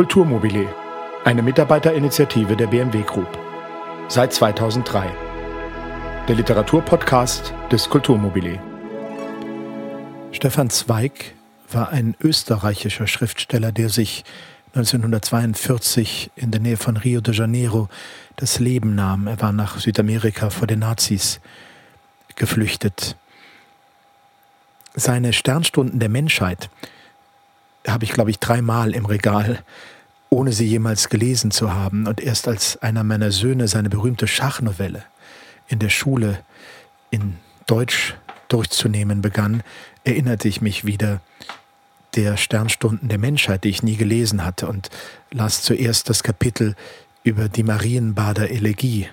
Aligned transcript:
Kulturmobile, 0.00 0.66
eine 1.26 1.42
Mitarbeiterinitiative 1.42 2.56
der 2.56 2.68
BMW 2.68 3.02
Group. 3.02 3.28
Seit 4.08 4.32
2003. 4.32 5.10
Der 6.26 6.36
Literaturpodcast 6.36 7.52
des 7.70 7.90
Kulturmobile. 7.90 8.58
Stefan 10.32 10.70
Zweig 10.70 11.34
war 11.70 11.90
ein 11.90 12.16
österreichischer 12.18 13.06
Schriftsteller, 13.06 13.72
der 13.72 13.90
sich 13.90 14.24
1942 14.74 16.30
in 16.34 16.50
der 16.50 16.62
Nähe 16.62 16.78
von 16.78 16.96
Rio 16.96 17.20
de 17.20 17.34
Janeiro 17.34 17.90
das 18.36 18.58
Leben 18.58 18.94
nahm. 18.94 19.26
Er 19.26 19.38
war 19.42 19.52
nach 19.52 19.80
Südamerika 19.80 20.48
vor 20.48 20.66
den 20.66 20.78
Nazis 20.78 21.42
geflüchtet. 22.36 23.16
Seine 24.94 25.34
Sternstunden 25.34 26.00
der 26.00 26.08
Menschheit 26.08 26.70
habe 27.86 28.04
ich, 28.04 28.12
glaube 28.12 28.30
ich, 28.30 28.38
dreimal 28.38 28.94
im 28.94 29.06
Regal, 29.06 29.62
ohne 30.28 30.52
sie 30.52 30.66
jemals 30.66 31.08
gelesen 31.08 31.50
zu 31.50 31.74
haben. 31.74 32.06
Und 32.06 32.20
erst 32.20 32.48
als 32.48 32.80
einer 32.82 33.04
meiner 33.04 33.32
Söhne 33.32 33.68
seine 33.68 33.90
berühmte 33.90 34.26
Schachnovelle 34.26 35.04
in 35.68 35.78
der 35.78 35.90
Schule 35.90 36.38
in 37.10 37.36
Deutsch 37.66 38.14
durchzunehmen 38.48 39.22
begann, 39.22 39.62
erinnerte 40.04 40.48
ich 40.48 40.60
mich 40.60 40.84
wieder 40.84 41.20
der 42.16 42.36
Sternstunden 42.36 43.08
der 43.08 43.18
Menschheit, 43.18 43.64
die 43.64 43.68
ich 43.68 43.82
nie 43.82 43.96
gelesen 43.96 44.44
hatte, 44.44 44.66
und 44.66 44.90
las 45.30 45.62
zuerst 45.62 46.08
das 46.08 46.22
Kapitel 46.22 46.74
über 47.22 47.48
die 47.48 47.62
Marienbader 47.62 48.50
Elegie, 48.50 49.08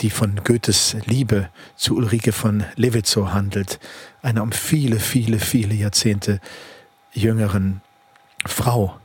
die 0.00 0.10
von 0.10 0.40
Goethes 0.44 0.96
Liebe 1.06 1.48
zu 1.76 1.96
Ulrike 1.96 2.32
von 2.32 2.64
Levitzow 2.76 3.32
handelt, 3.32 3.80
einer 4.22 4.42
um 4.42 4.52
viele, 4.52 5.00
viele, 5.00 5.40
viele 5.40 5.74
Jahrzehnte 5.74 6.40
jüngeren 7.14 7.80
Frau. 8.44 8.98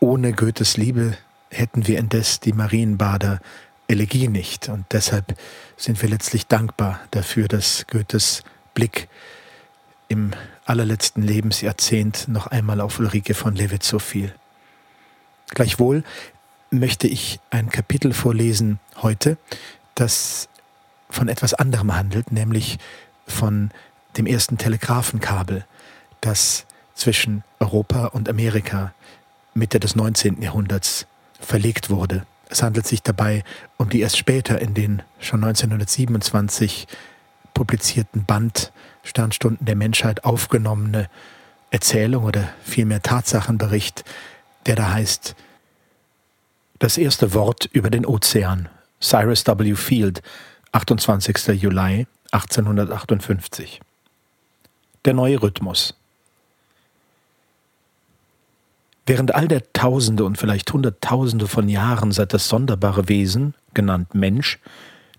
Ohne 0.00 0.32
Goethes 0.32 0.76
Liebe 0.76 1.16
hätten 1.50 1.86
wir 1.86 1.98
indes 1.98 2.40
die 2.40 2.52
Marienbader 2.52 3.40
Elegie 3.88 4.28
nicht. 4.28 4.68
Und 4.68 4.86
deshalb 4.92 5.36
sind 5.76 6.00
wir 6.02 6.08
letztlich 6.08 6.46
dankbar 6.46 7.00
dafür, 7.10 7.48
dass 7.48 7.86
Goethes 7.88 8.44
Blick 8.74 9.08
im 10.08 10.32
allerletzten 10.64 11.22
Lebensjahrzehnt 11.22 12.28
noch 12.28 12.46
einmal 12.46 12.80
auf 12.80 12.98
Ulrike 12.98 13.34
von 13.34 13.54
Levitzow 13.54 14.02
fiel. 14.02 14.34
Gleichwohl 15.48 16.04
möchte 16.70 17.08
ich 17.08 17.40
ein 17.50 17.70
Kapitel 17.70 18.12
vorlesen 18.12 18.78
heute, 19.02 19.36
das 19.94 20.48
von 21.08 21.28
etwas 21.28 21.54
anderem 21.54 21.94
handelt, 21.94 22.30
nämlich 22.30 22.78
von 23.26 23.70
dem 24.16 24.26
ersten 24.26 24.58
Telegrafenkabel, 24.58 25.64
das 26.20 26.66
zwischen 27.00 27.42
Europa 27.58 28.06
und 28.06 28.28
Amerika 28.28 28.92
Mitte 29.54 29.80
des 29.80 29.96
19. 29.96 30.42
Jahrhunderts 30.42 31.06
verlegt 31.40 31.90
wurde. 31.90 32.26
Es 32.48 32.62
handelt 32.62 32.86
sich 32.86 33.02
dabei 33.02 33.42
um 33.78 33.88
die 33.88 34.00
erst 34.00 34.18
später 34.18 34.60
in 34.60 34.74
den 34.74 35.02
schon 35.18 35.42
1927 35.42 36.86
publizierten 37.54 38.24
Band 38.24 38.72
Sternstunden 39.02 39.64
der 39.64 39.76
Menschheit 39.76 40.24
aufgenommene 40.24 41.08
Erzählung 41.70 42.24
oder 42.24 42.50
vielmehr 42.62 43.02
Tatsachenbericht, 43.02 44.04
der 44.66 44.76
da 44.76 44.92
heißt 44.92 45.34
Das 46.78 46.98
erste 46.98 47.32
Wort 47.32 47.66
über 47.72 47.90
den 47.90 48.04
Ozean, 48.04 48.68
Cyrus 49.00 49.46
W. 49.46 49.74
Field, 49.74 50.22
28. 50.72 51.62
Juli 51.62 52.06
1858. 52.32 53.80
Der 55.04 55.14
neue 55.14 55.42
Rhythmus. 55.42 55.94
Während 59.10 59.34
all 59.34 59.48
der 59.48 59.72
Tausende 59.72 60.22
und 60.22 60.38
vielleicht 60.38 60.72
Hunderttausende 60.72 61.48
von 61.48 61.68
Jahren 61.68 62.12
seit 62.12 62.32
das 62.32 62.48
sonderbare 62.48 63.08
Wesen, 63.08 63.54
genannt 63.74 64.14
Mensch, 64.14 64.60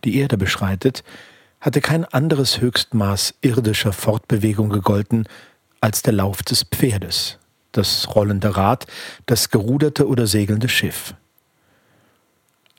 die 0.05 0.15
Erde 0.15 0.37
beschreitet, 0.37 1.03
hatte 1.59 1.81
kein 1.81 2.05
anderes 2.05 2.61
Höchstmaß 2.61 3.33
irdischer 3.41 3.91
Fortbewegung 3.91 4.69
gegolten 4.69 5.27
als 5.81 6.03
der 6.03 6.13
Lauf 6.13 6.41
des 6.41 6.63
Pferdes, 6.63 7.37
das 7.73 8.15
rollende 8.15 8.55
Rad, 8.55 8.87
das 9.25 9.49
geruderte 9.49 10.07
oder 10.07 10.25
segelnde 10.25 10.69
Schiff. 10.69 11.13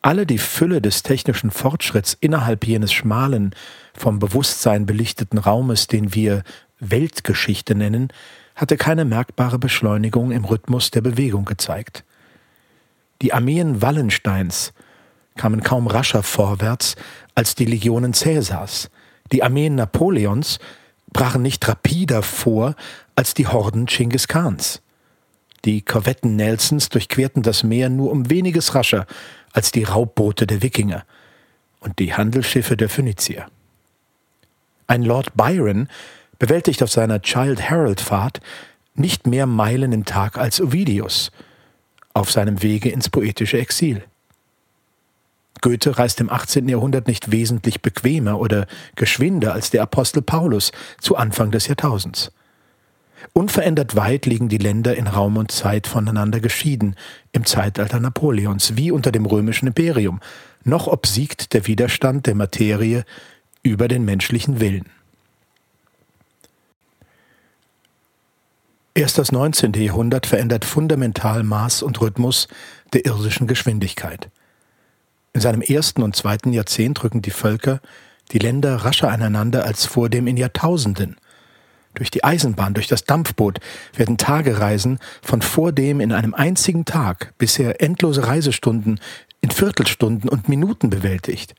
Alle 0.00 0.24
die 0.24 0.38
Fülle 0.38 0.80
des 0.80 1.02
technischen 1.02 1.50
Fortschritts 1.50 2.16
innerhalb 2.20 2.66
jenes 2.66 2.90
schmalen, 2.90 3.54
vom 3.92 4.18
Bewusstsein 4.18 4.86
belichteten 4.86 5.36
Raumes, 5.36 5.88
den 5.88 6.14
wir 6.14 6.42
Weltgeschichte 6.80 7.74
nennen, 7.74 8.08
hatte 8.62 8.76
keine 8.76 9.04
merkbare 9.04 9.58
Beschleunigung 9.58 10.30
im 10.30 10.44
Rhythmus 10.44 10.92
der 10.92 11.00
Bewegung 11.00 11.44
gezeigt. 11.44 12.04
Die 13.20 13.32
Armeen 13.32 13.82
Wallensteins 13.82 14.72
kamen 15.34 15.64
kaum 15.64 15.88
rascher 15.88 16.22
vorwärts 16.22 16.94
als 17.34 17.56
die 17.56 17.64
Legionen 17.64 18.14
Cäsars. 18.14 18.88
Die 19.32 19.42
Armeen 19.42 19.74
Napoleons 19.74 20.60
brachen 21.12 21.42
nicht 21.42 21.66
rapider 21.66 22.22
vor 22.22 22.76
als 23.16 23.34
die 23.34 23.48
Horden 23.48 23.88
Chinggis 23.88 24.28
Khans. 24.28 24.80
Die 25.64 25.82
Korvetten 25.82 26.36
Nelsons 26.36 26.88
durchquerten 26.88 27.42
das 27.42 27.64
Meer 27.64 27.88
nur 27.88 28.12
um 28.12 28.30
weniges 28.30 28.76
rascher 28.76 29.06
als 29.52 29.72
die 29.72 29.82
Raubboote 29.82 30.46
der 30.46 30.62
Wikinger 30.62 31.04
und 31.80 31.98
die 31.98 32.14
Handelsschiffe 32.14 32.76
der 32.76 32.88
Phönizier. 32.88 33.46
Ein 34.86 35.02
Lord 35.02 35.34
Byron 35.34 35.88
bewältigt 36.42 36.82
auf 36.82 36.90
seiner 36.90 37.22
Child 37.22 37.60
Herald 37.60 38.00
Fahrt 38.00 38.40
nicht 38.96 39.28
mehr 39.28 39.46
Meilen 39.46 39.92
im 39.92 40.04
Tag 40.04 40.38
als 40.38 40.60
Ovidius 40.60 41.30
auf 42.14 42.32
seinem 42.32 42.64
Wege 42.64 42.88
ins 42.88 43.08
poetische 43.08 43.58
Exil. 43.58 44.02
Goethe 45.60 45.96
reist 45.96 46.20
im 46.20 46.28
18. 46.28 46.68
Jahrhundert 46.68 47.06
nicht 47.06 47.30
wesentlich 47.30 47.80
bequemer 47.80 48.40
oder 48.40 48.66
geschwinder 48.96 49.52
als 49.52 49.70
der 49.70 49.82
Apostel 49.82 50.20
Paulus 50.20 50.72
zu 51.00 51.14
Anfang 51.14 51.52
des 51.52 51.68
Jahrtausends. 51.68 52.32
Unverändert 53.32 53.94
weit 53.94 54.26
liegen 54.26 54.48
die 54.48 54.58
Länder 54.58 54.96
in 54.96 55.06
Raum 55.06 55.36
und 55.36 55.52
Zeit 55.52 55.86
voneinander 55.86 56.40
geschieden, 56.40 56.96
im 57.30 57.46
Zeitalter 57.46 58.00
Napoleons, 58.00 58.76
wie 58.76 58.90
unter 58.90 59.12
dem 59.12 59.26
römischen 59.26 59.68
Imperium, 59.68 60.18
noch 60.64 60.88
obsiegt 60.88 61.54
der 61.54 61.68
Widerstand 61.68 62.26
der 62.26 62.34
Materie 62.34 63.04
über 63.62 63.86
den 63.86 64.04
menschlichen 64.04 64.58
Willen. 64.58 64.86
Erst 68.94 69.16
das 69.16 69.32
19. 69.32 69.72
Jahrhundert 69.72 70.26
verändert 70.26 70.66
fundamental 70.66 71.44
Maß 71.44 71.82
und 71.82 72.00
Rhythmus 72.02 72.46
der 72.92 73.06
irdischen 73.06 73.46
Geschwindigkeit. 73.46 74.28
In 75.32 75.40
seinem 75.40 75.62
ersten 75.62 76.02
und 76.02 76.14
zweiten 76.14 76.52
Jahrzehnt 76.52 77.02
rücken 77.02 77.22
die 77.22 77.30
Völker, 77.30 77.80
die 78.32 78.38
Länder 78.38 78.76
rascher 78.76 79.10
aneinander 79.10 79.64
als 79.64 79.86
vor 79.86 80.10
dem 80.10 80.26
in 80.26 80.36
Jahrtausenden. 80.36 81.16
Durch 81.94 82.10
die 82.10 82.22
Eisenbahn, 82.22 82.74
durch 82.74 82.86
das 82.86 83.04
Dampfboot 83.04 83.60
werden 83.96 84.18
Tagereisen 84.18 84.98
von 85.22 85.40
vor 85.40 85.72
dem 85.72 86.00
in 86.00 86.12
einem 86.12 86.34
einzigen 86.34 86.84
Tag 86.84 87.32
bisher 87.38 87.80
endlose 87.80 88.26
Reisestunden 88.26 89.00
in 89.40 89.50
Viertelstunden 89.50 90.28
und 90.28 90.50
Minuten 90.50 90.90
bewältigt. 90.90 91.54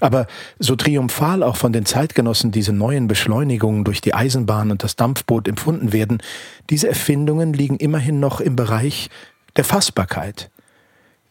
Aber 0.00 0.26
so 0.58 0.76
triumphal 0.76 1.42
auch 1.42 1.56
von 1.56 1.72
den 1.72 1.86
Zeitgenossen 1.86 2.50
diese 2.50 2.72
neuen 2.72 3.08
Beschleunigungen 3.08 3.84
durch 3.84 4.00
die 4.00 4.14
Eisenbahn 4.14 4.70
und 4.70 4.82
das 4.82 4.96
Dampfboot 4.96 5.48
empfunden 5.48 5.92
werden, 5.92 6.22
diese 6.68 6.88
Erfindungen 6.88 7.52
liegen 7.54 7.76
immerhin 7.76 8.20
noch 8.20 8.40
im 8.40 8.56
Bereich 8.56 9.08
der 9.56 9.64
Fassbarkeit. 9.64 10.50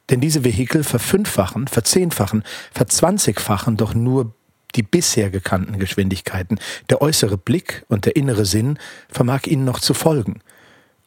Denn 0.10 0.20
diese 0.20 0.44
Vehikel 0.44 0.84
verfünffachen, 0.84 1.68
verzehnfachen, 1.68 2.44
verzwanzigfachen 2.72 3.78
doch 3.78 3.94
nur 3.94 4.34
die 4.76 4.84
bisher 4.84 5.30
gekannten 5.30 5.80
Geschwindigkeiten. 5.80 6.60
Der 6.90 7.02
äußere 7.02 7.38
Blick 7.38 7.86
und 7.88 8.06
der 8.06 8.16
innere 8.16 8.46
Sinn 8.46 8.78
vermag 9.10 9.46
ihnen 9.46 9.66
noch 9.66 9.80
zu 9.80 9.94
folgen 9.94 10.42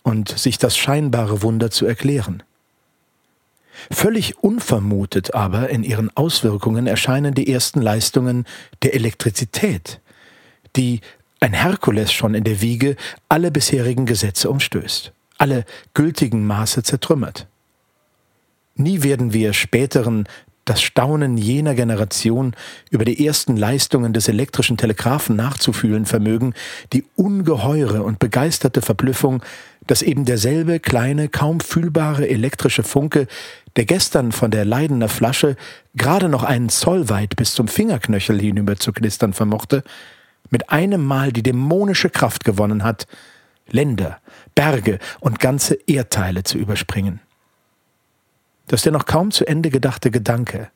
und 0.03 0.37
sich 0.39 0.59
das 0.59 0.77
scheinbare 0.77 1.43
Wunder 1.43 1.71
zu 1.71 1.87
erklären. 1.87 2.43
Völlig 3.91 4.42
unvermutet 4.42 5.34
aber 5.34 5.71
in 5.71 5.84
ihren 5.84 6.15
Auswirkungen 6.16 6.86
erscheinen 6.86 7.34
die 7.34 7.53
ersten 7.53 7.80
Leistungen 7.80 8.45
der 8.83 8.95
Elektrizität, 8.95 10.01
die 10.77 11.01
ein 11.41 11.53
Herkules 11.53 12.13
schon 12.13 12.34
in 12.34 12.45
der 12.45 12.60
Wiege 12.60 12.97
alle 13.28 13.51
bisherigen 13.51 14.07
Gesetze 14.07 14.51
umstößt, 14.51 15.13
alle 15.39 15.65
gültigen 15.95 16.47
Maße 16.47 16.83
zertrümmert. 16.83 17.47
Nie 18.75 19.03
werden 19.03 19.33
wir 19.33 19.53
späteren 19.53 20.28
das 20.69 20.83
Staunen 20.83 21.39
jener 21.39 21.75
Generation 21.75 22.54
über 22.91 23.07
die 23.07 23.27
ersten 23.27 23.57
Leistungen 23.57 24.13
des 24.13 24.28
elektrischen 24.28 24.77
Telegraphen 24.77 25.34
nachzufühlen 25.34 26.04
vermögen, 26.04 26.53
die 26.92 27.04
ungeheure 27.16 28.03
und 28.03 28.19
begeisterte 28.19 28.83
Verblüffung, 28.83 29.42
dass 29.86 30.03
eben 30.03 30.27
derselbe 30.27 30.78
kleine, 30.78 31.30
kaum 31.30 31.60
fühlbare 31.60 32.28
elektrische 32.28 32.83
Funke, 32.83 33.28
der 33.78 33.84
gestern 33.84 34.33
von 34.33 34.51
der 34.51 34.65
Leidener 34.65 35.09
Flasche 35.09 35.54
gerade 35.95 36.28
noch 36.28 36.42
einen 36.42 36.69
Zoll 36.69 37.09
weit 37.09 37.36
bis 37.36 37.54
zum 37.54 37.69
Fingerknöchel 37.69 38.41
hinüber 38.41 38.75
zu 38.75 38.92
knistern 38.92 39.33
vermochte, 39.33 39.84
mit 40.51 40.69
einem 40.71 41.04
Mal 41.04 41.30
die 41.30 41.45
dämonische 41.45 42.10
Kraft 42.10 42.42
gewonnen 42.42 42.83
hat, 42.83 43.07
Länder, 43.69 44.19
Berge 44.57 44.98
und 45.21 45.39
ganze 45.39 45.78
Erdteile 45.86 46.42
zu 46.42 46.59
überspringen. 46.59 47.21
dass 48.66 48.83
der 48.83 48.92
noch 48.92 49.07
kaum 49.07 49.30
zu 49.30 49.47
Ende 49.47 49.71
gedachte 49.71 50.10
Gedanke, 50.10 50.71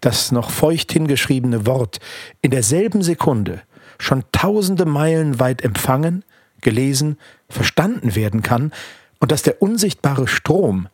das 0.00 0.30
noch 0.30 0.50
feucht 0.50 0.92
hingeschriebene 0.92 1.66
Wort 1.66 1.98
in 2.40 2.52
derselben 2.52 3.02
Sekunde 3.02 3.62
schon 3.98 4.22
tausende 4.30 4.86
Meilen 4.86 5.40
weit 5.40 5.62
empfangen, 5.62 6.24
gelesen, 6.60 7.18
verstanden 7.50 8.14
werden 8.14 8.42
kann 8.42 8.72
und 9.18 9.32
dass 9.32 9.42
der 9.42 9.60
unsichtbare 9.60 10.28
Strom, 10.28 10.88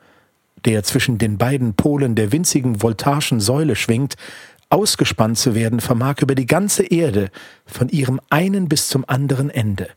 der 0.64 0.82
zwischen 0.82 1.18
den 1.18 1.38
beiden 1.38 1.74
Polen 1.74 2.14
der 2.14 2.32
winzigen 2.32 2.80
voltaschen 2.80 3.40
Säule 3.40 3.76
schwingt, 3.76 4.16
ausgespannt 4.68 5.38
zu 5.38 5.54
werden 5.54 5.80
vermag 5.80 6.16
über 6.20 6.34
die 6.34 6.46
ganze 6.46 6.84
Erde 6.84 7.30
von 7.66 7.88
ihrem 7.88 8.20
einen 8.30 8.68
bis 8.68 8.88
zum 8.88 9.04
anderen 9.08 9.50
Ende. 9.50 9.88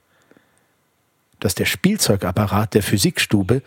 Dass 1.39 1.55
der 1.55 1.65
Spielzeugapparat 1.65 2.73
der 2.73 2.83
Physikstube 2.83 3.61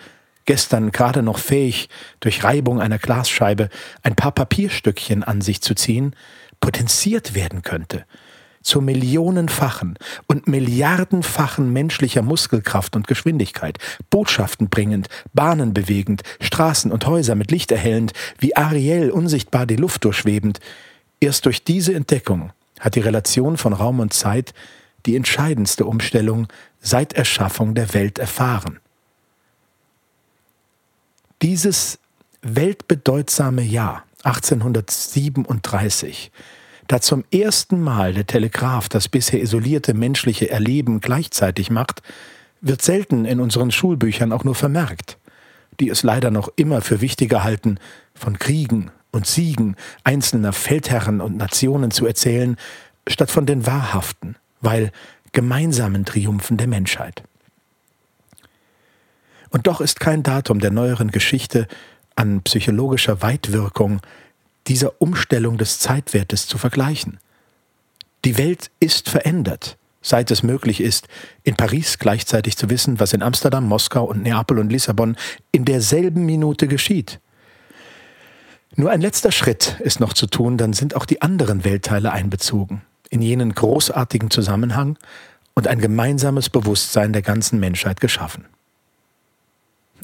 gestern 0.46 0.92
gerade 0.92 1.22
noch 1.22 1.38
fähig, 1.38 1.88
durch 2.20 2.44
Reibung 2.44 2.80
einer 2.80 2.98
Glasscheibe 2.98 3.68
ein 4.02 4.16
paar 4.16 4.32
Papierstückchen 4.32 5.22
an 5.22 5.40
sich 5.40 5.60
zu 5.60 5.74
ziehen, 5.74 6.14
potenziert 6.60 7.34
werden 7.34 7.62
könnte, 7.62 8.06
zur 8.66 8.82
millionenfachen 8.82 9.96
und 10.26 10.48
milliardenfachen 10.48 11.72
menschlicher 11.72 12.22
Muskelkraft 12.22 12.96
und 12.96 13.06
Geschwindigkeit, 13.06 13.78
Botschaften 14.10 14.68
bringend, 14.68 15.06
Bahnen 15.32 15.72
bewegend, 15.72 16.22
Straßen 16.40 16.90
und 16.90 17.06
Häuser 17.06 17.36
mit 17.36 17.52
Licht 17.52 17.70
erhellend, 17.70 18.12
wie 18.38 18.56
Ariel 18.56 19.10
unsichtbar 19.10 19.66
die 19.66 19.76
Luft 19.76 20.04
durchschwebend. 20.04 20.58
Erst 21.20 21.46
durch 21.46 21.62
diese 21.62 21.94
Entdeckung 21.94 22.50
hat 22.80 22.96
die 22.96 23.00
Relation 23.00 23.56
von 23.56 23.72
Raum 23.72 24.00
und 24.00 24.12
Zeit 24.12 24.52
die 25.06 25.14
entscheidendste 25.14 25.86
Umstellung 25.86 26.48
seit 26.80 27.12
Erschaffung 27.12 27.76
der 27.76 27.94
Welt 27.94 28.18
erfahren. 28.18 28.80
Dieses 31.40 32.00
weltbedeutsame 32.42 33.62
Jahr 33.62 34.02
1837, 34.24 36.32
da 36.88 37.00
zum 37.00 37.24
ersten 37.32 37.80
Mal 37.80 38.14
der 38.14 38.26
Telegraph 38.26 38.88
das 38.88 39.08
bisher 39.08 39.40
isolierte 39.40 39.94
menschliche 39.94 40.50
Erleben 40.50 41.00
gleichzeitig 41.00 41.70
macht, 41.70 42.02
wird 42.60 42.82
selten 42.82 43.24
in 43.24 43.40
unseren 43.40 43.70
Schulbüchern 43.70 44.32
auch 44.32 44.44
nur 44.44 44.54
vermerkt, 44.54 45.18
die 45.80 45.88
es 45.88 46.02
leider 46.02 46.30
noch 46.30 46.48
immer 46.56 46.80
für 46.80 47.00
wichtiger 47.00 47.44
halten, 47.44 47.78
von 48.14 48.38
Kriegen 48.38 48.90
und 49.10 49.26
Siegen 49.26 49.76
einzelner 50.04 50.52
Feldherren 50.52 51.20
und 51.20 51.36
Nationen 51.36 51.90
zu 51.90 52.06
erzählen, 52.06 52.56
statt 53.08 53.30
von 53.30 53.46
den 53.46 53.66
wahrhaften, 53.66 54.36
weil 54.60 54.90
gemeinsamen 55.32 56.04
Triumphen 56.04 56.56
der 56.56 56.66
Menschheit. 56.66 57.22
Und 59.50 59.66
doch 59.66 59.80
ist 59.80 60.00
kein 60.00 60.22
Datum 60.22 60.60
der 60.60 60.70
neueren 60.70 61.10
Geschichte 61.10 61.68
an 62.14 62.42
psychologischer 62.42 63.22
Weitwirkung 63.22 64.00
dieser 64.68 65.00
Umstellung 65.00 65.58
des 65.58 65.78
Zeitwertes 65.78 66.46
zu 66.46 66.58
vergleichen. 66.58 67.18
Die 68.24 68.38
Welt 68.38 68.70
ist 68.80 69.08
verändert, 69.08 69.78
seit 70.02 70.30
es 70.30 70.42
möglich 70.42 70.80
ist, 70.80 71.08
in 71.44 71.56
Paris 71.56 71.98
gleichzeitig 71.98 72.56
zu 72.56 72.70
wissen, 72.70 72.98
was 73.00 73.12
in 73.12 73.22
Amsterdam, 73.22 73.68
Moskau 73.68 74.04
und 74.04 74.22
Neapel 74.22 74.58
und 74.58 74.70
Lissabon 74.70 75.16
in 75.52 75.64
derselben 75.64 76.26
Minute 76.26 76.68
geschieht. 76.68 77.20
Nur 78.74 78.90
ein 78.90 79.00
letzter 79.00 79.32
Schritt 79.32 79.80
ist 79.80 80.00
noch 80.00 80.12
zu 80.12 80.26
tun, 80.26 80.58
dann 80.58 80.72
sind 80.72 80.96
auch 80.96 81.06
die 81.06 81.22
anderen 81.22 81.64
Weltteile 81.64 82.12
einbezogen, 82.12 82.82
in 83.10 83.22
jenen 83.22 83.54
großartigen 83.54 84.30
Zusammenhang 84.30 84.98
und 85.54 85.66
ein 85.66 85.80
gemeinsames 85.80 86.50
Bewusstsein 86.50 87.12
der 87.12 87.22
ganzen 87.22 87.58
Menschheit 87.58 88.00
geschaffen. 88.00 88.44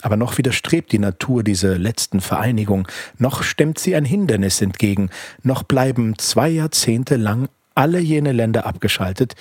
Aber 0.02 0.16
noch 0.16 0.36
widerstrebt 0.36 0.92
die 0.92 0.98
Natur 0.98 1.44
diese 1.44 1.74
letzten 1.74 2.20
Vereinigung, 2.20 2.88
noch 3.18 3.42
stemmt 3.44 3.78
sie 3.78 3.94
ein 3.94 4.04
Hindernis 4.04 4.60
entgegen, 4.60 5.10
noch 5.42 5.62
bleiben 5.62 6.18
zwei 6.18 6.48
Jahrzehnte 6.48 7.16
lang 7.16 7.48
alle 7.74 8.00
jene 8.00 8.32
Länder 8.32 8.66
abgeschaltet, 8.66 9.36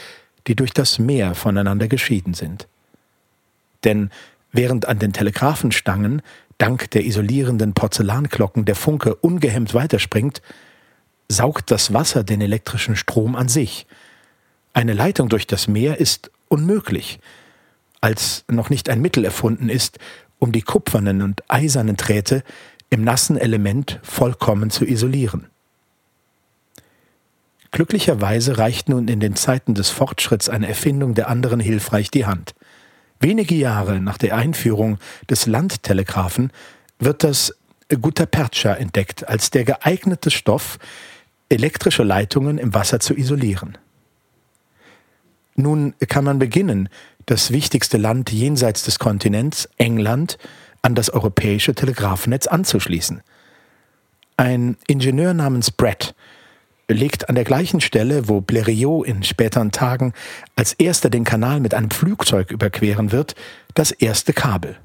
die 0.47 0.55
durch 0.55 0.71
das 0.71 0.99
Meer 0.99 1.35
voneinander 1.35 1.87
geschieden 1.87 2.35
sind. 2.35 2.67
Denn 3.83 4.11
während 4.51 4.87
an 4.87 4.99
den 4.99 5.13
Telegraphenstangen, 5.13 6.21
dank 6.59 6.91
der 6.91 7.05
isolierenden 7.05 7.73
Porzellanklocken, 7.73 8.65
der 8.65 8.75
Funke 8.75 9.15
ungehemmt 9.15 9.73
weiterspringt, 9.73 10.43
saugt 11.27 11.71
das 11.71 11.91
Wasser 11.91 12.23
den 12.23 12.39
elektrischen 12.39 12.95
Strom 12.95 13.35
an 13.35 13.49
sich. 13.49 13.87
Eine 14.73 14.93
Leitung 14.93 15.27
durch 15.27 15.47
das 15.47 15.67
Meer 15.67 15.99
ist 15.99 16.29
unmöglich, 16.49 17.19
als 18.01 18.43
noch 18.49 18.69
nicht 18.69 18.89
ein 18.89 19.01
Mittel 19.01 19.23
erfunden 19.23 19.69
ist, 19.69 19.99
um 20.41 20.51
die 20.51 20.63
kupfernen 20.63 21.21
und 21.21 21.43
eisernen 21.49 21.97
Drähte 21.97 22.43
im 22.89 23.03
nassen 23.03 23.37
Element 23.37 23.99
vollkommen 24.01 24.71
zu 24.71 24.85
isolieren. 24.85 25.45
Glücklicherweise 27.69 28.57
reicht 28.57 28.89
nun 28.89 29.07
in 29.07 29.19
den 29.19 29.35
Zeiten 29.35 29.75
des 29.75 29.91
Fortschritts 29.91 30.49
eine 30.49 30.67
Erfindung 30.67 31.13
der 31.13 31.29
anderen 31.29 31.59
hilfreich 31.59 32.09
die 32.09 32.25
Hand. 32.25 32.53
Wenige 33.19 33.55
Jahre 33.55 34.01
nach 34.01 34.17
der 34.17 34.35
Einführung 34.35 34.97
des 35.29 35.45
Landtelegraphen 35.45 36.51
wird 36.97 37.23
das 37.23 37.55
Guttapercha 37.89 38.73
entdeckt 38.73 39.29
als 39.29 39.51
der 39.51 39.63
geeignete 39.63 40.31
Stoff, 40.31 40.79
elektrische 41.49 42.03
Leitungen 42.03 42.57
im 42.57 42.73
Wasser 42.73 42.99
zu 42.99 43.15
isolieren. 43.15 43.77
Nun 45.55 45.93
kann 46.07 46.23
man 46.23 46.39
beginnen, 46.39 46.89
das 47.25 47.51
wichtigste 47.51 47.97
Land 47.97 48.31
jenseits 48.31 48.83
des 48.83 48.99
Kontinents, 48.99 49.69
England, 49.77 50.37
an 50.81 50.95
das 50.95 51.09
europäische 51.09 51.75
Telegrafennetz 51.75 52.47
anzuschließen. 52.47 53.21
Ein 54.37 54.77
Ingenieur 54.87 55.33
namens 55.33 55.71
Brett 55.71 56.15
legt 56.87 57.29
an 57.29 57.35
der 57.35 57.43
gleichen 57.43 57.81
Stelle, 57.81 58.27
wo 58.27 58.39
Blériot 58.39 59.05
in 59.05 59.23
späteren 59.23 59.71
Tagen 59.71 60.13
als 60.55 60.73
erster 60.73 61.09
den 61.09 61.23
Kanal 61.23 61.59
mit 61.59 61.73
einem 61.73 61.91
Flugzeug 61.91 62.51
überqueren 62.51 63.11
wird, 63.11 63.35
das 63.73 63.91
erste 63.91 64.33
Kabel. 64.33 64.77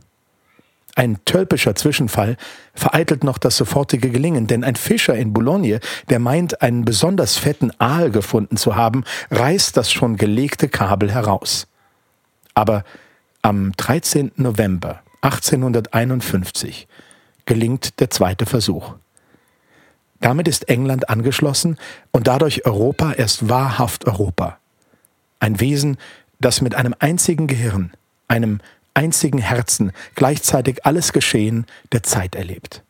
Ein 0.95 1.19
tölpischer 1.27 1.75
Zwischenfall 1.75 2.37
vereitelt 2.73 3.23
noch 3.23 3.37
das 3.37 3.59
sofortige 3.59 4.11
Gelingen, 4.11 4.47
denn 4.47 4.65
ein 4.65 4.77
Fischer 4.77 5.15
in 5.15 5.35
Boulogne, 5.35 5.81
der 6.09 6.19
meint, 6.19 6.63
einen 6.63 6.87
besonders 6.87 7.37
fetten 7.37 7.71
Aal 7.79 8.11
gefunden 8.11 8.57
zu 8.57 8.77
haben, 8.77 9.05
reißt 9.31 9.77
das 9.77 9.93
schon 9.93 10.17
gelegte 10.17 10.69
Kabel 10.69 11.13
heraus. 11.13 11.67
Aber 12.57 12.85
am 13.43 13.73
13. 13.77 14.33
November 14.37 15.03
1851 15.21 16.89
gelingt 17.45 18.01
der 18.01 18.11
zweite 18.11 18.47
Versuch. 18.47 18.95
Damit 20.21 20.49
ist 20.49 20.69
England 20.71 21.11
angeschlossen 21.11 21.77
und 22.13 22.27
dadurch 22.27 22.65
Europa 22.65 23.13
erst 23.13 23.51
wahrhaft 23.51 24.07
Europa. 24.07 24.59
Ein 25.39 25.61
Wesen, 25.61 25.99
das 26.41 26.63
mit 26.63 26.75
einem 26.75 26.95
einzigen 26.99 27.47
Gehirn, 27.47 27.93
einem 28.27 28.61
einzigen 28.95 29.39
Herzen 29.39 29.93
gleichzeitig 30.15 30.87
alles 30.87 31.13
Geschehen 31.13 31.67
der 31.93 32.03
Zeit 32.03 32.35
erlebt. 32.35 32.83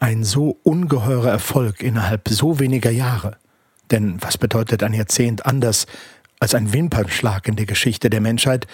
Ein 0.00 0.24
so 0.24 0.58
ungeheurer 0.64 1.30
Erfolg 1.30 1.84
innerhalb 1.84 2.28
so 2.28 2.58
weniger 2.58 2.90
Jahre. 2.90 3.36
Denn 3.92 4.20
was 4.20 4.38
bedeutet 4.38 4.82
ein 4.82 4.94
Jahrzehnt 4.94 5.46
anders 5.46 5.86
als 6.40 6.54
ein 6.54 6.72
Wimpernschlag 6.72 7.46
in 7.46 7.56
der 7.56 7.66
Geschichte 7.66 8.10
der 8.10 8.20
Menschheit, 8.20 8.66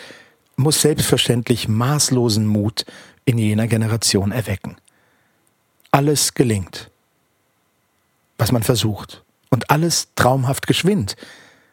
muss 0.56 0.80
selbstverständlich 0.80 1.68
maßlosen 1.68 2.46
Mut 2.46 2.86
in 3.24 3.36
jener 3.36 3.66
Generation 3.66 4.32
erwecken. 4.32 4.76
Alles 5.90 6.34
gelingt, 6.34 6.90
was 8.38 8.52
man 8.52 8.62
versucht, 8.62 9.24
und 9.50 9.70
alles 9.70 10.08
traumhaft 10.14 10.66
geschwind. 10.66 11.16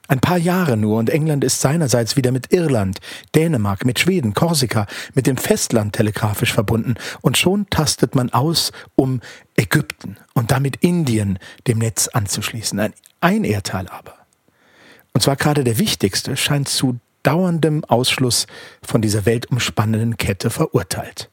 Ein 0.07 0.19
paar 0.19 0.37
Jahre 0.37 0.75
nur 0.75 0.97
und 0.97 1.09
England 1.09 1.43
ist 1.43 1.61
seinerseits 1.61 2.17
wieder 2.17 2.31
mit 2.31 2.51
Irland, 2.51 2.99
Dänemark, 3.35 3.85
mit 3.85 3.99
Schweden, 3.99 4.33
Korsika, 4.33 4.85
mit 5.13 5.27
dem 5.27 5.37
Festland 5.37 5.95
telegrafisch 5.95 6.51
verbunden 6.51 6.95
und 7.21 7.37
schon 7.37 7.69
tastet 7.69 8.13
man 8.13 8.29
aus, 8.31 8.73
um 8.95 9.21
Ägypten 9.55 10.17
und 10.33 10.51
damit 10.51 10.77
Indien 10.77 11.39
dem 11.67 11.77
Netz 11.77 12.09
anzuschließen. 12.09 12.93
Ein, 13.21 13.43
Erdteil 13.45 13.87
aber 13.87 14.22
und 15.13 15.21
zwar 15.21 15.35
gerade 15.35 15.63
der 15.63 15.77
wichtigste, 15.77 16.35
scheint 16.35 16.67
zu 16.67 16.99
dauerndem 17.23 17.85
Ausschluss 17.85 18.47
von 18.85 19.01
dieser 19.01 19.25
weltumspannenden 19.25 20.17
Kette 20.17 20.49
verurteilt. 20.49 21.29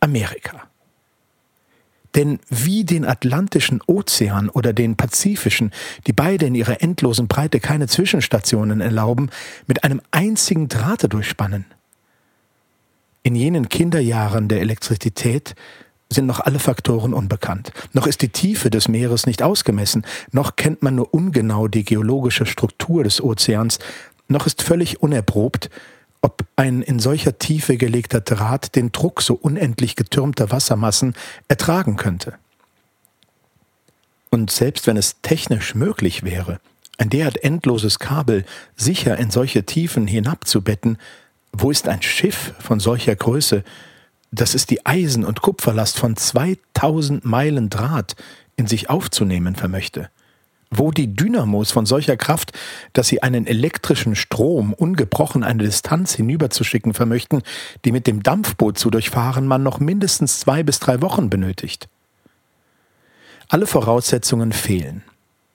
Amerika. 0.00 0.70
Denn 2.16 2.40
wie 2.48 2.84
den 2.84 3.04
Atlantischen 3.04 3.80
Ozean 3.86 4.48
oder 4.48 4.72
den 4.72 4.96
Pazifischen, 4.96 5.70
die 6.06 6.12
beide 6.12 6.46
in 6.46 6.56
ihrer 6.56 6.82
endlosen 6.82 7.28
Breite 7.28 7.60
keine 7.60 7.86
Zwischenstationen 7.86 8.80
erlauben, 8.80 9.30
mit 9.68 9.84
einem 9.84 10.00
einzigen 10.10 10.68
Drahte 10.68 11.08
durchspannen. 11.08 11.66
In 13.22 13.36
jenen 13.36 13.68
Kinderjahren 13.68 14.48
der 14.48 14.60
Elektrizität 14.60 15.54
sind 16.12 16.26
noch 16.26 16.40
alle 16.40 16.58
Faktoren 16.58 17.14
unbekannt. 17.14 17.72
Noch 17.92 18.06
ist 18.06 18.22
die 18.22 18.28
Tiefe 18.30 18.68
des 18.68 18.88
Meeres 18.88 19.26
nicht 19.26 19.42
ausgemessen, 19.42 20.04
noch 20.32 20.56
kennt 20.56 20.82
man 20.82 20.96
nur 20.96 21.14
ungenau 21.14 21.68
die 21.68 21.84
geologische 21.84 22.46
Struktur 22.46 23.04
des 23.04 23.22
Ozeans, 23.22 23.78
noch 24.28 24.46
ist 24.46 24.62
völlig 24.62 25.02
unerprobt, 25.02 25.70
ob 26.22 26.44
ein 26.56 26.82
in 26.82 26.98
solcher 26.98 27.38
Tiefe 27.38 27.76
gelegter 27.76 28.20
Draht 28.20 28.76
den 28.76 28.92
Druck 28.92 29.22
so 29.22 29.34
unendlich 29.34 29.96
getürmter 29.96 30.50
Wassermassen 30.50 31.14
ertragen 31.48 31.96
könnte. 31.96 32.34
Und 34.30 34.50
selbst 34.50 34.86
wenn 34.86 34.96
es 34.96 35.16
technisch 35.22 35.74
möglich 35.74 36.22
wäre, 36.22 36.60
ein 36.98 37.10
derart 37.10 37.42
endloses 37.42 37.98
Kabel 37.98 38.44
sicher 38.76 39.16
in 39.16 39.30
solche 39.30 39.64
Tiefen 39.64 40.06
hinabzubetten, 40.06 40.98
wo 41.52 41.70
ist 41.70 41.88
ein 41.88 42.02
Schiff 42.02 42.52
von 42.60 42.78
solcher 42.78 43.16
Größe, 43.16 43.64
dass 44.30 44.54
es 44.54 44.66
die 44.66 44.86
Eisen- 44.86 45.24
und 45.24 45.42
Kupferlast 45.42 45.98
von 45.98 46.16
2000 46.16 47.24
Meilen 47.24 47.70
Draht 47.70 48.16
in 48.56 48.66
sich 48.66 48.90
aufzunehmen 48.90 49.54
vermöchte? 49.54 50.10
Wo 50.70 50.92
die 50.92 51.14
Dynamos 51.14 51.72
von 51.72 51.84
solcher 51.84 52.16
Kraft, 52.16 52.52
dass 52.92 53.08
sie 53.08 53.22
einen 53.24 53.46
elektrischen 53.46 54.14
Strom 54.14 54.72
ungebrochen 54.72 55.42
eine 55.42 55.64
Distanz 55.64 56.14
hinüberzuschicken 56.14 56.94
vermöchten, 56.94 57.42
die 57.84 57.90
mit 57.90 58.06
dem 58.06 58.22
Dampfboot 58.22 58.78
zu 58.78 58.88
durchfahren 58.90 59.48
man 59.48 59.64
noch 59.64 59.80
mindestens 59.80 60.38
zwei 60.38 60.62
bis 60.62 60.78
drei 60.78 61.00
Wochen 61.02 61.28
benötigt? 61.28 61.88
Alle 63.48 63.66
Voraussetzungen 63.66 64.52
fehlen. 64.52 65.02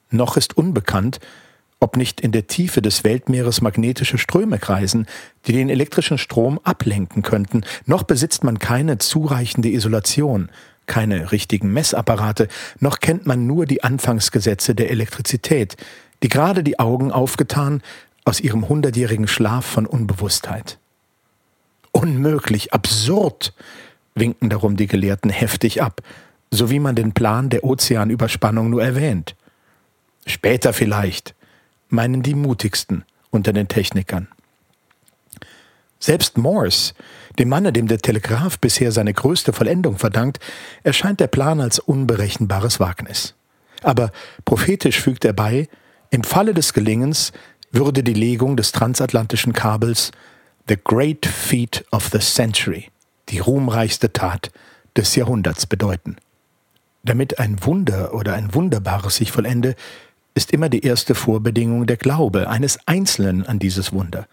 Noch 0.09 0.35
ist 0.35 0.57
unbekannt, 0.57 1.21
ob 1.79 1.97
nicht 1.97 2.21
in 2.21 2.31
der 2.31 2.47
Tiefe 2.47 2.81
des 2.81 3.03
Weltmeeres 3.03 3.61
magnetische 3.61 4.17
Ströme 4.17 4.59
kreisen, 4.59 5.07
die 5.45 5.53
den 5.53 5.69
elektrischen 5.69 6.17
Strom 6.17 6.59
ablenken 6.63 7.21
könnten. 7.21 7.63
Noch 7.85 8.03
besitzt 8.03 8.43
man 8.43 8.59
keine 8.59 8.97
zureichende 8.97 9.69
Isolation, 9.69 10.49
keine 10.87 11.31
richtigen 11.31 11.73
Messapparate, 11.73 12.47
noch 12.79 12.99
kennt 12.99 13.25
man 13.25 13.45
nur 13.45 13.65
die 13.65 13.83
Anfangsgesetze 13.83 14.75
der 14.75 14.89
Elektrizität, 14.89 15.77
die 16.23 16.29
gerade 16.29 16.63
die 16.63 16.79
Augen 16.79 17.11
aufgetan 17.11 17.81
aus 18.23 18.39
ihrem 18.39 18.67
hundertjährigen 18.67 19.27
Schlaf 19.27 19.65
von 19.65 19.85
Unbewusstheit. 19.85 20.79
Unmöglich, 21.91 22.73
absurd, 22.73 23.53
winken 24.15 24.49
darum 24.49 24.75
die 24.77 24.87
Gelehrten 24.87 25.29
heftig 25.29 25.81
ab 25.81 26.01
so 26.55 26.69
wie 26.69 26.79
man 26.79 26.95
den 26.95 27.13
Plan 27.13 27.49
der 27.49 27.63
Ozeanüberspannung 27.63 28.69
nur 28.69 28.83
erwähnt. 28.83 29.35
Später 30.25 30.73
vielleicht, 30.73 31.35
meinen 31.89 32.23
die 32.23 32.35
mutigsten 32.35 33.05
unter 33.29 33.53
den 33.53 33.67
Technikern. 33.67 34.27
Selbst 35.99 36.37
Morse, 36.37 36.93
dem 37.39 37.49
Manne, 37.49 37.73
dem 37.73 37.87
der 37.87 37.99
Telegraph 37.99 38.59
bisher 38.59 38.91
seine 38.91 39.13
größte 39.13 39.53
Vollendung 39.53 39.97
verdankt, 39.97 40.39
erscheint 40.83 41.19
der 41.19 41.27
Plan 41.27 41.61
als 41.61 41.79
unberechenbares 41.79 42.79
Wagnis. 42.79 43.33
Aber 43.81 44.11
prophetisch 44.45 44.99
fügt 44.99 45.25
er 45.25 45.33
bei, 45.33 45.67
im 46.11 46.23
Falle 46.23 46.53
des 46.53 46.73
Gelingens 46.73 47.31
würde 47.71 48.03
die 48.03 48.13
Legung 48.13 48.55
des 48.55 48.71
transatlantischen 48.71 49.53
Kabels 49.53 50.11
The 50.67 50.77
Great 50.81 51.25
Feat 51.25 51.85
of 51.91 52.09
the 52.11 52.19
Century, 52.19 52.89
die 53.29 53.39
ruhmreichste 53.39 54.13
Tat 54.13 54.51
des 54.95 55.15
Jahrhunderts 55.15 55.65
bedeuten. 55.65 56.15
Damit 57.03 57.37
ein 57.37 57.63
Wunder 57.63 58.13
oder 58.13 58.33
ein 58.33 58.53
Wunderbares 58.53 59.17
sich 59.17 59.31
vollende, 59.31 59.75
ist 60.35 60.51
immer 60.51 60.69
die 60.69 60.81
erste 60.85 61.15
Vorbedingung 61.15 61.87
der 61.87 61.97
Glaube 61.97 62.49
eines 62.49 62.77
Einzelnen 62.85 63.45
an 63.45 63.57
dieses 63.57 63.93
Wunder. 63.93 64.27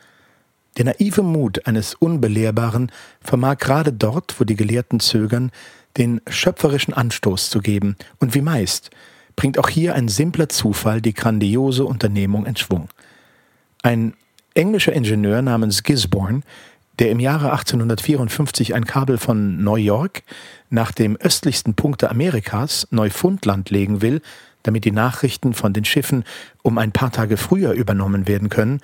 Der 0.76 0.84
naive 0.86 1.22
Mut 1.22 1.66
eines 1.66 1.94
Unbelehrbaren 1.94 2.90
vermag 3.20 3.58
gerade 3.58 3.92
dort, 3.92 4.38
wo 4.38 4.44
die 4.44 4.56
Gelehrten 4.56 5.00
zögern, 5.00 5.50
den 5.96 6.20
schöpferischen 6.28 6.94
Anstoß 6.94 7.50
zu 7.50 7.60
geben, 7.60 7.96
und 8.18 8.34
wie 8.34 8.40
meist 8.40 8.90
bringt 9.36 9.58
auch 9.58 9.68
hier 9.68 9.94
ein 9.94 10.08
simpler 10.08 10.48
Zufall 10.48 11.00
die 11.00 11.14
grandiose 11.14 11.84
Unternehmung 11.84 12.46
in 12.46 12.56
Schwung. 12.56 12.88
Ein 13.82 14.14
englischer 14.54 14.92
Ingenieur 14.92 15.40
namens 15.40 15.82
Gisborne 15.82 16.42
der 16.98 17.10
im 17.10 17.20
Jahre 17.20 17.52
1854 17.52 18.74
ein 18.74 18.84
Kabel 18.84 19.18
von 19.18 19.62
New 19.62 19.76
York 19.76 20.22
nach 20.70 20.92
dem 20.92 21.16
östlichsten 21.16 21.74
Punkte 21.74 22.10
Amerikas, 22.10 22.86
Neufundland, 22.90 23.70
legen 23.70 24.02
will, 24.02 24.20
damit 24.62 24.84
die 24.84 24.92
Nachrichten 24.92 25.54
von 25.54 25.72
den 25.72 25.84
Schiffen 25.84 26.24
um 26.62 26.78
ein 26.78 26.92
paar 26.92 27.12
Tage 27.12 27.36
früher 27.36 27.72
übernommen 27.72 28.28
werden 28.28 28.48
können, 28.48 28.80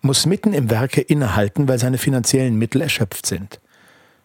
muss 0.00 0.26
mitten 0.26 0.52
im 0.52 0.70
Werke 0.70 1.00
innehalten, 1.00 1.68
weil 1.68 1.78
seine 1.78 1.98
finanziellen 1.98 2.56
Mittel 2.56 2.80
erschöpft 2.80 3.26
sind. 3.26 3.60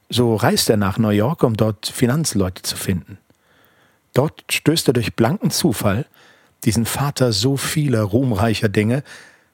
So 0.10 0.36
reist 0.36 0.70
er 0.70 0.78
nach 0.78 0.98
New 0.98 1.10
York, 1.10 1.44
um 1.44 1.58
dort 1.58 1.88
Finanzleute 1.88 2.62
zu 2.62 2.76
finden. 2.76 3.18
Dort 4.14 4.44
stößt 4.50 4.90
er 4.90 4.94
durch 4.94 5.16
blanken 5.16 5.50
Zufall, 5.50 6.06
diesen 6.66 6.86
Vater 6.86 7.34
so 7.34 7.58
vieler 7.58 8.04
ruhmreicher 8.04 8.70
Dinge, 8.70 9.04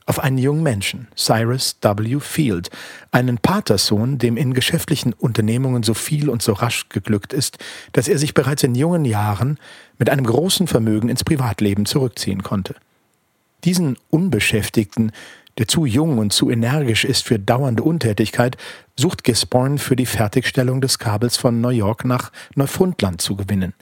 auf 0.10 0.18
einen 0.18 0.40
jungen 0.40 0.64
Menschen, 0.64 1.08
Cyrus 1.16 1.78
W. 1.84 2.20
Field, 2.20 2.72
einen 3.12 3.38
Patersohn, 3.38 4.18
dem 4.18 4.38
in 4.38 4.56
geschäftlichen 4.56 5.14
Unternehmungen 5.14 5.84
so 5.84 5.94
viel 5.94 6.30
und 6.30 6.42
so 6.42 6.54
rasch 6.54 6.90
geglückt 6.90 7.32
ist, 7.32 7.60
dass 7.94 8.08
er 8.08 8.18
sich 8.18 8.34
bereits 8.34 8.64
in 8.64 8.74
jungen 8.74 9.06
Jahren 9.06 9.60
mit 10.00 10.10
einem 10.10 10.26
großen 10.26 10.66
Vermögen 10.66 11.10
ins 11.10 11.24
Privatleben 11.24 11.86
zurückziehen 11.86 12.42
konnte. 12.42 12.74
Diesen 13.66 13.98
Unbeschäftigten, 14.10 15.12
der 15.60 15.68
zu 15.68 15.86
jung 15.86 16.18
und 16.18 16.34
zu 16.34 16.50
energisch 16.50 17.06
ist 17.06 17.24
für 17.24 17.38
dauernde 17.38 17.84
Untätigkeit, 17.84 18.58
sucht 18.96 19.24
Gisborne 19.24 19.78
für 19.78 19.96
die 19.96 20.08
Fertigstellung 20.08 20.82
des 20.82 20.98
Kabels 20.98 21.38
von 21.38 21.62
New 21.62 21.70
York 21.70 22.04
nach 22.04 22.32
Neufundland 22.56 23.22
zu 23.22 23.36
gewinnen. 23.36 23.76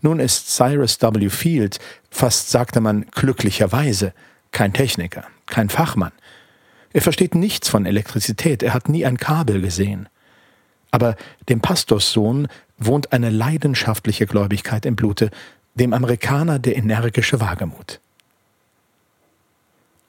Nun 0.00 0.18
ist 0.18 0.52
Cyrus 0.56 1.00
W. 1.00 1.28
Field, 1.28 1.78
fast 2.10 2.50
sagte 2.50 2.80
man 2.80 3.06
glücklicherweise, 3.12 4.12
kein 4.56 4.72
Techniker, 4.72 5.24
kein 5.44 5.68
Fachmann. 5.68 6.12
Er 6.94 7.02
versteht 7.02 7.34
nichts 7.34 7.68
von 7.68 7.84
Elektrizität, 7.84 8.62
er 8.62 8.72
hat 8.72 8.88
nie 8.88 9.04
ein 9.04 9.18
Kabel 9.18 9.60
gesehen. 9.60 10.08
Aber 10.90 11.14
dem 11.50 11.60
Pastorssohn 11.60 12.48
wohnt 12.78 13.12
eine 13.12 13.28
leidenschaftliche 13.28 14.24
Gläubigkeit 14.24 14.86
im 14.86 14.96
Blute, 14.96 15.30
dem 15.74 15.92
Amerikaner 15.92 16.58
der 16.58 16.76
energische 16.78 17.38
Wagemut. 17.38 18.00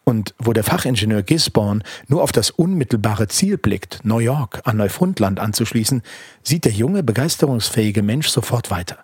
Und 0.05 0.33
wo 0.39 0.53
der 0.53 0.63
Fachingenieur 0.63 1.23
Gisborne 1.23 1.83
nur 2.07 2.23
auf 2.23 2.31
das 2.31 2.49
unmittelbare 2.49 3.27
Ziel 3.27 3.57
blickt, 3.57 3.99
New 4.05 4.19
York 4.19 4.61
an 4.63 4.77
Neufundland 4.77 5.41
anzuschließen, 5.41 6.03
sieht 6.41 6.63
der 6.63 6.71
junge, 6.71 7.03
begeisterungsfähige 7.03 8.01
Mensch 8.01 8.29
sofort 8.29 8.71
weiter. 8.71 8.99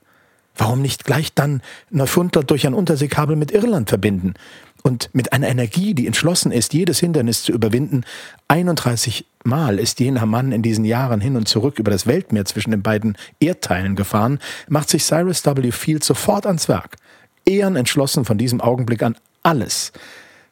Warum 0.56 0.82
nicht 0.82 1.04
gleich 1.04 1.34
dann 1.34 1.62
Neufundland 1.90 2.50
durch 2.50 2.66
ein 2.66 2.74
Unterseekabel 2.74 3.36
mit 3.36 3.52
Irland 3.52 3.90
verbinden? 3.90 4.36
Und 4.84 5.10
mit 5.14 5.32
einer 5.32 5.48
Energie, 5.48 5.94
die 5.94 6.06
entschlossen 6.08 6.52
ist, 6.52 6.74
jedes 6.74 7.00
Hindernis 7.00 7.44
zu 7.44 7.54
überwinden, 7.54 8.04
31 8.50 9.26
Mal 9.46 9.80
ist 9.80 10.02
jener 10.02 10.26
Mann 10.26 10.52
in 10.52 10.62
diesen 10.62 10.84
Jahren 10.84 11.22
hin 11.22 11.38
und 11.38 11.48
zurück 11.48 11.80
über 11.80 11.90
das 11.90 12.06
Weltmeer 12.06 12.44
zwischen 12.44 12.72
den 12.72 12.84
beiden 12.84 13.18
Erdteilen 13.40 13.96
gefahren, 13.96 14.40
macht 14.68 14.90
sich 14.90 15.06
Cyrus 15.06 15.46
W. 15.46 15.72
Field 15.72 16.04
sofort 16.04 16.46
ans 16.46 16.68
Werk, 16.68 16.98
ehren 17.46 17.78
entschlossen 17.78 18.26
von 18.26 18.38
diesem 18.38 18.60
Augenblick 18.60 19.04
an 19.04 19.16
alles, 19.42 19.94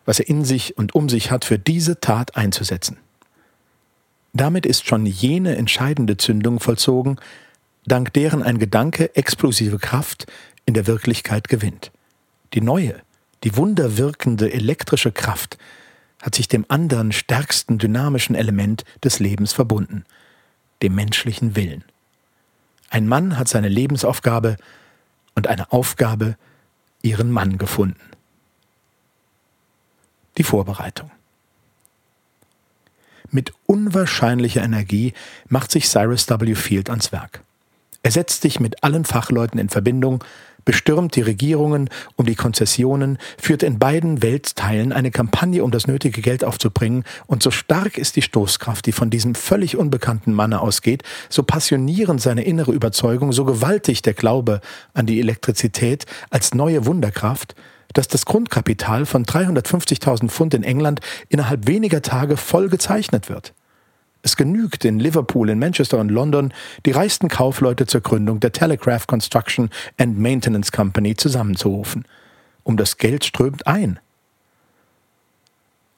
was 0.06 0.20
er 0.20 0.30
in 0.30 0.46
sich 0.46 0.78
und 0.78 0.96
um 0.96 1.10
sich 1.10 1.30
hat, 1.30 1.44
für 1.44 1.60
diese 1.60 2.00
Tat 2.00 2.38
einzusetzen. 2.38 2.98
Damit 4.34 4.66
ist 4.66 4.88
schon 4.88 5.06
jene 5.06 5.58
entscheidende 5.58 6.16
Zündung 6.16 6.62
vollzogen, 6.62 7.18
dank 7.86 8.14
deren 8.14 8.44
ein 8.44 8.60
Gedanke 8.60 9.14
explosive 9.14 9.78
Kraft 9.78 10.26
in 10.66 10.74
der 10.74 10.88
Wirklichkeit 10.88 11.50
gewinnt. 11.50 11.92
Die 12.54 12.62
neue, 12.62 12.96
die 13.44 13.56
wunderwirkende 13.56 14.52
elektrische 14.52 15.12
Kraft 15.12 15.58
hat 16.22 16.36
sich 16.36 16.48
dem 16.48 16.66
anderen 16.68 17.12
stärksten 17.12 17.78
dynamischen 17.78 18.36
Element 18.36 18.86
des 19.04 19.20
Lebens 19.20 19.54
verbunden, 19.54 20.06
dem 20.82 20.94
menschlichen 20.96 21.56
Willen. 21.56 21.84
Ein 22.90 23.08
Mann 23.08 23.38
hat 23.38 23.48
seine 23.48 23.70
Lebensaufgabe 23.70 24.58
und 25.34 25.48
eine 25.48 25.72
Aufgabe 25.72 26.36
ihren 27.02 27.32
Mann 27.32 27.58
gefunden. 27.58 28.00
Die 30.38 30.44
Vorbereitung. 30.44 31.10
Mit 33.32 33.54
unwahrscheinlicher 33.66 34.62
Energie 34.62 35.14
macht 35.48 35.72
sich 35.72 35.88
Cyrus 35.88 36.30
W. 36.30 36.54
Field 36.54 36.90
ans 36.90 37.12
Werk. 37.12 37.42
Er 38.04 38.12
setzt 38.12 38.42
sich 38.42 38.60
mit 38.60 38.84
allen 38.84 39.06
Fachleuten 39.06 39.60
in 39.60 39.70
Verbindung, 39.70 40.24
bestürmt 40.66 41.16
die 41.16 41.22
Regierungen 41.22 41.90
um 42.16 42.26
die 42.26 42.36
Konzessionen, 42.36 43.18
führt 43.38 43.64
in 43.64 43.80
beiden 43.80 44.22
Weltteilen 44.22 44.92
eine 44.94 45.12
Kampagne, 45.12 45.64
um 45.64 45.72
das 45.72 45.88
nötige 45.88 46.22
Geld 46.22 46.44
aufzubringen, 46.44 47.04
und 47.28 47.44
so 47.44 47.52
stark 47.52 47.98
ist 47.98 48.16
die 48.16 48.22
Stoßkraft, 48.22 48.86
die 48.86 48.92
von 48.92 49.10
diesem 49.10 49.36
völlig 49.36 49.78
unbekannten 49.78 50.34
Manne 50.34 50.62
ausgeht, 50.62 51.04
so 51.30 51.44
passionierend 51.44 52.22
seine 52.22 52.44
innere 52.44 52.72
Überzeugung, 52.72 53.34
so 53.34 53.46
gewaltig 53.46 54.02
der 54.02 54.14
Glaube 54.14 54.62
an 54.94 55.06
die 55.06 55.20
Elektrizität 55.20 56.06
als 56.30 56.54
neue 56.54 56.86
Wunderkraft, 56.86 57.56
dass 57.94 58.08
das 58.08 58.26
Grundkapital 58.26 59.06
von 59.06 59.26
350.000 59.26 60.30
Pfund 60.30 60.54
in 60.54 60.64
England 60.64 61.02
innerhalb 61.30 61.68
weniger 61.68 62.02
Tage 62.02 62.38
voll 62.38 62.70
gezeichnet 62.70 63.30
wird. 63.30 63.54
Es 64.24 64.36
genügt 64.36 64.86
in 64.86 65.00
Liverpool, 65.00 65.50
in 65.50 65.60
Manchester 65.60 65.98
und 65.98 66.10
London, 66.10 66.54
die 66.86 66.92
reichsten 66.92 67.28
Kaufleute 67.28 67.88
zur 67.88 68.02
Gründung 68.02 68.40
der 68.40 68.52
Telegraph 68.52 69.08
Construction 69.08 69.70
and 69.98 70.20
Maintenance 70.20 70.72
Company 70.72 71.16
zusammenzurufen. 71.16 72.06
Um 72.64 72.78
das 72.78 72.98
Geld 72.98 73.26
strömt 73.26 73.66
ein. 73.66 74.00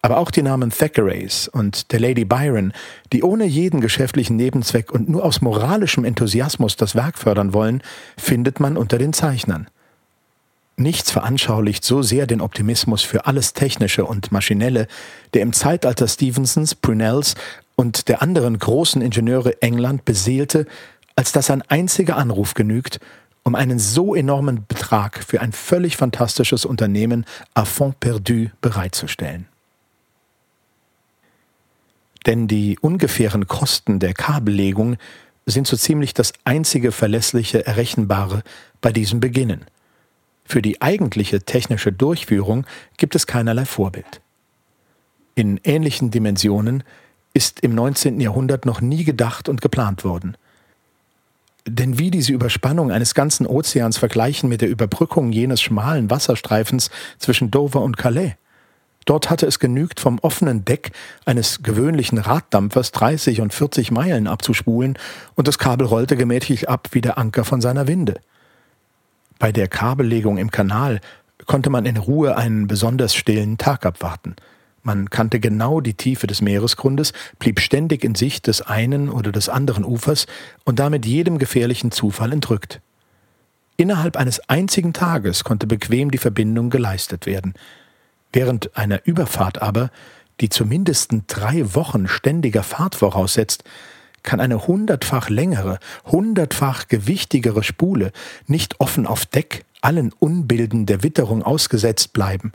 Aber 0.02 0.18
auch 0.18 0.32
die 0.32 0.42
Namen 0.42 0.70
Thackeray's 0.70 1.48
und 1.48 1.94
der 1.94 2.00
Lady 2.00 2.26
Byron, 2.26 2.74
die 3.14 3.24
ohne 3.24 3.46
jeden 3.46 3.80
geschäftlichen 3.80 4.36
Nebenzweck 4.36 4.92
und 4.92 5.08
nur 5.08 5.24
aus 5.24 5.42
moralischem 5.42 6.04
Enthusiasmus 6.04 6.76
das 6.76 6.94
Werk 6.94 7.18
fördern 7.18 7.54
wollen, 7.54 7.82
findet 8.18 8.60
man 8.60 8.76
unter 8.76 8.98
den 8.98 9.14
Zeichnern. 9.14 9.68
Nichts 10.76 11.12
veranschaulicht 11.12 11.86
so 11.86 12.02
sehr 12.02 12.26
den 12.26 12.42
Optimismus 12.42 13.04
für 13.04 13.28
alles 13.28 13.54
Technische 13.54 14.06
und 14.06 14.32
Maschinelle, 14.32 14.88
der 15.34 15.42
im 15.42 15.54
Zeitalter 15.54 16.08
Stevensons, 16.08 16.74
Brunels 16.76 17.36
und 17.76 18.08
der 18.08 18.22
anderen 18.22 18.58
großen 18.58 19.02
Ingenieure 19.02 19.62
England 19.62 20.06
beseelte, 20.06 20.66
als 21.16 21.32
dass 21.32 21.50
ein 21.50 21.62
einziger 21.64 22.18
Anruf 22.18 22.54
genügt, 22.54 23.00
um 23.44 23.56
einen 23.56 23.78
so 23.78 24.16
enormen 24.16 24.66
Betrag 24.68 25.24
für 25.24 25.42
ein 25.42 25.52
völlig 25.52 25.98
fantastisches 25.98 26.66
Unternehmen 26.66 27.26
à 27.56 27.66
fond 27.66 28.00
perdu 28.00 28.48
bereitzustellen. 28.62 29.48
Denn 32.26 32.48
die 32.48 32.80
ungefähren 32.80 33.48
Kosten 33.48 34.00
der 34.00 34.14
Kabellegung 34.14 34.96
sind 35.46 35.68
so 35.68 35.76
ziemlich 35.76 36.14
das 36.14 36.32
einzige 36.46 36.94
verlässliche 36.94 37.68
Errechenbare 37.68 38.44
bei 38.80 38.94
diesem 38.94 39.20
Beginnen. 39.20 39.66
Für 40.46 40.62
die 40.62 40.82
eigentliche 40.82 41.42
technische 41.42 41.92
Durchführung 41.92 42.66
gibt 42.98 43.16
es 43.16 43.28
keinerlei 43.28 43.66
Vorbild. 43.66 44.22
In 45.36 45.60
ähnlichen 45.64 46.12
Dimensionen 46.12 46.84
ist 47.34 47.62
im 47.62 47.74
19. 47.74 48.20
Jahrhundert 48.20 48.66
noch 48.66 48.82
nie 48.82 49.04
gedacht 49.04 49.50
und 49.50 49.62
geplant 49.62 50.04
worden. 50.04 50.38
Denn 51.66 51.98
wie 51.98 52.12
diese 52.12 52.34
Überspannung 52.34 52.92
eines 52.92 53.16
ganzen 53.16 53.48
Ozeans 53.48 53.98
vergleichen 53.98 54.50
mit 54.50 54.62
der 54.62 54.70
Überbrückung 54.70 55.32
jenes 55.32 55.62
schmalen 55.62 56.10
Wasserstreifens 56.10 56.90
zwischen 57.20 57.52
Dover 57.52 57.82
und 57.82 57.98
Calais? 57.98 58.36
Dort 59.06 59.30
hatte 59.30 59.46
es 59.46 59.60
genügt, 59.60 60.00
vom 60.00 60.20
offenen 60.20 60.64
Deck 60.66 60.92
eines 61.26 61.64
gewöhnlichen 61.64 62.18
Raddampfers 62.18 62.92
30 62.92 63.42
und 63.42 63.54
40 63.54 63.92
Meilen 63.92 64.28
abzuspulen, 64.28 64.98
und 65.36 65.48
das 65.48 65.58
Kabel 65.58 65.88
rollte 65.88 66.16
gemächlich 66.16 66.70
ab 66.70 66.90
wie 66.92 67.02
der 67.02 67.18
Anker 67.18 67.44
von 67.44 67.60
seiner 67.60 67.88
Winde. 67.88 68.22
Bei 69.40 69.52
der 69.52 69.68
Kabellegung 69.68 70.38
im 70.38 70.52
Kanal 70.52 71.02
konnte 71.46 71.70
man 71.70 71.86
in 71.86 71.98
Ruhe 71.98 72.38
einen 72.38 72.68
besonders 72.68 73.14
stillen 73.14 73.58
Tag 73.58 73.86
abwarten. 73.86 74.36
Man 74.84 75.10
kannte 75.10 75.40
genau 75.40 75.80
die 75.80 75.94
Tiefe 75.94 76.28
des 76.28 76.42
Meeresgrundes, 76.42 77.14
blieb 77.40 77.62
ständig 77.62 78.04
in 78.04 78.16
Sicht 78.16 78.48
des 78.48 78.62
einen 78.62 79.10
oder 79.10 79.32
des 79.32 79.48
anderen 79.48 79.86
Ufers 79.86 80.28
und 80.66 80.78
damit 80.80 81.06
jedem 81.06 81.40
gefährlichen 81.40 81.92
Zufall 81.92 82.34
entrückt. 82.34 82.82
Innerhalb 83.78 84.18
eines 84.18 84.50
einzigen 84.50 84.92
Tages 84.92 85.46
konnte 85.46 85.68
bequem 85.68 86.12
die 86.12 86.18
Verbindung 86.18 86.70
geleistet 86.70 87.26
werden. 87.26 87.54
Während 88.34 88.76
einer 88.76 89.06
Überfahrt 89.06 89.62
aber, 89.62 89.90
die 90.42 90.50
zumindest 90.50 91.12
drei 91.28 91.74
Wochen 91.76 92.08
ständiger 92.08 92.64
Fahrt 92.64 92.96
voraussetzt, 92.96 93.64
kann 94.22 94.40
eine 94.40 94.68
hundertfach 94.68 95.30
längere, 95.30 95.80
hundertfach 96.06 96.88
gewichtigere 96.88 97.64
Spule 97.64 98.12
nicht 98.48 98.80
offen 98.80 99.06
auf 99.06 99.26
Deck 99.26 99.66
allen 99.82 100.14
Unbilden 100.14 100.86
der 100.86 101.04
Witterung 101.04 101.44
ausgesetzt 101.44 102.14
bleiben. 102.14 102.54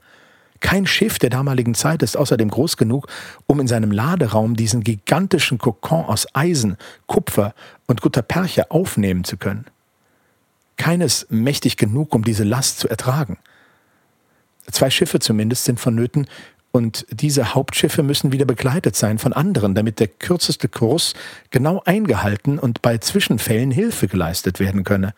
Kein 0.61 0.87
Schiff 0.87 1.19
der 1.19 1.31
damaligen 1.31 1.75
Zeit 1.75 2.03
ist 2.03 2.17
außerdem 2.17 2.49
groß 2.49 2.77
genug, 2.77 3.07
um 3.47 3.61
in 3.61 3.69
seinem 3.69 3.93
Laderaum 3.93 4.57
diesen 4.57 4.83
gigantischen 4.83 5.59
Kokon 5.59 6.05
aus 6.05 6.27
Eisen, 6.35 6.77
Kupfer 7.07 7.55
und 7.87 8.01
Gutterperche 8.03 8.71
aufnehmen 8.71 9.25
zu 9.25 9.37
können. 9.37 9.67
Keines 10.77 11.27
mächtig 11.31 11.77
genug, 11.77 12.15
um 12.15 12.25
diese 12.25 12.45
Last 12.45 12.79
zu 12.81 12.89
ertragen. 12.89 13.39
Zwei 14.71 14.91
Schiffe 14.91 15.19
zumindest 15.19 15.65
sind 15.65 15.81
vonnöten, 15.81 16.27
und 16.71 17.07
diese 17.11 17.55
Hauptschiffe 17.55 18.03
müssen 18.03 18.31
wieder 18.31 18.45
begleitet 18.45 18.95
sein 18.95 19.19
von 19.19 19.33
anderen, 19.33 19.75
damit 19.75 20.01
der 20.01 20.09
kürzeste 20.09 20.69
Kurs 20.69 21.15
genau 21.51 21.83
eingehalten 21.85 22.59
und 22.59 22.83
bei 22.83 22.99
Zwischenfällen 22.99 23.71
Hilfe 23.71 24.07
geleistet 24.07 24.61
werden 24.61 24.85
könne. 24.85 25.15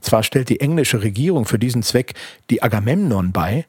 Zwar 0.00 0.22
stellt 0.22 0.48
die 0.48 0.60
englische 0.60 1.02
Regierung 1.02 1.44
für 1.44 1.58
diesen 1.58 1.82
Zweck 1.82 2.14
die 2.50 2.62
Agamemnon 2.62 3.32
bei, 3.32 3.66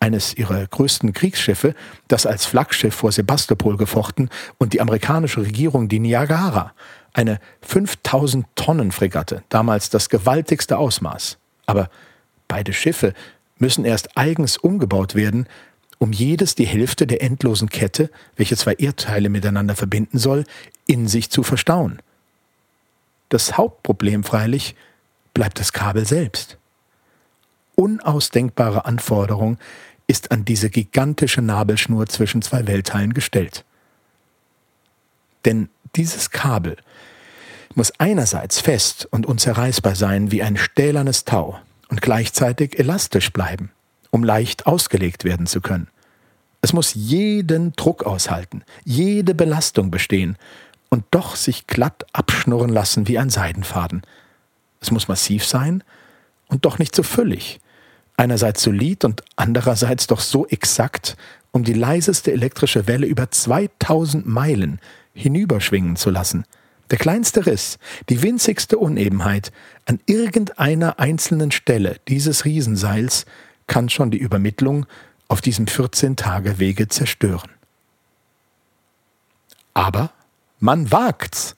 eines 0.00 0.34
ihrer 0.34 0.66
größten 0.66 1.12
Kriegsschiffe, 1.12 1.74
das 2.08 2.26
als 2.26 2.46
Flaggschiff 2.46 2.94
vor 2.94 3.12
Sebastopol 3.12 3.76
gefochten, 3.76 4.30
und 4.58 4.72
die 4.72 4.80
amerikanische 4.80 5.40
Regierung 5.40 5.88
die 5.88 5.98
Niagara, 5.98 6.72
eine 7.12 7.40
5000 7.62 8.46
Tonnen 8.56 8.92
Fregatte, 8.92 9.42
damals 9.48 9.90
das 9.90 10.08
gewaltigste 10.08 10.76
Ausmaß. 10.76 11.38
Aber 11.64 11.88
beide 12.46 12.72
Schiffe 12.72 13.14
müssen 13.58 13.84
erst 13.84 14.16
eigens 14.16 14.58
umgebaut 14.58 15.14
werden, 15.14 15.48
um 15.98 16.12
jedes 16.12 16.54
die 16.54 16.66
Hälfte 16.66 17.06
der 17.06 17.22
endlosen 17.22 17.70
Kette, 17.70 18.10
welche 18.36 18.56
zwei 18.56 18.74
Erdteile 18.74 19.30
miteinander 19.30 19.74
verbinden 19.74 20.18
soll, 20.18 20.44
in 20.86 21.08
sich 21.08 21.30
zu 21.30 21.42
verstauen. 21.42 22.00
Das 23.30 23.56
Hauptproblem 23.56 24.22
freilich 24.22 24.76
bleibt 25.34 25.58
das 25.58 25.72
Kabel 25.72 26.06
selbst. 26.06 26.58
Unausdenkbare 27.74 28.84
Anforderung 28.84 29.58
ist 30.06 30.30
an 30.30 30.44
diese 30.44 30.70
gigantische 30.70 31.42
Nabelschnur 31.42 32.06
zwischen 32.06 32.42
zwei 32.42 32.66
Weltteilen 32.66 33.14
gestellt. 33.14 33.64
Denn 35.44 35.68
dieses 35.96 36.30
Kabel 36.30 36.76
muss 37.74 37.92
einerseits 37.98 38.60
fest 38.60 39.06
und 39.10 39.26
unzerreißbar 39.26 39.94
sein 39.94 40.30
wie 40.30 40.42
ein 40.42 40.56
stählernes 40.56 41.24
Tau 41.24 41.60
und 41.88 42.02
gleichzeitig 42.02 42.78
elastisch 42.78 43.32
bleiben 43.32 43.70
um 44.16 44.24
leicht 44.24 44.66
ausgelegt 44.66 45.24
werden 45.24 45.46
zu 45.46 45.60
können. 45.60 45.88
Es 46.62 46.72
muss 46.72 46.94
jeden 46.94 47.72
Druck 47.72 48.04
aushalten, 48.04 48.64
jede 48.82 49.34
Belastung 49.34 49.90
bestehen 49.90 50.38
und 50.88 51.04
doch 51.10 51.36
sich 51.36 51.66
glatt 51.66 52.06
abschnurren 52.14 52.70
lassen 52.70 53.08
wie 53.08 53.18
ein 53.18 53.28
Seidenfaden. 53.28 54.02
Es 54.80 54.90
muss 54.90 55.06
massiv 55.06 55.44
sein 55.44 55.84
und 56.48 56.64
doch 56.64 56.78
nicht 56.78 56.96
so 56.96 57.02
füllig, 57.02 57.60
einerseits 58.16 58.62
solid 58.62 59.04
und 59.04 59.22
andererseits 59.36 60.06
doch 60.06 60.20
so 60.20 60.46
exakt, 60.46 61.16
um 61.50 61.64
die 61.64 61.72
leiseste 61.72 62.32
elektrische 62.32 62.86
Welle 62.86 63.06
über 63.06 63.30
2000 63.30 64.26
Meilen 64.26 64.80
hinüberschwingen 65.14 65.96
zu 65.96 66.10
lassen. 66.10 66.44
Der 66.90 66.98
kleinste 66.98 67.46
Riss, 67.46 67.78
die 68.08 68.22
winzigste 68.22 68.78
Unebenheit 68.78 69.50
an 69.86 69.98
irgendeiner 70.06 71.00
einzelnen 71.00 71.50
Stelle 71.50 71.96
dieses 72.06 72.44
Riesenseils 72.44 73.26
kann 73.66 73.88
schon 73.88 74.10
die 74.10 74.18
Übermittlung 74.18 74.86
auf 75.28 75.40
diesem 75.40 75.66
14-Tage-Wege 75.66 76.88
zerstören. 76.88 77.50
Aber 79.74 80.12
man 80.60 80.90
wagt's. 80.92 81.56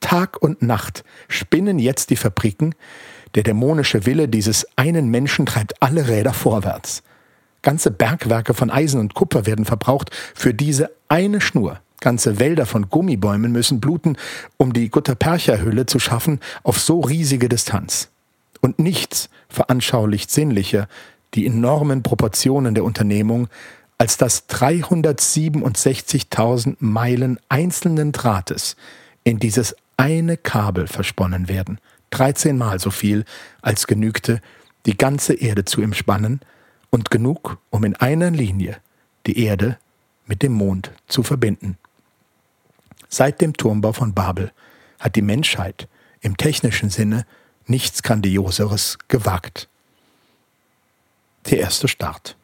Tag 0.00 0.40
und 0.40 0.62
Nacht 0.62 1.04
spinnen 1.28 1.78
jetzt 1.78 2.10
die 2.10 2.16
Fabriken, 2.16 2.74
der 3.34 3.42
dämonische 3.42 4.06
Wille 4.06 4.28
dieses 4.28 4.66
einen 4.76 5.08
Menschen 5.08 5.46
treibt 5.46 5.82
alle 5.82 6.08
Räder 6.08 6.32
vorwärts. 6.32 7.02
Ganze 7.62 7.90
Bergwerke 7.90 8.54
von 8.54 8.70
Eisen 8.70 9.00
und 9.00 9.14
Kupfer 9.14 9.46
werden 9.46 9.64
verbraucht 9.64 10.10
für 10.34 10.54
diese 10.54 10.90
eine 11.08 11.40
Schnur. 11.40 11.80
Ganze 12.00 12.38
Wälder 12.38 12.64
von 12.64 12.88
Gummibäumen 12.88 13.50
müssen 13.52 13.80
bluten, 13.80 14.16
um 14.56 14.72
die 14.72 14.88
Guttapercha-Hülle 14.90 15.84
zu 15.86 15.98
schaffen 15.98 16.40
auf 16.62 16.80
so 16.80 17.00
riesige 17.00 17.50
Distanz. 17.50 18.08
Und 18.62 18.78
nichts 18.78 19.28
veranschaulicht 19.48 20.30
sinnlicher 20.30 20.86
die 21.34 21.46
enormen 21.46 22.02
Proportionen 22.02 22.74
der 22.74 22.84
Unternehmung, 22.84 23.48
als 23.98 24.16
dass 24.16 24.48
367.000 24.48 26.76
Meilen 26.78 27.38
einzelnen 27.50 28.12
Drahtes 28.12 28.76
in 29.24 29.38
dieses 29.38 29.76
eine 29.98 30.38
Kabel 30.38 30.86
versponnen 30.86 31.48
werden. 31.48 31.78
13 32.10 32.56
Mal 32.56 32.78
so 32.80 32.90
viel, 32.90 33.24
als 33.62 33.86
genügte, 33.86 34.40
die 34.86 34.96
ganze 34.96 35.34
Erde 35.34 35.64
zu 35.64 35.80
umspannen 35.80 36.40
und 36.90 37.10
genug, 37.10 37.58
um 37.70 37.84
in 37.84 37.96
einer 37.96 38.30
Linie 38.30 38.78
die 39.26 39.44
Erde 39.44 39.78
mit 40.26 40.42
dem 40.42 40.52
Mond 40.52 40.92
zu 41.06 41.22
verbinden. 41.22 41.78
Seit 43.08 43.40
dem 43.40 43.54
Turmbau 43.54 43.92
von 43.92 44.14
Babel 44.14 44.52
hat 44.98 45.16
die 45.16 45.22
Menschheit 45.22 45.88
im 46.20 46.36
technischen 46.36 46.90
Sinne 46.90 47.26
nichts 47.66 48.02
Grandioseres 48.02 48.98
gewagt. 49.08 49.68
Der 51.50 51.58
erste 51.58 51.88
Start. 51.88 52.36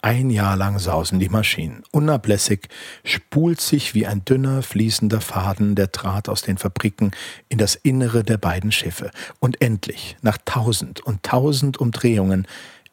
Ein 0.00 0.30
Jahr 0.30 0.56
lang 0.56 0.78
sausen 0.78 1.18
die 1.18 1.28
Maschinen. 1.28 1.82
Unablässig 1.90 2.68
spult 3.02 3.60
sich 3.60 3.94
wie 3.94 4.06
ein 4.06 4.24
dünner, 4.24 4.62
fließender 4.62 5.20
Faden 5.20 5.74
der 5.74 5.88
Draht 5.88 6.28
aus 6.28 6.42
den 6.42 6.56
Fabriken 6.56 7.10
in 7.48 7.58
das 7.58 7.74
Innere 7.74 8.22
der 8.22 8.38
beiden 8.38 8.70
Schiffe. 8.70 9.10
Und 9.40 9.60
endlich, 9.60 10.16
nach 10.22 10.38
tausend 10.44 11.00
und 11.00 11.24
tausend 11.24 11.78
Umdrehungen, 11.78 12.46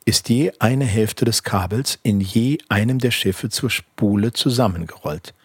ist 0.05 0.29
je 0.29 0.51
eine 0.59 0.85
Hälfte 0.85 1.25
des 1.25 1.43
Kabels 1.43 1.99
in 2.01 2.21
je 2.21 2.57
einem 2.69 2.97
der 2.97 3.11
Schiffe 3.11 3.49
zur 3.49 3.69
Spule 3.69 4.33
zusammengerollt. 4.33 5.35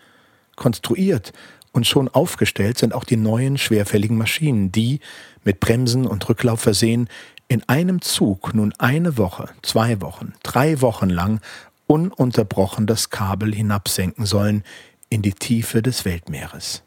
Konstruiert 0.56 1.34
und 1.72 1.86
schon 1.86 2.08
aufgestellt 2.08 2.78
sind 2.78 2.94
auch 2.94 3.04
die 3.04 3.16
neuen 3.16 3.58
schwerfälligen 3.58 4.16
Maschinen, 4.16 4.72
die, 4.72 5.00
mit 5.44 5.60
Bremsen 5.60 6.06
und 6.06 6.26
Rücklauf 6.28 6.60
versehen, 6.60 7.08
in 7.50 7.68
einem 7.68 8.00
Zug 8.00 8.54
nun 8.54 8.72
eine 8.78 9.18
Woche, 9.18 9.48
zwei 9.62 10.00
Wochen, 10.00 10.34
drei 10.44 10.80
Wochen 10.82 11.10
lang 11.10 11.40
ununterbrochen 11.88 12.86
das 12.86 13.10
Kabel 13.10 13.52
hinabsenken 13.52 14.24
sollen 14.24 14.62
in 15.08 15.20
die 15.20 15.32
Tiefe 15.32 15.82
des 15.82 16.04
Weltmeeres. 16.04 16.84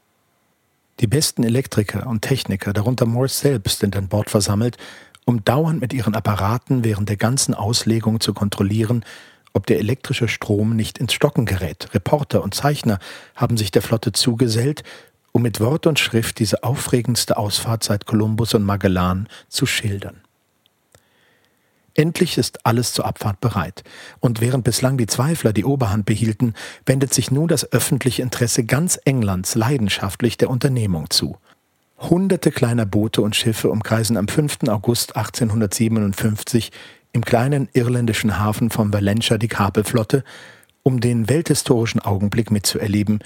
Die 1.02 1.08
besten 1.08 1.43
Elektriker 1.43 2.08
und 2.08 2.21
Techniker, 2.21 2.71
darunter 2.71 3.06
Morse 3.06 3.36
selbst, 3.36 3.80
sind 3.80 3.97
an 3.97 4.08
Bord 4.08 4.30
versammelt, 4.30 4.78
um 5.26 5.43
dauernd 5.43 5.82
mit 5.82 5.91
ihren 5.91 6.15
Apparaten 6.15 6.86
während 6.86 7.10
der 7.10 7.17
ganzen 7.17 7.54
Auslegung 7.54 8.21
zu 8.21 8.34
kontrollieren, 8.34 9.04
ob 9.52 9.65
der 9.67 9.80
elektrische 9.80 10.30
Strom 10.30 10.78
nicht 10.78 10.97
ins 10.97 11.12
Stocken 11.12 11.45
gerät. 11.45 11.93
Reporter 11.93 12.41
und 12.41 12.56
Zeichner 12.56 12.99
haben 13.36 13.58
sich 13.58 13.71
der 13.71 13.82
Flotte 13.82 14.13
zugesellt, 14.13 14.84
um 15.34 15.41
mit 15.41 15.60
Wort 15.60 15.88
und 15.88 15.99
Schrift 15.99 16.39
diese 16.39 16.63
aufregendste 16.63 17.36
Ausfahrt 17.36 17.84
seit 17.84 18.06
Kolumbus 18.06 18.54
und 18.54 18.63
Magellan 18.63 19.28
zu 19.49 19.65
schildern. 19.65 20.22
Endlich 21.95 22.38
ist 22.38 22.65
alles 22.65 22.93
zur 22.93 23.06
Abfahrt 23.06 23.39
bereit. 23.39 23.84
Und 24.19 24.41
während 24.41 24.63
bislang 24.63 24.97
die 24.97 25.06
Zweifler 25.06 25.53
die 25.53 25.65
Oberhand 25.65 26.06
behielten, 26.06 26.53
wendet 26.86 27.13
sich 27.13 27.29
nun 27.29 27.47
das 27.47 27.71
öffentliche 27.71 28.21
Interesse 28.21 28.63
ganz 28.63 28.99
Englands 29.06 29.56
leidenschaftlich 29.56 30.38
der 30.38 30.49
Unternehmung 30.49 31.10
zu. 31.10 31.38
Hunderte 31.99 32.51
kleiner 32.51 32.86
Boote 32.86 33.21
und 33.21 33.36
Schiffe 33.36 33.69
umkreisen 33.69 34.17
am 34.17 34.27
5. 34.27 34.67
August 34.67 35.15
1857 35.15 36.71
im 37.13 37.23
kleinen 37.23 37.69
irländischen 37.73 38.39
Hafen 38.39 38.71
von 38.71 38.91
Valentia 38.91 39.38
die 39.38 39.47
Kabelflotte, 39.47 40.23
um 40.82 40.99
den 40.99 41.29
welthistorischen 41.29 42.01
Augenblick 42.01 42.49
mitzuerleben, 42.49 43.19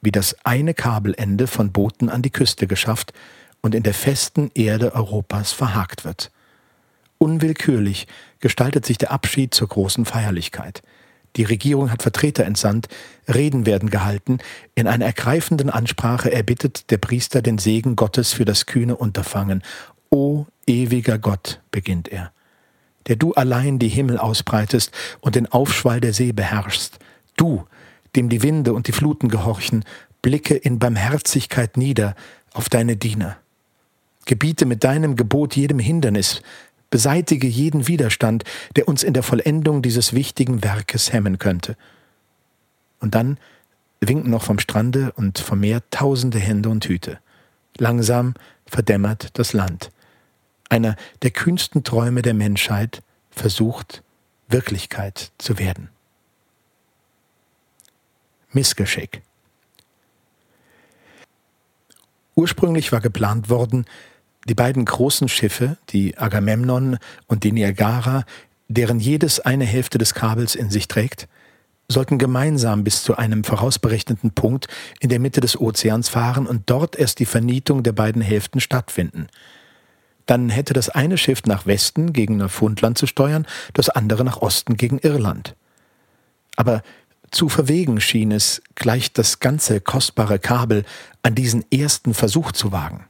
wie 0.00 0.12
das 0.12 0.36
eine 0.44 0.72
Kabelende 0.72 1.48
von 1.48 1.72
Booten 1.72 2.08
an 2.08 2.22
die 2.22 2.30
Küste 2.30 2.66
geschafft 2.66 3.12
und 3.60 3.74
in 3.74 3.82
der 3.82 3.94
festen 3.94 4.50
Erde 4.54 4.94
Europas 4.94 5.52
verhakt 5.52 6.04
wird. 6.04 6.30
Unwillkürlich 7.24 8.06
gestaltet 8.40 8.84
sich 8.84 8.98
der 8.98 9.10
Abschied 9.10 9.54
zur 9.54 9.68
großen 9.68 10.04
Feierlichkeit. 10.04 10.82
Die 11.36 11.44
Regierung 11.44 11.90
hat 11.90 12.02
Vertreter 12.02 12.44
entsandt, 12.44 12.88
Reden 13.26 13.64
werden 13.64 13.88
gehalten, 13.88 14.40
in 14.74 14.86
einer 14.86 15.06
ergreifenden 15.06 15.70
Ansprache 15.70 16.30
erbittet 16.30 16.90
der 16.90 16.98
Priester 16.98 17.40
den 17.40 17.56
Segen 17.56 17.96
Gottes 17.96 18.34
für 18.34 18.44
das 18.44 18.66
kühne 18.66 18.96
Unterfangen. 18.96 19.62
O 20.10 20.44
ewiger 20.66 21.16
Gott, 21.16 21.62
beginnt 21.70 22.08
er, 22.08 22.30
der 23.06 23.16
du 23.16 23.32
allein 23.32 23.78
die 23.78 23.88
Himmel 23.88 24.18
ausbreitest 24.18 24.92
und 25.22 25.34
den 25.34 25.50
Aufschwall 25.50 26.02
der 26.02 26.12
See 26.12 26.32
beherrschst, 26.32 26.98
du, 27.38 27.64
dem 28.16 28.28
die 28.28 28.42
Winde 28.42 28.74
und 28.74 28.86
die 28.86 28.92
Fluten 28.92 29.30
gehorchen, 29.30 29.86
blicke 30.20 30.56
in 30.56 30.78
Barmherzigkeit 30.78 31.78
nieder 31.78 32.16
auf 32.52 32.68
deine 32.68 32.98
Diener. 32.98 33.38
Gebiete 34.26 34.66
mit 34.66 34.84
deinem 34.84 35.16
Gebot 35.16 35.56
jedem 35.56 35.78
Hindernis, 35.78 36.42
beseitige 36.94 37.48
jeden 37.48 37.88
Widerstand, 37.88 38.44
der 38.76 38.86
uns 38.86 39.02
in 39.02 39.14
der 39.14 39.24
Vollendung 39.24 39.82
dieses 39.82 40.12
wichtigen 40.12 40.62
Werkes 40.62 41.12
hemmen 41.12 41.40
könnte. 41.40 41.76
Und 43.00 43.16
dann 43.16 43.36
winken 44.00 44.30
noch 44.30 44.44
vom 44.44 44.60
Strande 44.60 45.10
und 45.16 45.40
vom 45.40 45.58
Meer 45.58 45.82
tausende 45.90 46.38
Hände 46.38 46.68
und 46.68 46.84
Hüte. 46.84 47.18
Langsam 47.78 48.34
verdämmert 48.64 49.36
das 49.36 49.52
Land. 49.54 49.90
Einer 50.68 50.94
der 51.22 51.32
kühnsten 51.32 51.82
Träume 51.82 52.22
der 52.22 52.32
Menschheit 52.32 53.02
versucht, 53.32 54.04
Wirklichkeit 54.46 55.32
zu 55.38 55.58
werden. 55.58 55.88
Missgeschick. 58.52 59.22
Ursprünglich 62.36 62.92
war 62.92 63.00
geplant 63.00 63.50
worden, 63.50 63.84
die 64.48 64.54
beiden 64.54 64.84
großen 64.84 65.28
Schiffe, 65.28 65.76
die 65.90 66.18
Agamemnon 66.18 66.98
und 67.26 67.44
die 67.44 67.52
Niagara, 67.52 68.24
deren 68.68 69.00
jedes 69.00 69.40
eine 69.40 69.64
Hälfte 69.64 69.98
des 69.98 70.14
Kabels 70.14 70.54
in 70.54 70.70
sich 70.70 70.88
trägt, 70.88 71.28
sollten 71.88 72.18
gemeinsam 72.18 72.84
bis 72.84 73.02
zu 73.02 73.16
einem 73.16 73.44
vorausberechneten 73.44 74.30
Punkt 74.30 74.68
in 75.00 75.10
der 75.10 75.20
Mitte 75.20 75.40
des 75.40 75.60
Ozeans 75.60 76.08
fahren 76.08 76.46
und 76.46 76.70
dort 76.70 76.96
erst 76.96 77.18
die 77.18 77.26
Vernietung 77.26 77.82
der 77.82 77.92
beiden 77.92 78.22
Hälften 78.22 78.60
stattfinden. 78.60 79.26
Dann 80.26 80.48
hätte 80.48 80.72
das 80.72 80.88
eine 80.88 81.18
Schiff 81.18 81.42
nach 81.44 81.66
Westen 81.66 82.14
gegen 82.14 82.38
Neufundland 82.38 82.96
zu 82.96 83.06
steuern, 83.06 83.46
das 83.74 83.90
andere 83.90 84.24
nach 84.24 84.38
Osten 84.38 84.76
gegen 84.76 84.98
Irland. 84.98 85.54
Aber 86.56 86.82
zu 87.30 87.48
verwegen 87.48 88.00
schien 88.00 88.32
es, 88.32 88.62
gleich 88.74 89.12
das 89.12 89.40
ganze 89.40 89.80
kostbare 89.80 90.38
Kabel 90.38 90.84
an 91.22 91.34
diesen 91.34 91.64
ersten 91.70 92.14
Versuch 92.14 92.52
zu 92.52 92.72
wagen. 92.72 93.04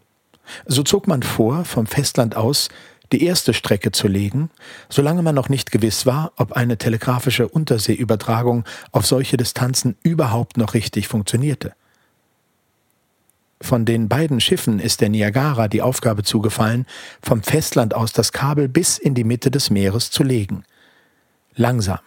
So 0.66 0.82
zog 0.82 1.06
man 1.06 1.22
vor, 1.22 1.64
vom 1.64 1.86
Festland 1.86 2.36
aus 2.36 2.68
die 3.12 3.24
erste 3.24 3.54
Strecke 3.54 3.92
zu 3.92 4.08
legen, 4.08 4.50
solange 4.88 5.22
man 5.22 5.34
noch 5.34 5.48
nicht 5.48 5.70
gewiss 5.70 6.06
war, 6.06 6.32
ob 6.36 6.52
eine 6.52 6.78
telegrafische 6.78 7.48
Unterseeübertragung 7.48 8.64
auf 8.92 9.06
solche 9.06 9.36
Distanzen 9.36 9.96
überhaupt 10.02 10.56
noch 10.56 10.74
richtig 10.74 11.08
funktionierte. 11.08 11.74
Von 13.60 13.84
den 13.84 14.08
beiden 14.08 14.40
Schiffen 14.40 14.78
ist 14.78 15.00
der 15.00 15.08
Niagara 15.08 15.68
die 15.68 15.80
Aufgabe 15.80 16.22
zugefallen, 16.22 16.86
vom 17.22 17.42
Festland 17.42 17.94
aus 17.94 18.12
das 18.12 18.32
Kabel 18.32 18.68
bis 18.68 18.98
in 18.98 19.14
die 19.14 19.24
Mitte 19.24 19.50
des 19.50 19.70
Meeres 19.70 20.10
zu 20.10 20.22
legen. 20.22 20.64
Langsam, 21.54 22.00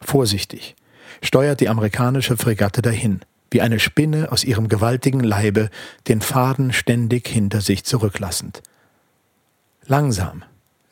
vorsichtig, 0.00 0.76
steuert 1.22 1.60
die 1.60 1.68
amerikanische 1.68 2.36
Fregatte 2.36 2.82
dahin 2.82 3.20
wie 3.50 3.60
eine 3.60 3.80
Spinne 3.80 4.30
aus 4.30 4.44
ihrem 4.44 4.68
gewaltigen 4.68 5.20
Leibe, 5.20 5.70
den 6.06 6.20
Faden 6.20 6.72
ständig 6.72 7.28
hinter 7.28 7.60
sich 7.60 7.84
zurücklassend. 7.84 8.62
Langsam, 9.86 10.44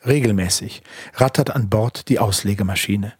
regelmäßig 0.05 0.81
rattert 1.13 1.51
an 1.55 1.69
Bord 1.69 2.09
die 2.09 2.19
Auslegemaschine. 2.19 3.13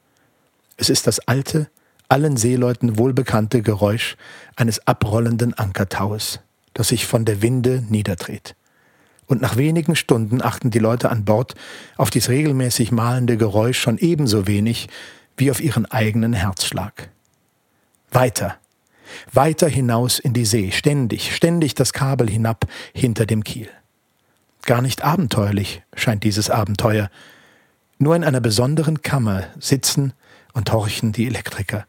Es 0.78 0.89
ist 0.89 1.08
das 1.08 1.19
alte, 1.19 1.69
allen 2.10 2.38
Seeleuten 2.38 2.97
wohlbekannte 2.97 3.62
Geräusch 3.62 4.15
eines 4.56 4.86
abrollenden 4.88 5.54
Ankertaues, 5.54 6.39
das 6.73 6.89
sich 6.89 7.06
von 7.06 7.26
der 7.26 7.41
Winde 7.41 7.84
niederdreht. 7.89 8.56
Und 9.28 9.41
nach 9.41 9.58
wenigen 9.58 9.95
Stunden 9.95 10.41
achten 10.41 10.71
die 10.71 10.80
Leute 10.80 11.10
an 11.10 11.26
Bord 11.26 11.56
auf 11.97 12.10
dies 12.10 12.30
regelmäßig 12.30 12.91
malende 12.91 13.36
Geräusch 13.38 13.78
schon 13.80 13.97
ebenso 13.97 14.47
wenig 14.47 14.88
wie 15.36 15.52
auf 15.52 15.60
ihren 15.60 15.86
eigenen 15.86 16.34
Herzschlag. 16.34 17.10
Weiter, 18.10 18.58
weiter 19.32 19.67
hinaus 19.67 20.20
in 20.20 20.34
die 20.34 20.46
See, 20.46 20.72
ständig, 20.72 21.36
ständig 21.36 21.76
das 21.76 21.93
Kabel 21.93 22.30
hinab 22.30 22.65
hinter 22.93 23.26
dem 23.26 23.43
Kiel. 23.43 23.70
Gar 24.63 24.82
nicht 24.82 25.04
abenteuerlich 25.04 25.82
scheint 25.96 26.24
dieses 26.24 26.50
Abenteuer. 26.50 27.10
Nur 28.00 28.15
in 28.15 28.24
einer 28.24 28.41
besonderen 28.41 29.02
Kammer 29.02 29.46
sitzen 29.60 30.13
und 30.54 30.72
horchen 30.72 31.13
die 31.13 31.26
Elektriker, 31.26 31.86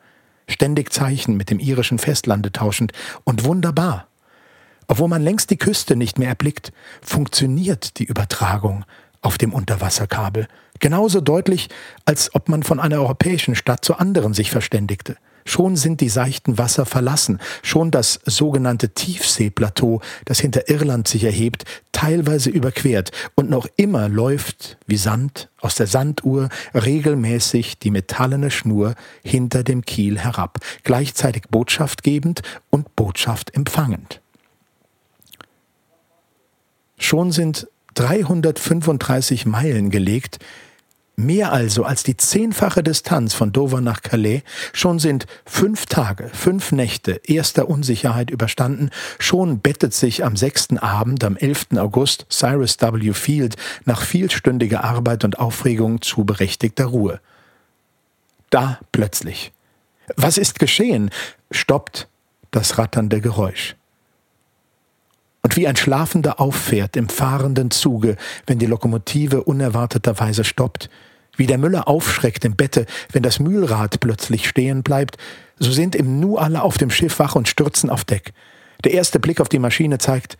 ständig 0.49 0.93
Zeichen 0.93 1.37
mit 1.37 1.51
dem 1.51 1.59
irischen 1.59 1.99
Festlande 1.99 2.53
tauschend 2.53 2.93
und 3.25 3.45
wunderbar. 3.45 4.07
Obwohl 4.87 5.09
man 5.09 5.23
längst 5.23 5.51
die 5.51 5.59
Küste 5.59 5.97
nicht 5.97 6.19
mehr 6.19 6.29
erblickt, 6.29 6.73
funktioniert 7.03 7.99
die 7.99 8.05
Übertragung 8.05 8.85
auf 9.21 9.37
dem 9.37 9.53
Unterwasserkabel 9.53 10.49
genauso 10.81 11.21
deutlich, 11.21 11.69
als 12.05 12.35
ob 12.35 12.49
man 12.49 12.63
von 12.63 12.81
einer 12.81 12.97
europäischen 12.97 13.55
Stadt 13.55 13.85
zur 13.85 14.01
anderen 14.01 14.35
sich 14.35 14.51
verständigte. 14.51 15.17
Schon 15.49 15.77
sind 15.77 16.03
die 16.03 16.11
seichten 16.11 16.59
Wasser 16.59 16.85
verlassen, 16.85 17.41
schon 17.63 17.91
das 17.91 18.21
sogenannte 18.27 18.91
Tiefseeplateau, 18.91 20.03
das 20.27 20.41
hinter 20.41 20.69
Irland 20.69 21.09
sich 21.09 21.25
erhebt, 21.25 21.65
teilweise 21.91 22.51
überquert, 22.51 23.13
und 23.35 23.49
noch 23.49 23.67
immer 23.77 24.11
läuft 24.11 24.77
wie 24.87 24.99
Sand 24.99 25.49
aus 25.59 25.75
der 25.75 25.87
Sanduhr 25.87 26.51
regelmäßig 26.75 27.79
die 27.79 27.91
metallene 27.91 28.51
Schnur 28.51 28.95
hinter 29.25 29.65
dem 29.65 29.87
Kiel 29.87 30.19
herab, 30.19 30.59
gleichzeitig 30.83 31.45
Botschaft 31.51 32.03
gebend 32.03 32.43
und 32.69 32.95
Botschaft 32.95 33.55
empfangend. 33.55 34.21
Schon 36.99 37.33
sind 37.33 37.69
335 37.95 39.47
Meilen 39.47 39.89
gelegt, 39.89 40.41
Mehr 41.21 41.53
also 41.53 41.83
als 41.83 42.05
die 42.05 42.17
zehnfache 42.17 42.85
Distanz 42.85 43.35
von 43.35 43.51
Dover 43.51 43.81
nach 43.81 44.03
Calais, 44.03 44.43
schon 44.73 45.01
sind 45.01 45.27
fünf 45.45 45.87
Tage, 45.87 46.31
fünf 46.33 46.71
Nächte 46.71 47.21
erster 47.25 47.69
Unsicherheit 47.69 48.31
überstanden, 48.31 48.91
schon 49.19 49.59
bettet 49.59 49.93
sich 49.95 50.25
am 50.25 50.37
sechsten 50.37 50.79
Abend, 50.79 51.25
am 51.25 51.37
11. 51.37 51.71
August, 51.79 52.27
Cyrus 52.31 52.77
W. 52.81 53.13
Field 53.15 53.57
nach 53.85 54.03
vielstündiger 54.03 54.85
Arbeit 54.85 55.25
und 55.25 55.41
Aufregung 55.41 56.03
zu 56.03 56.25
berechtigter 56.25 56.85
Ruhe. 56.85 57.19
Da 58.51 58.79
plötzlich. 58.93 59.51
Was 60.15 60.39
ist 60.39 60.61
geschehen? 60.61 61.11
stoppt 61.51 62.07
das 62.53 62.79
ratternde 62.79 63.21
Geräusch. 63.21 63.75
Und 65.43 65.57
wie 65.57 65.67
ein 65.67 65.75
Schlafender 65.77 66.41
auffährt 66.41 66.97
im 66.97 67.09
fahrenden 67.09 67.73
Zuge, 67.73 68.17
wenn 68.47 68.61
die 68.61 68.67
Lokomotive 68.67 69.43
unerwarteterweise 69.43 70.45
stoppt, 70.45 70.89
wie 71.39 71.47
der 71.47 71.57
Müller 71.57 71.89
aufschreckt 71.89 72.45
im 72.45 72.57
Bette, 72.57 72.85
wenn 73.13 73.23
das 73.23 73.39
Mühlrad 73.39 74.01
plötzlich 74.01 74.47
stehen 74.47 74.83
bleibt, 74.83 75.17
so 75.59 75.73
sind 75.73 75.97
im 75.97 76.21
Nu 76.21 76.37
alle 76.37 76.63
auf 76.63 76.77
dem 76.77 76.91
Schiff 76.91 77.19
wach 77.19 77.35
und 77.35 77.49
stürzen 77.49 77.89
auf 77.89 78.05
Deck. 78.05 78.33
Der 78.85 78.93
erste 78.93 79.19
Blick 79.19 79.41
auf 79.41 79.49
die 79.49 79.59
Maschine 79.59 79.99
zeigt, 79.99 80.37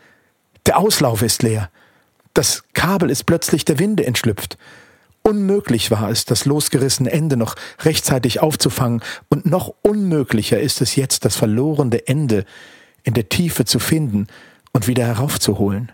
der 0.67 0.79
Auslauf 0.79 1.23
ist 1.23 1.43
leer. 1.43 1.71
Das 2.35 2.65
Kabel 2.75 3.11
ist 3.11 3.25
plötzlich 3.25 3.65
der 3.65 3.79
Winde 3.79 4.07
entschlüpft. 4.07 4.59
unmöglich 5.23 5.91
war 5.91 6.11
es, 6.11 6.25
das 6.25 6.45
losgerissene 6.45 7.11
Ende 7.11 7.37
noch 7.37 7.55
rechtzeitig 7.81 8.41
aufzufangen, 8.41 9.03
und 9.29 9.47
noch 9.47 9.75
unmöglicher 9.83 10.59
ist 10.59 10.81
es 10.81 10.97
jetzt, 10.97 11.25
das 11.25 11.37
verlorene 11.37 12.07
Ende 12.07 12.45
in 13.03 13.15
der 13.15 13.29
Tiefe 13.29 13.65
zu 13.65 13.79
finden 13.79 14.27
und 14.73 14.87
wieder 14.87 15.05
heraufzuholen. 15.05 15.93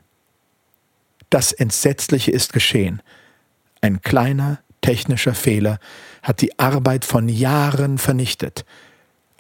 Das 1.31 1.53
Entsetzliche 1.53 2.31
ist 2.31 2.53
geschehen. 2.53 3.03
Ein 3.81 4.03
kleiner 4.03 4.61
technischer 4.85 5.33
Fehler 5.33 5.79
hat 6.23 6.42
die 6.42 6.59
Arbeit 6.59 7.07
von 7.07 7.27
Jahren 7.31 7.97
vernichtet. 7.97 8.66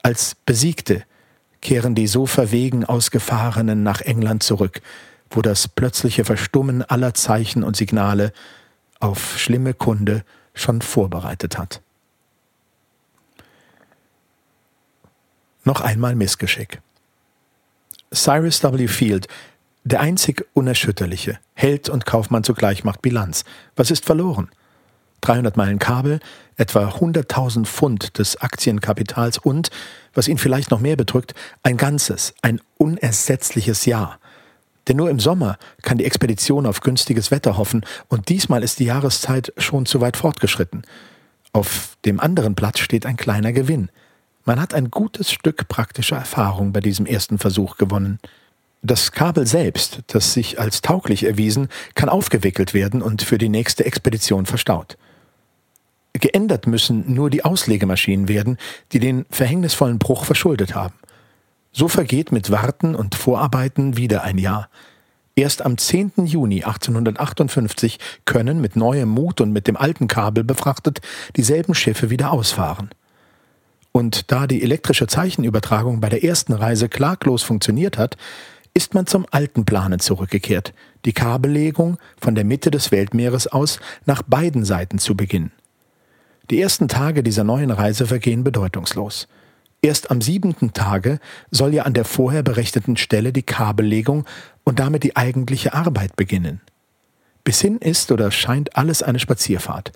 Als 0.02 0.36
Besiegte 0.46 1.04
kehren 1.60 1.94
die 1.94 2.06
so 2.06 2.24
verwegen 2.24 2.86
Ausgefahrenen 2.86 3.82
nach 3.82 4.00
England 4.00 4.42
zurück, 4.42 4.80
wo 5.28 5.42
das 5.42 5.68
plötzliche 5.68 6.24
Verstummen 6.24 6.82
aller 6.82 7.12
Zeichen 7.12 7.62
und 7.62 7.76
Signale 7.76 8.32
auf 9.00 9.38
schlimme 9.38 9.74
Kunde 9.74 10.24
schon 10.54 10.80
vorbereitet 10.80 11.58
hat. 11.58 11.82
Noch 15.64 15.82
einmal 15.82 16.14
Missgeschick. 16.14 16.80
Cyrus 18.14 18.62
W. 18.62 18.88
Field, 18.88 19.28
der 19.82 20.00
einzig 20.00 20.46
Unerschütterliche, 20.54 21.38
Held 21.52 21.90
und 21.90 22.06
Kaufmann 22.06 22.44
zugleich 22.44 22.82
macht 22.82 23.02
Bilanz. 23.02 23.44
Was 23.76 23.90
ist 23.90 24.06
verloren? 24.06 24.48
300 25.24 25.56
Meilen 25.56 25.78
Kabel, 25.78 26.20
etwa 26.56 26.88
100.000 26.88 27.64
Pfund 27.64 28.18
des 28.18 28.36
Aktienkapitals 28.36 29.38
und, 29.38 29.70
was 30.12 30.28
ihn 30.28 30.38
vielleicht 30.38 30.70
noch 30.70 30.80
mehr 30.80 30.96
bedrückt, 30.96 31.34
ein 31.62 31.76
ganzes, 31.76 32.34
ein 32.42 32.60
unersetzliches 32.76 33.86
Jahr. 33.86 34.18
Denn 34.86 34.98
nur 34.98 35.08
im 35.08 35.18
Sommer 35.18 35.56
kann 35.82 35.98
die 35.98 36.04
Expedition 36.04 36.66
auf 36.66 36.80
günstiges 36.80 37.30
Wetter 37.30 37.56
hoffen, 37.56 37.86
und 38.08 38.28
diesmal 38.28 38.62
ist 38.62 38.78
die 38.78 38.84
Jahreszeit 38.84 39.52
schon 39.56 39.86
zu 39.86 40.00
weit 40.00 40.16
fortgeschritten. 40.16 40.82
Auf 41.52 41.96
dem 42.04 42.20
anderen 42.20 42.54
Blatt 42.54 42.78
steht 42.78 43.06
ein 43.06 43.16
kleiner 43.16 43.52
Gewinn. 43.52 43.88
Man 44.44 44.60
hat 44.60 44.74
ein 44.74 44.90
gutes 44.90 45.32
Stück 45.32 45.68
praktischer 45.68 46.16
Erfahrung 46.16 46.72
bei 46.72 46.80
diesem 46.80 47.06
ersten 47.06 47.38
Versuch 47.38 47.78
gewonnen. 47.78 48.18
Das 48.82 49.12
Kabel 49.12 49.46
selbst, 49.46 50.00
das 50.08 50.34
sich 50.34 50.60
als 50.60 50.82
tauglich 50.82 51.24
erwiesen, 51.24 51.68
kann 51.94 52.10
aufgewickelt 52.10 52.74
werden 52.74 53.00
und 53.00 53.22
für 53.22 53.38
die 53.38 53.48
nächste 53.48 53.86
Expedition 53.86 54.44
verstaut. 54.44 54.98
Geändert 56.14 56.66
müssen 56.66 57.12
nur 57.12 57.28
die 57.28 57.44
Auslegemaschinen 57.44 58.28
werden, 58.28 58.56
die 58.92 59.00
den 59.00 59.26
verhängnisvollen 59.30 59.98
Bruch 59.98 60.24
verschuldet 60.24 60.74
haben. 60.74 60.94
So 61.72 61.88
vergeht 61.88 62.30
mit 62.30 62.50
Warten 62.50 62.94
und 62.94 63.16
Vorarbeiten 63.16 63.96
wieder 63.96 64.22
ein 64.22 64.38
Jahr. 64.38 64.68
Erst 65.36 65.62
am 65.62 65.76
10. 65.76 66.12
Juni 66.24 66.62
1858 66.62 67.98
können 68.24 68.60
mit 68.60 68.76
neuem 68.76 69.08
Mut 69.08 69.40
und 69.40 69.52
mit 69.52 69.66
dem 69.66 69.76
alten 69.76 70.06
Kabel 70.06 70.44
befrachtet 70.44 71.00
dieselben 71.34 71.74
Schiffe 71.74 72.10
wieder 72.10 72.30
ausfahren. 72.30 72.90
Und 73.90 74.30
da 74.30 74.46
die 74.46 74.62
elektrische 74.62 75.08
Zeichenübertragung 75.08 76.00
bei 76.00 76.08
der 76.08 76.22
ersten 76.22 76.52
Reise 76.52 76.88
klaglos 76.88 77.42
funktioniert 77.42 77.98
hat, 77.98 78.16
ist 78.72 78.94
man 78.94 79.06
zum 79.06 79.26
alten 79.30 79.64
Planen 79.64 79.98
zurückgekehrt, 79.98 80.72
die 81.04 81.12
Kabellegung 81.12 81.98
von 82.20 82.36
der 82.36 82.44
Mitte 82.44 82.70
des 82.70 82.92
Weltmeeres 82.92 83.48
aus 83.48 83.80
nach 84.06 84.22
beiden 84.22 84.64
Seiten 84.64 84.98
zu 84.98 85.16
beginnen. 85.16 85.52
Die 86.50 86.60
ersten 86.60 86.88
Tage 86.88 87.22
dieser 87.22 87.44
neuen 87.44 87.70
Reise 87.70 88.06
vergehen 88.06 88.44
bedeutungslos. 88.44 89.28
Erst 89.80 90.10
am 90.10 90.20
siebenten 90.20 90.72
Tage 90.72 91.18
soll 91.50 91.74
ja 91.74 91.84
an 91.84 91.94
der 91.94 92.04
vorher 92.04 92.42
berechneten 92.42 92.96
Stelle 92.96 93.32
die 93.32 93.42
Kabellegung 93.42 94.24
und 94.62 94.78
damit 94.78 95.04
die 95.04 95.16
eigentliche 95.16 95.74
Arbeit 95.74 96.16
beginnen. 96.16 96.60
Bis 97.44 97.60
hin 97.60 97.78
ist 97.78 98.10
oder 98.10 98.30
scheint 98.30 98.76
alles 98.76 99.02
eine 99.02 99.18
Spazierfahrt. 99.18 99.92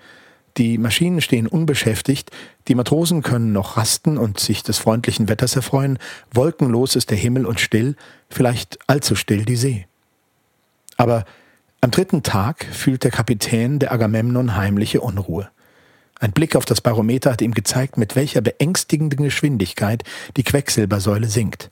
Die 0.57 0.77
Maschinen 0.77 1.21
stehen 1.21 1.47
unbeschäftigt, 1.47 2.31
die 2.67 2.75
Matrosen 2.75 3.21
können 3.21 3.53
noch 3.53 3.77
rasten 3.77 4.17
und 4.17 4.39
sich 4.39 4.61
des 4.63 4.77
freundlichen 4.77 5.29
Wetters 5.29 5.55
erfreuen, 5.55 5.99
wolkenlos 6.31 6.95
ist 6.95 7.11
der 7.11 7.17
Himmel 7.17 7.45
und 7.45 7.59
still, 7.59 7.95
vielleicht 8.29 8.77
allzu 8.87 9.15
still 9.15 9.45
die 9.45 9.55
See. 9.55 9.87
Aber 10.97 11.25
am 11.81 11.91
dritten 11.91 12.23
Tag 12.23 12.65
fühlt 12.65 13.03
der 13.03 13.11
Kapitän 13.11 13.79
der 13.79 13.91
Agamemnon 13.91 14.55
heimliche 14.55 15.01
Unruhe. 15.01 15.49
Ein 16.19 16.33
Blick 16.33 16.55
auf 16.55 16.65
das 16.65 16.81
Barometer 16.81 17.31
hat 17.31 17.41
ihm 17.41 17.53
gezeigt, 17.53 17.97
mit 17.97 18.15
welcher 18.15 18.41
beängstigenden 18.41 19.23
Geschwindigkeit 19.23 20.03
die 20.35 20.43
Quecksilbersäule 20.43 21.27
sinkt. 21.27 21.69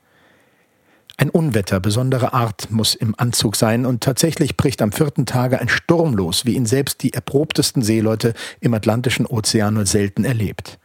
Ein 1.17 1.29
Unwetter 1.29 1.79
besonderer 1.79 2.33
Art 2.33 2.69
muss 2.71 2.95
im 2.95 3.13
Anzug 3.17 3.55
sein, 3.55 3.85
und 3.85 4.03
tatsächlich 4.03 4.55
bricht 4.55 4.81
am 4.81 4.91
vierten 4.91 5.25
Tage 5.25 5.59
ein 5.59 5.67
Sturm 5.67 6.13
los, 6.13 6.45
wie 6.45 6.55
ihn 6.55 6.65
selbst 6.65 7.03
die 7.03 7.13
erprobtesten 7.13 7.81
Seeleute 7.81 8.33
im 8.61 8.73
Atlantischen 8.73 9.25
Ozean 9.25 9.73
nur 9.73 9.85
selten 9.85 10.23
erlebt. 10.23 10.79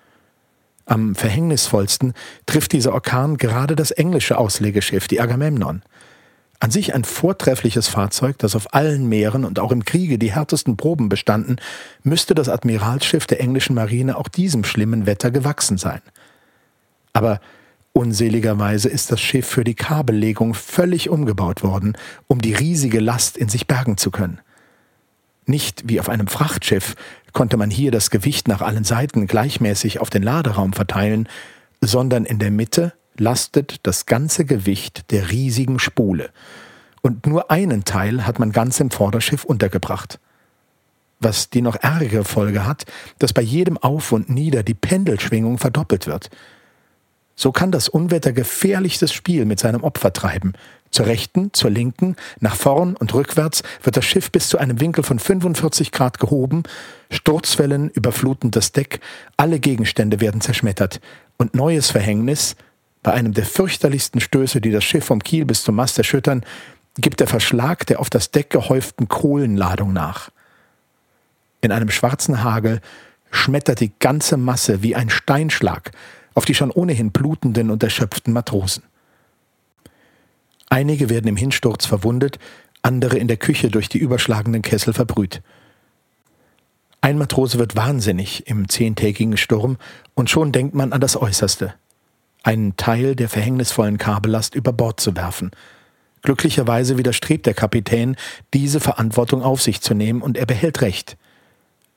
Am 0.87 1.15
verhängnisvollsten 1.15 2.15
trifft 2.47 2.73
dieser 2.73 2.93
Orkan 2.93 3.37
gerade 3.37 3.77
das 3.77 3.93
englische 3.93 4.39
Auslegeschiff, 4.39 5.07
die 5.07 5.21
Agamemnon. 5.21 5.83
An 6.63 6.71
sich 6.71 6.95
ein 6.95 7.03
vortreffliches 7.03 7.89
Fahrzeug, 7.89 8.39
das 8.39 8.55
auf 8.55 8.73
allen 8.73 9.09
Meeren 9.09 9.45
und 9.45 9.59
auch 9.59 9.73
im 9.73 9.85
Kriege 9.85 10.17
die 10.17 10.33
härtesten 10.33 10.77
Proben 10.77 11.09
bestanden, 11.09 11.57
müsste 12.05 12.37
das 12.37 12.49
Admiralsschiff 12.49 13.27
der 13.27 13.41
englischen 13.41 13.75
Marine 13.75 14.17
auch 14.17 14.29
diesem 14.29 14.63
schlimmen 14.63 15.05
Wetter 15.05 15.33
gewachsen 15.33 15.77
sein. 15.77 16.01
Aber 17.13 17.41
unseligerweise 17.93 18.89
ist 18.89 19.11
das 19.11 19.21
Schiff 19.21 19.45
für 19.45 19.65
die 19.65 19.75
Kabellegung 19.75 20.55
völlig 20.55 21.11
umgebaut 21.11 21.65
worden, 21.65 21.97
um 22.29 22.41
die 22.41 22.55
riesige 22.55 23.01
Last 23.01 23.37
in 23.37 23.49
sich 23.49 23.67
bergen 23.67 23.97
zu 23.97 24.13
können. 24.13 24.41
Nicht 25.47 25.89
wie 25.89 25.99
auf 25.99 26.09
einem 26.09 26.29
Frachtschiff 26.29 26.95
konnte 27.33 27.57
man 27.57 27.71
hier 27.71 27.91
das 27.91 28.09
Gewicht 28.09 28.47
nach 28.47 28.63
allen 28.63 28.85
Seiten 28.85 29.27
gleichmäßig 29.27 29.99
auf 30.01 30.11
den 30.11 30.23
Laderaum 30.23 30.75
verteilen, 30.75 31.29
sondern 31.81 32.25
in 32.25 32.39
der 32.39 32.53
Mitte 32.53 32.93
lastet 33.17 33.87
das 33.87 34.07
ganze 34.07 34.45
Gewicht 34.45 35.11
der 35.11 35.31
riesigen 35.31 35.79
Spule, 35.79 36.31
und 37.03 37.27
nur 37.27 37.51
einen 37.51 37.85
Teil 37.85 38.27
hat 38.27 38.39
man 38.39 38.53
ganz 38.53 38.81
im 38.81 38.91
Vorderschiff 38.91 39.45
untergebracht. 39.45 40.19
Was 41.19 41.51
die 41.51 41.61
noch 41.61 41.77
ärgere 41.77 42.25
Folge 42.25 42.65
hat, 42.65 42.85
dass 43.19 43.33
bei 43.33 43.43
jedem 43.43 43.77
Auf 43.77 44.13
und 44.13 44.31
Nieder 44.31 44.63
die 44.63 44.75
Pendelschwingung 44.75 45.59
verdoppelt 45.59 46.07
wird. 46.07 46.31
So 47.35 47.51
kann 47.51 47.73
das 47.73 47.89
Unwetter 47.89 48.33
gefährlichstes 48.33 49.13
Spiel 49.13 49.45
mit 49.45 49.59
seinem 49.59 49.83
Opfer 49.83 50.13
treiben. 50.13 50.53
Zur 50.91 51.07
rechten, 51.07 51.53
zur 51.53 51.71
linken, 51.71 52.17
nach 52.41 52.55
vorn 52.55 52.97
und 52.97 53.15
rückwärts 53.15 53.63
wird 53.83 53.97
das 53.97 54.05
Schiff 54.05 54.31
bis 54.31 54.49
zu 54.49 54.59
einem 54.59 54.79
Winkel 54.79 55.03
von 55.03 55.19
45 55.19 55.91
Grad 55.91 56.21
gehoben, 56.21 56.65
Sturzwellen 57.11 57.89
überfluten 57.89 58.51
das 58.51 58.73
Deck, 58.73 59.01
alle 59.37 59.59
Gegenstände 59.59 60.21
werden 60.21 60.43
zerschmettert 60.43 61.01
und 61.39 61.55
neues 61.55 61.91
Verhängnis, 61.91 62.57
bei 63.03 63.13
einem 63.13 63.35
der 63.35 63.45
fürchterlichsten 63.45 64.21
Stöße, 64.21 64.61
die 64.61 64.71
das 64.71 64.85
Schiff 64.85 65.05
vom 65.05 65.23
Kiel 65.23 65.45
bis 65.45 65.65
zum 65.65 65.75
Mast 65.75 65.99
erschüttern, 65.99 66.45
gibt 66.97 67.21
der 67.21 67.27
Verschlag 67.27 67.87
der 67.87 68.01
auf 68.01 68.11
das 68.11 68.31
Deck 68.31 68.51
gehäuften 68.51 69.09
Kohlenladung 69.09 69.93
nach. 69.93 70.31
In 71.61 71.73
einem 71.73 71.91
schwarzen 71.91 72.43
Hagel 72.43 72.81
schmettert 73.31 73.81
die 73.81 73.93
ganze 73.99 74.37
Masse 74.37 74.83
wie 74.83 74.95
ein 74.95 75.11
Steinschlag 75.11 75.91
auf 76.35 76.45
die 76.45 76.55
schon 76.55 76.71
ohnehin 76.71 77.13
blutenden 77.13 77.71
und 77.71 77.83
erschöpften 77.83 78.33
Matrosen. 78.33 78.85
Einige 80.69 81.11
werden 81.11 81.29
im 81.29 81.37
Hinsturz 81.37 81.85
verwundet, 81.85 82.39
andere 82.83 83.19
in 83.19 83.29
der 83.29 83.37
Küche 83.37 83.71
durch 83.71 83.89
die 83.89 83.99
überschlagenden 83.99 84.63
Kessel 84.63 84.95
verbrüht. 84.95 85.43
Ein 87.01 87.19
Matrose 87.19 87.59
wird 87.59 87.77
wahnsinnig 87.77 88.47
im 88.47 88.69
zehntägigen 88.69 89.37
Sturm 89.37 89.77
und 90.15 90.31
schon 90.31 90.53
denkt 90.53 90.75
man 90.75 90.93
an 90.93 91.01
das 91.01 91.17
Äußerste 91.17 91.75
einen 92.43 92.77
Teil 92.77 93.15
der 93.17 93.29
verhängnisvollen 93.29 93.99
Kabellast 93.99 94.55
über 94.55 94.73
Bord 94.73 95.01
zu 95.01 95.17
werfen. 95.17 95.51
Glücklicherweise 96.23 96.99
widerstrebt 96.99 97.47
der 97.47 97.55
Kapitän, 97.55 98.17
diese 98.55 98.81
Verantwortung 98.81 99.43
auf 99.43 99.61
sich 99.61 99.81
zu 99.81 99.95
nehmen, 99.95 100.23
und 100.23 100.37
er 100.37 100.47
behält 100.47 100.81
Recht. 100.81 101.17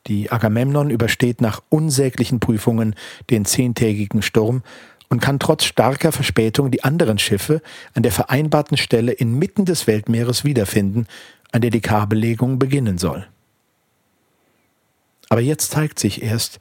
Die 0.07 0.31
Agamemnon 0.31 0.89
übersteht 0.89 1.41
nach 1.41 1.61
unsäglichen 1.69 2.39
Prüfungen 2.39 2.95
den 3.29 3.45
zehntägigen 3.45 4.21
Sturm 4.21 4.63
und 5.09 5.19
kann 5.19 5.39
trotz 5.39 5.65
starker 5.65 6.11
Verspätung 6.11 6.71
die 6.71 6.83
anderen 6.83 7.17
Schiffe 7.17 7.61
an 7.93 8.03
der 8.03 8.11
vereinbarten 8.11 8.77
Stelle 8.77 9.11
inmitten 9.11 9.65
des 9.65 9.87
Weltmeeres 9.87 10.43
wiederfinden, 10.43 11.07
an 11.51 11.61
der 11.61 11.71
die 11.71 11.81
Kabellegung 11.81 12.59
beginnen 12.59 12.97
soll. 12.97 13.27
Aber 15.29 15.41
jetzt 15.41 15.71
zeigt 15.71 15.99
sich 15.99 16.21
erst, 16.21 16.59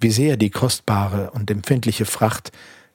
wie 0.00 0.10
sehr 0.10 0.36
die 0.36 0.50
kostbare 0.50 1.30
und 1.30 1.50
empfindliche 1.50 2.04
Fracht 2.04 2.50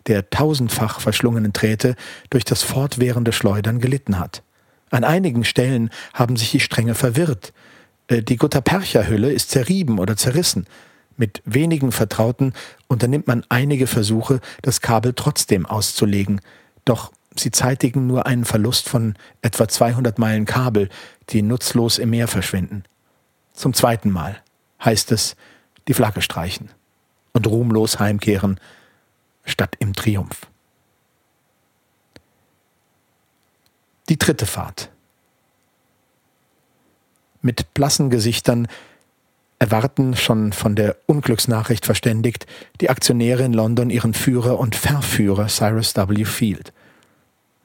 der 0.07 0.29
tausendfach 0.29 0.99
verschlungenen 0.99 1.53
Drähte 1.53 1.95
durch 2.29 2.45
das 2.45 2.63
fortwährende 2.63 3.31
Schleudern 3.31 3.79
gelitten 3.79 4.19
hat. 4.19 4.43
An 4.89 5.03
einigen 5.03 5.43
Stellen 5.43 5.89
haben 6.13 6.37
sich 6.37 6.51
die 6.51 6.59
Stränge 6.59 6.95
verwirrt. 6.95 7.53
Äh, 8.07 8.23
die 8.23 8.37
Guttapercha-Hülle 8.37 9.31
ist 9.31 9.51
zerrieben 9.51 9.99
oder 9.99 10.15
zerrissen. 10.15 10.65
Mit 11.17 11.41
wenigen 11.45 11.91
Vertrauten 11.91 12.53
unternimmt 12.87 13.27
man 13.27 13.43
einige 13.49 13.87
Versuche, 13.87 14.39
das 14.61 14.81
Kabel 14.81 15.13
trotzdem 15.13 15.65
auszulegen. 15.65 16.41
Doch 16.85 17.11
sie 17.35 17.51
zeitigen 17.51 18.07
nur 18.07 18.27
einen 18.27 18.45
Verlust 18.45 18.87
von 18.87 19.15
etwa 19.41 19.67
200 19.67 20.19
Meilen 20.19 20.45
Kabel, 20.45 20.89
die 21.29 21.41
nutzlos 21.41 21.97
im 21.97 22.11
Meer 22.11 22.27
verschwinden. 22.27 22.83
Zum 23.53 23.73
zweiten 23.73 24.11
Mal. 24.11 24.37
heißt 24.83 25.11
es, 25.11 25.35
die 25.87 25.93
Flagge 25.95 26.21
streichen 26.21 26.69
und 27.33 27.47
ruhmlos 27.47 27.99
heimkehren, 27.99 28.59
statt 29.47 29.75
im 29.79 29.93
Triumph. 29.93 30.47
Die 34.09 34.17
dritte 34.17 34.45
Fahrt. 34.45 34.89
Mit 37.41 37.73
blassen 37.73 38.09
Gesichtern 38.09 38.67
erwarten, 39.59 40.15
schon 40.15 40.53
von 40.53 40.75
der 40.75 40.95
Unglücksnachricht 41.07 41.85
verständigt, 41.85 42.45
die 42.79 42.89
Aktionäre 42.89 43.43
in 43.43 43.53
London 43.53 43.89
ihren 43.89 44.13
Führer 44.13 44.59
und 44.59 44.75
Verführer 44.75 45.47
Cyrus 45.47 45.95
W. 45.95 46.25
Field. 46.25 46.73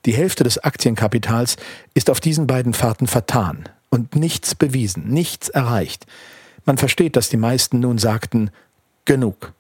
Die 0.05 0.15
Hälfte 0.15 0.43
des 0.43 0.59
Aktienkapitals 0.59 1.57
ist 1.95 2.11
auf 2.11 2.21
diesen 2.21 2.47
beiden 2.47 2.75
Fahrten 2.75 3.07
vertan 3.07 3.69
und 3.89 4.17
nichts 4.17 4.55
bewiesen, 4.55 5.09
nichts 5.09 5.49
erreicht. 5.49 6.07
Man 6.65 6.79
versteht, 6.79 7.17
dass 7.17 7.29
die 7.29 7.37
meisten 7.37 7.81
nun 7.81 7.99
sagten, 7.99 8.51
genug. 9.05 9.53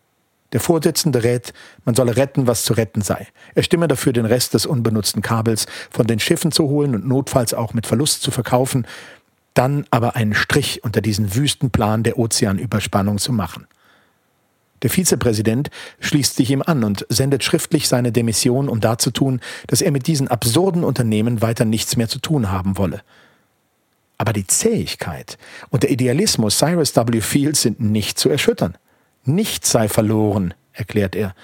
Der 0.52 0.60
Vorsitzende 0.60 1.22
rät, 1.22 1.52
man 1.84 1.94
solle 1.94 2.16
retten, 2.16 2.46
was 2.46 2.64
zu 2.64 2.74
retten 2.74 3.00
sei. 3.00 3.26
Er 3.54 3.62
stimme 3.62 3.88
dafür, 3.88 4.12
den 4.12 4.26
Rest 4.26 4.54
des 4.54 4.66
unbenutzten 4.66 5.22
Kabels 5.22 5.66
von 5.90 6.06
den 6.06 6.18
Schiffen 6.18 6.52
zu 6.52 6.68
holen 6.68 6.94
und 6.94 7.06
notfalls 7.06 7.54
auch 7.54 7.72
mit 7.72 7.86
Verlust 7.86 8.22
zu 8.22 8.30
verkaufen, 8.30 8.86
dann 9.54 9.86
aber 9.90 10.16
einen 10.16 10.34
Strich 10.34 10.84
unter 10.84 11.00
diesen 11.00 11.34
Wüstenplan 11.34 12.02
der 12.02 12.18
Ozeanüberspannung 12.18 13.18
zu 13.18 13.32
machen. 13.32 13.66
Der 14.82 14.90
Vizepräsident 14.90 15.70
schließt 16.00 16.36
sich 16.36 16.50
ihm 16.50 16.62
an 16.62 16.82
und 16.84 17.06
sendet 17.08 17.44
schriftlich 17.44 17.88
seine 17.88 18.12
Demission, 18.12 18.68
um 18.68 18.80
darzutun, 18.80 19.40
dass 19.68 19.80
er 19.80 19.92
mit 19.92 20.06
diesen 20.06 20.28
absurden 20.28 20.84
Unternehmen 20.84 21.40
weiter 21.40 21.64
nichts 21.64 21.96
mehr 21.96 22.08
zu 22.08 22.18
tun 22.18 22.50
haben 22.50 22.76
wolle. 22.78 23.02
Aber 24.18 24.32
die 24.32 24.46
Zähigkeit 24.46 25.38
und 25.70 25.84
der 25.84 25.90
Idealismus 25.90 26.58
Cyrus 26.58 26.94
W. 26.96 27.20
Fields 27.20 27.62
sind 27.62 27.80
nicht 27.80 28.18
zu 28.18 28.28
erschüttern. 28.28 28.76
Nichts 29.24 29.70
sei 29.70 29.88
verloren, 29.88 30.54
erklärt 30.72 31.14
er. 31.14 31.34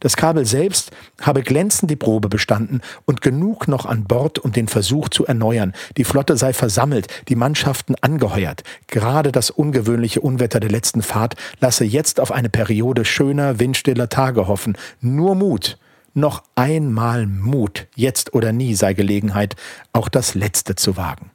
Das 0.00 0.16
Kabel 0.16 0.46
selbst 0.46 0.90
habe 1.20 1.42
glänzend 1.42 1.90
die 1.90 1.96
Probe 1.96 2.30
bestanden 2.30 2.80
und 3.04 3.20
genug 3.20 3.68
noch 3.68 3.84
an 3.84 4.04
Bord, 4.04 4.38
um 4.38 4.50
den 4.50 4.66
Versuch 4.66 5.10
zu 5.10 5.26
erneuern. 5.26 5.74
Die 5.98 6.04
Flotte 6.04 6.38
sei 6.38 6.54
versammelt, 6.54 7.06
die 7.28 7.36
Mannschaften 7.36 7.94
angeheuert. 8.00 8.64
Gerade 8.86 9.30
das 9.30 9.50
ungewöhnliche 9.50 10.22
Unwetter 10.22 10.58
der 10.58 10.70
letzten 10.70 11.02
Fahrt 11.02 11.36
lasse 11.60 11.84
jetzt 11.84 12.18
auf 12.18 12.32
eine 12.32 12.48
Periode 12.48 13.04
schöner, 13.04 13.60
windstiller 13.60 14.08
Tage 14.08 14.48
hoffen. 14.48 14.76
Nur 15.02 15.34
Mut, 15.34 15.78
noch 16.14 16.42
einmal 16.54 17.26
Mut, 17.26 17.86
jetzt 17.94 18.32
oder 18.32 18.52
nie 18.52 18.74
sei 18.74 18.94
Gelegenheit, 18.94 19.54
auch 19.92 20.08
das 20.08 20.34
Letzte 20.34 20.76
zu 20.76 20.96
wagen. 20.96 21.30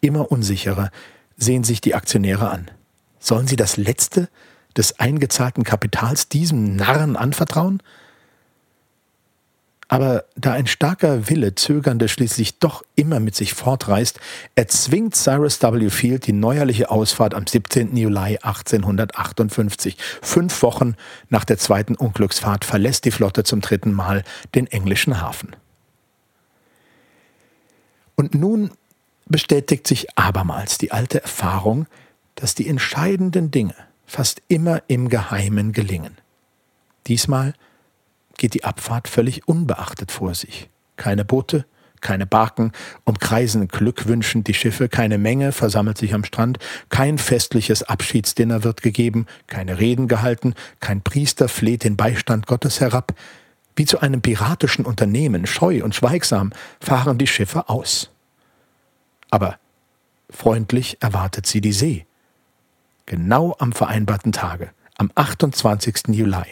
Immer 0.00 0.30
unsicherer 0.30 0.90
sehen 1.36 1.64
sich 1.64 1.80
die 1.80 1.96
Aktionäre 1.96 2.48
an. 2.48 2.70
Sollen 3.22 3.46
sie 3.46 3.56
das 3.56 3.76
Letzte 3.76 4.28
des 4.76 4.98
eingezahlten 4.98 5.62
Kapitals 5.62 6.28
diesem 6.28 6.74
Narren 6.74 7.16
anvertrauen? 7.16 7.80
Aber 9.86 10.24
da 10.36 10.54
ein 10.54 10.66
starker 10.66 11.28
Wille 11.28 11.54
Zögernde 11.54 12.08
schließlich 12.08 12.58
doch 12.58 12.82
immer 12.96 13.20
mit 13.20 13.36
sich 13.36 13.54
fortreißt, 13.54 14.18
erzwingt 14.56 15.14
Cyrus 15.14 15.62
W. 15.62 15.88
Field 15.90 16.26
die 16.26 16.32
neuerliche 16.32 16.90
Ausfahrt 16.90 17.34
am 17.34 17.46
17. 17.46 17.96
Juli 17.96 18.38
1858. 18.42 19.98
Fünf 20.20 20.62
Wochen 20.62 20.96
nach 21.28 21.44
der 21.44 21.58
zweiten 21.58 21.94
Unglücksfahrt 21.94 22.64
verlässt 22.64 23.04
die 23.04 23.10
Flotte 23.12 23.44
zum 23.44 23.60
dritten 23.60 23.92
Mal 23.92 24.24
den 24.54 24.66
englischen 24.66 25.20
Hafen. 25.20 25.54
Und 28.16 28.34
nun 28.34 28.72
bestätigt 29.26 29.86
sich 29.86 30.18
abermals 30.18 30.78
die 30.78 30.90
alte 30.90 31.22
Erfahrung, 31.22 31.86
dass 32.34 32.54
die 32.54 32.68
entscheidenden 32.68 33.50
Dinge 33.50 33.74
fast 34.06 34.42
immer 34.48 34.82
im 34.88 35.08
Geheimen 35.08 35.72
gelingen. 35.72 36.18
Diesmal 37.06 37.54
geht 38.36 38.54
die 38.54 38.64
Abfahrt 38.64 39.08
völlig 39.08 39.48
unbeachtet 39.48 40.12
vor 40.12 40.34
sich. 40.34 40.68
Keine 40.96 41.24
Boote, 41.24 41.64
keine 42.00 42.26
Barken 42.26 42.72
umkreisen 43.04 43.68
glückwünschend 43.68 44.48
die 44.48 44.54
Schiffe, 44.54 44.88
keine 44.88 45.18
Menge 45.18 45.52
versammelt 45.52 45.96
sich 45.96 46.14
am 46.14 46.24
Strand, 46.24 46.58
kein 46.88 47.16
festliches 47.16 47.84
Abschiedsdinner 47.84 48.64
wird 48.64 48.82
gegeben, 48.82 49.26
keine 49.46 49.78
Reden 49.78 50.08
gehalten, 50.08 50.54
kein 50.80 51.00
Priester 51.00 51.48
fleht 51.48 51.84
den 51.84 51.96
Beistand 51.96 52.46
Gottes 52.46 52.80
herab. 52.80 53.14
Wie 53.76 53.86
zu 53.86 54.00
einem 54.00 54.20
piratischen 54.20 54.84
Unternehmen, 54.84 55.46
scheu 55.46 55.82
und 55.82 55.94
schweigsam, 55.94 56.52
fahren 56.80 57.16
die 57.16 57.26
Schiffe 57.26 57.70
aus. 57.70 58.10
Aber 59.30 59.58
freundlich 60.28 60.98
erwartet 61.00 61.46
sie 61.46 61.62
die 61.62 61.72
See 61.72 62.04
genau 63.12 63.54
am 63.58 63.72
vereinbarten 63.72 64.32
Tage, 64.32 64.70
am 64.96 65.10
28. 65.14 66.08
Juli. 66.08 66.46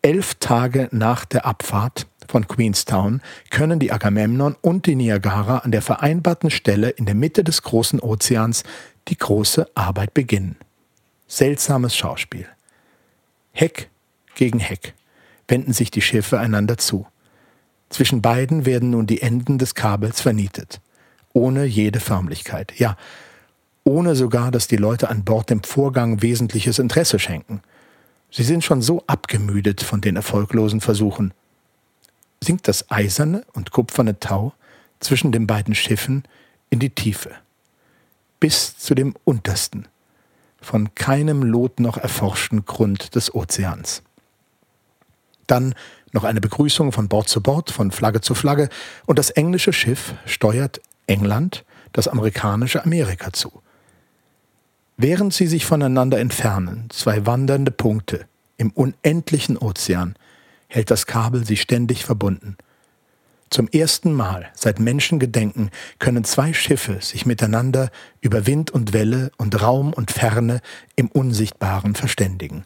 Elf 0.00 0.36
Tage 0.36 0.88
nach 0.92 1.24
der 1.24 1.44
Abfahrt 1.44 2.06
von 2.28 2.46
Queenstown 2.46 3.20
können 3.50 3.80
die 3.80 3.90
Agamemnon 3.90 4.54
und 4.60 4.86
die 4.86 4.94
Niagara 4.94 5.58
an 5.58 5.72
der 5.72 5.82
vereinbarten 5.82 6.50
Stelle 6.50 6.90
in 6.90 7.04
der 7.04 7.16
Mitte 7.16 7.42
des 7.42 7.62
großen 7.62 7.98
Ozeans 7.98 8.62
die 9.08 9.18
große 9.18 9.66
Arbeit 9.74 10.14
beginnen. 10.14 10.54
Seltsames 11.26 11.96
Schauspiel. 11.96 12.46
Heck 13.50 13.90
gegen 14.36 14.60
Heck 14.60 14.94
wenden 15.48 15.72
sich 15.72 15.90
die 15.90 16.00
Schiffe 16.00 16.38
einander 16.38 16.78
zu. 16.78 17.08
Zwischen 17.90 18.22
beiden 18.22 18.66
werden 18.66 18.90
nun 18.90 19.08
die 19.08 19.20
Enden 19.20 19.58
des 19.58 19.74
Kabels 19.74 20.20
vernietet, 20.20 20.80
ohne 21.32 21.64
jede 21.64 21.98
Förmlichkeit. 21.98 22.72
Ja, 22.78 22.96
ohne 23.84 24.14
sogar, 24.14 24.50
dass 24.50 24.68
die 24.68 24.76
Leute 24.76 25.08
an 25.08 25.24
Bord 25.24 25.50
dem 25.50 25.62
Vorgang 25.62 26.22
wesentliches 26.22 26.78
Interesse 26.78 27.18
schenken. 27.18 27.62
Sie 28.30 28.44
sind 28.44 28.64
schon 28.64 28.80
so 28.82 29.02
abgemüdet 29.06 29.82
von 29.82 30.00
den 30.00 30.16
erfolglosen 30.16 30.80
Versuchen. 30.80 31.34
Sinkt 32.42 32.68
das 32.68 32.90
eiserne 32.90 33.44
und 33.52 33.70
kupferne 33.70 34.18
Tau 34.20 34.52
zwischen 35.00 35.32
den 35.32 35.46
beiden 35.46 35.74
Schiffen 35.74 36.24
in 36.70 36.78
die 36.78 36.90
Tiefe, 36.90 37.30
bis 38.40 38.76
zu 38.78 38.94
dem 38.94 39.14
untersten, 39.24 39.86
von 40.60 40.94
keinem 40.94 41.42
Lot 41.42 41.80
noch 41.80 41.96
erforschten 41.96 42.64
Grund 42.64 43.14
des 43.14 43.34
Ozeans. 43.34 44.02
Dann 45.46 45.74
noch 46.12 46.24
eine 46.24 46.40
Begrüßung 46.40 46.92
von 46.92 47.08
Bord 47.08 47.28
zu 47.28 47.42
Bord, 47.42 47.70
von 47.70 47.90
Flagge 47.90 48.20
zu 48.20 48.34
Flagge, 48.34 48.68
und 49.06 49.18
das 49.18 49.30
englische 49.30 49.72
Schiff 49.72 50.14
steuert 50.24 50.80
England 51.06 51.64
das 51.92 52.08
amerikanische 52.08 52.84
Amerika 52.84 53.32
zu. 53.32 53.61
Während 55.04 55.34
sie 55.34 55.48
sich 55.48 55.66
voneinander 55.66 56.20
entfernen, 56.20 56.86
zwei 56.90 57.26
wandernde 57.26 57.72
Punkte 57.72 58.26
im 58.56 58.70
unendlichen 58.70 59.58
Ozean, 59.58 60.14
hält 60.68 60.92
das 60.92 61.06
Kabel 61.06 61.44
sie 61.44 61.56
ständig 61.56 62.04
verbunden. 62.04 62.56
Zum 63.50 63.66
ersten 63.66 64.12
Mal 64.12 64.52
seit 64.54 64.78
Menschengedenken 64.78 65.70
können 65.98 66.22
zwei 66.22 66.52
Schiffe 66.52 66.98
sich 67.00 67.26
miteinander 67.26 67.90
über 68.20 68.46
Wind 68.46 68.70
und 68.70 68.92
Welle 68.92 69.32
und 69.38 69.60
Raum 69.60 69.92
und 69.92 70.12
Ferne 70.12 70.60
im 70.94 71.08
Unsichtbaren 71.08 71.96
verständigen. 71.96 72.62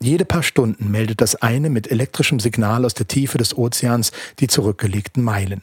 Jede 0.00 0.24
paar 0.24 0.44
Stunden 0.44 0.88
meldet 0.88 1.20
das 1.20 1.34
eine 1.34 1.68
mit 1.68 1.90
elektrischem 1.90 2.38
Signal 2.38 2.84
aus 2.84 2.94
der 2.94 3.08
Tiefe 3.08 3.38
des 3.38 3.58
Ozeans 3.58 4.12
die 4.38 4.46
zurückgelegten 4.46 5.20
Meilen. 5.20 5.62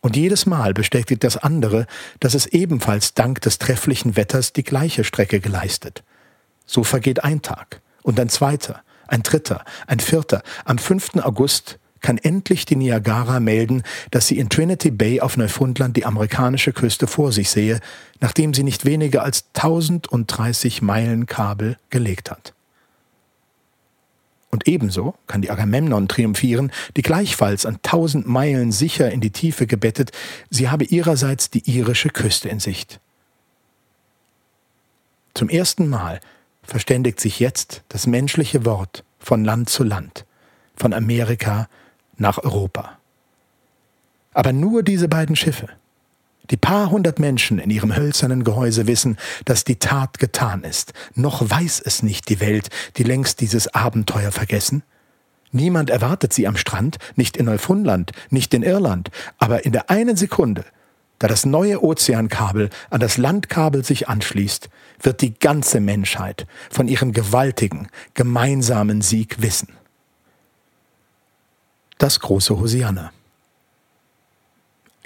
Und 0.00 0.16
jedes 0.16 0.46
Mal 0.46 0.74
bestätigt 0.74 1.24
das 1.24 1.36
andere, 1.36 1.86
dass 2.20 2.34
es 2.34 2.46
ebenfalls 2.46 3.14
dank 3.14 3.40
des 3.40 3.58
trefflichen 3.58 4.16
Wetters 4.16 4.52
die 4.52 4.64
gleiche 4.64 5.04
Strecke 5.04 5.40
geleistet. 5.40 6.04
So 6.66 6.84
vergeht 6.84 7.24
ein 7.24 7.42
Tag 7.42 7.80
und 8.02 8.18
ein 8.20 8.28
zweiter, 8.28 8.82
ein 9.08 9.22
dritter, 9.22 9.64
ein 9.86 10.00
vierter. 10.00 10.42
Am 10.64 10.78
5. 10.78 11.16
August 11.22 11.78
kann 12.00 12.18
endlich 12.18 12.66
die 12.66 12.76
Niagara 12.76 13.40
melden, 13.40 13.82
dass 14.10 14.26
sie 14.26 14.38
in 14.38 14.48
Trinity 14.48 14.90
Bay 14.90 15.20
auf 15.20 15.36
Neufundland 15.36 15.96
die 15.96 16.04
amerikanische 16.04 16.72
Küste 16.72 17.06
vor 17.06 17.32
sich 17.32 17.50
sehe, 17.50 17.80
nachdem 18.20 18.54
sie 18.54 18.62
nicht 18.62 18.84
weniger 18.84 19.22
als 19.22 19.46
1030 19.54 20.82
Meilen 20.82 21.26
Kabel 21.26 21.78
gelegt 21.90 22.30
hat. 22.30 22.55
Und 24.56 24.66
ebenso 24.66 25.14
kann 25.26 25.42
die 25.42 25.50
Agamemnon 25.50 26.08
triumphieren, 26.08 26.72
die 26.96 27.02
gleichfalls 27.02 27.66
an 27.66 27.78
tausend 27.82 28.26
Meilen 28.26 28.72
sicher 28.72 29.10
in 29.10 29.20
die 29.20 29.28
Tiefe 29.28 29.66
gebettet, 29.66 30.12
sie 30.48 30.70
habe 30.70 30.84
ihrerseits 30.84 31.50
die 31.50 31.70
irische 31.70 32.08
Küste 32.08 32.48
in 32.48 32.58
Sicht. 32.58 32.98
Zum 35.34 35.50
ersten 35.50 35.90
Mal 35.90 36.20
verständigt 36.62 37.20
sich 37.20 37.38
jetzt 37.38 37.82
das 37.90 38.06
menschliche 38.06 38.64
Wort 38.64 39.04
von 39.18 39.44
Land 39.44 39.68
zu 39.68 39.84
Land, 39.84 40.24
von 40.74 40.94
Amerika 40.94 41.68
nach 42.16 42.38
Europa. 42.42 42.98
Aber 44.32 44.54
nur 44.54 44.82
diese 44.82 45.06
beiden 45.06 45.36
Schiffe, 45.36 45.68
die 46.50 46.56
paar 46.56 46.90
hundert 46.90 47.18
Menschen 47.18 47.58
in 47.58 47.70
ihrem 47.70 47.94
hölzernen 47.96 48.44
Gehäuse 48.44 48.86
wissen, 48.86 49.16
dass 49.44 49.64
die 49.64 49.78
Tat 49.78 50.18
getan 50.18 50.64
ist. 50.64 50.92
Noch 51.14 51.48
weiß 51.48 51.80
es 51.84 52.02
nicht 52.02 52.28
die 52.28 52.40
Welt, 52.40 52.68
die 52.96 53.02
längst 53.02 53.40
dieses 53.40 53.68
Abenteuer 53.68 54.32
vergessen. 54.32 54.82
Niemand 55.52 55.90
erwartet 55.90 56.32
sie 56.32 56.46
am 56.46 56.56
Strand, 56.56 56.98
nicht 57.14 57.36
in 57.36 57.46
Neufundland, 57.46 58.12
nicht 58.30 58.52
in 58.52 58.62
Irland, 58.62 59.10
aber 59.38 59.64
in 59.64 59.72
der 59.72 59.90
einen 59.90 60.16
Sekunde 60.16 60.64
Da 61.18 61.28
das 61.28 61.46
neue 61.46 61.82
Ozeankabel 61.82 62.68
an 62.90 63.00
das 63.00 63.16
Landkabel 63.16 63.84
sich 63.84 64.08
anschließt, 64.08 64.68
wird 65.00 65.22
die 65.22 65.38
ganze 65.38 65.80
Menschheit 65.80 66.46
von 66.70 66.88
ihrem 66.88 67.12
gewaltigen, 67.12 67.88
gemeinsamen 68.12 69.00
Sieg 69.00 69.40
wissen. 69.40 69.68
Das 71.98 72.20
große 72.20 72.58
Hosianna. 72.58 73.12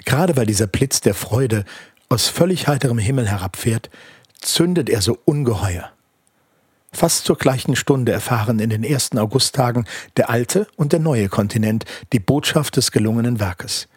Gerade 0.05 0.35
weil 0.35 0.45
dieser 0.45 0.67
Blitz 0.67 1.01
der 1.01 1.13
Freude 1.13 1.65
aus 2.09 2.27
völlig 2.27 2.67
heiterem 2.67 2.97
Himmel 2.97 3.27
herabfährt, 3.27 3.89
zündet 4.39 4.89
er 4.89 5.01
so 5.01 5.17
ungeheuer. 5.25 5.91
Fast 6.91 7.25
zur 7.25 7.37
gleichen 7.37 7.75
Stunde 7.75 8.11
erfahren 8.11 8.59
in 8.59 8.69
den 8.69 8.83
ersten 8.83 9.17
Augusttagen 9.17 9.85
der 10.17 10.29
alte 10.29 10.67
und 10.75 10.91
der 10.91 10.99
neue 10.99 11.29
Kontinent 11.29 11.85
die 12.11 12.19
Botschaft 12.19 12.75
des 12.75 12.91
gelungenen 12.91 13.39
Werkes. 13.39 13.87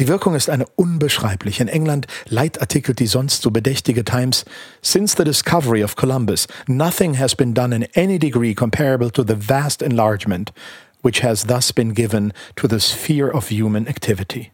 Die 0.00 0.08
Wirkung 0.08 0.34
ist 0.34 0.48
eine 0.48 0.66
unbeschreibliche. 0.76 1.62
In 1.62 1.68
England 1.68 2.06
leitartikelt 2.26 3.00
die 3.00 3.06
sonst 3.06 3.42
so 3.42 3.50
bedächtige 3.50 4.04
Times, 4.04 4.44
Since 4.80 5.16
the 5.16 5.24
discovery 5.24 5.82
of 5.82 5.96
Columbus, 5.96 6.46
nothing 6.66 7.18
has 7.18 7.34
been 7.34 7.52
done 7.52 7.74
in 7.74 7.86
any 7.96 8.18
degree 8.18 8.54
comparable 8.54 9.10
to 9.10 9.24
the 9.24 9.34
vast 9.36 9.82
enlargement 9.82 10.52
which 11.02 11.22
has 11.22 11.44
thus 11.44 11.72
been 11.72 11.94
given 11.94 12.32
to 12.56 12.66
the 12.66 12.80
sphere 12.80 13.30
of 13.30 13.50
human 13.50 13.86
activity. 13.86 14.50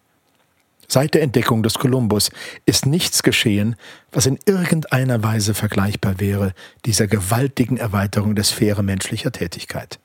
Seit 0.89 1.14
der 1.14 1.22
Entdeckung 1.22 1.62
des 1.62 1.74
Kolumbus 1.74 2.30
ist 2.66 2.87
nichts 2.87 3.22
geschehen, 3.22 3.76
was 4.12 4.26
in 4.26 4.39
irgendeiner 4.47 5.22
Weise 5.22 5.55
vergleichbar 5.55 6.20
wäre 6.20 6.55
dieser 6.85 7.07
gewaltigen 7.07 7.76
Erweiterung 7.76 8.35
der 8.35 8.45
Sphäre 8.45 8.82
menschlicher 8.82 9.32
Tätigkeit. 9.32 9.99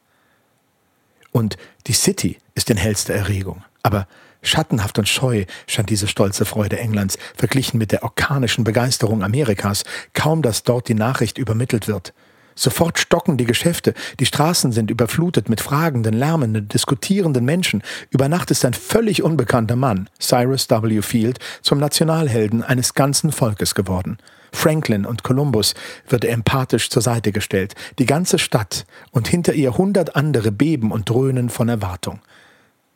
Und 1.32 1.58
die 1.88 1.94
City 1.94 2.38
ist 2.56 2.70
in 2.70 2.78
hellster 2.78 3.14
Erregung. 3.14 3.64
Aber 3.84 4.08
Schattenhaft 4.42 4.98
und 4.98 5.08
scheu 5.08 5.46
scheint 5.68 5.90
diese 5.90 6.08
stolze 6.08 6.46
Freude 6.46 6.80
Englands, 6.80 7.18
verglichen 7.36 7.78
mit 7.78 7.92
der 7.92 8.04
orkanischen 8.04 8.64
Begeisterung 8.64 9.24
Amerikas, 9.24 9.84
kaum 10.14 10.42
dass 10.42 10.64
dort 10.64 10.88
die 10.88 10.94
Nachricht 10.94 11.38
übermittelt 11.38 11.88
wird. 11.88 12.14
Sofort 12.60 13.00
stocken 13.00 13.38
die 13.38 13.46
Geschäfte, 13.46 13.94
die 14.20 14.26
Straßen 14.26 14.74
sind 14.74 14.92
überflutet 14.92 15.48
mit 15.48 15.62
fragenden, 15.62 16.14
lärmenden, 16.14 16.68
diskutierenden 16.68 17.46
Menschen. 17.46 17.82
Über 18.10 18.28
Nacht 18.28 18.52
ist 18.52 18.66
ein 18.66 18.74
völlig 18.74 19.24
unbekannter 19.24 19.78
Mann, 19.78 20.10
Cyrus 20.20 20.70
W. 20.70 21.02
Field, 21.02 21.40
zum 21.62 21.80
Nationalhelden 21.80 22.62
eines 22.62 22.96
ganzen 22.96 23.32
Volkes 23.32 23.76
geworden. 23.76 24.18
Franklin 24.52 25.06
und 25.06 25.24
Columbus 25.24 25.74
wird 26.10 26.26
empathisch 26.26 26.90
zur 26.90 27.02
Seite 27.02 27.32
gestellt. 27.32 27.76
Die 27.98 28.06
ganze 28.06 28.38
Stadt 28.38 28.86
und 29.12 29.30
hinter 29.30 29.54
ihr 29.54 29.78
hundert 29.78 30.18
andere 30.18 30.52
beben 30.52 30.92
und 30.92 31.10
dröhnen 31.10 31.48
von 31.48 31.70
Erwartung. 31.70 32.20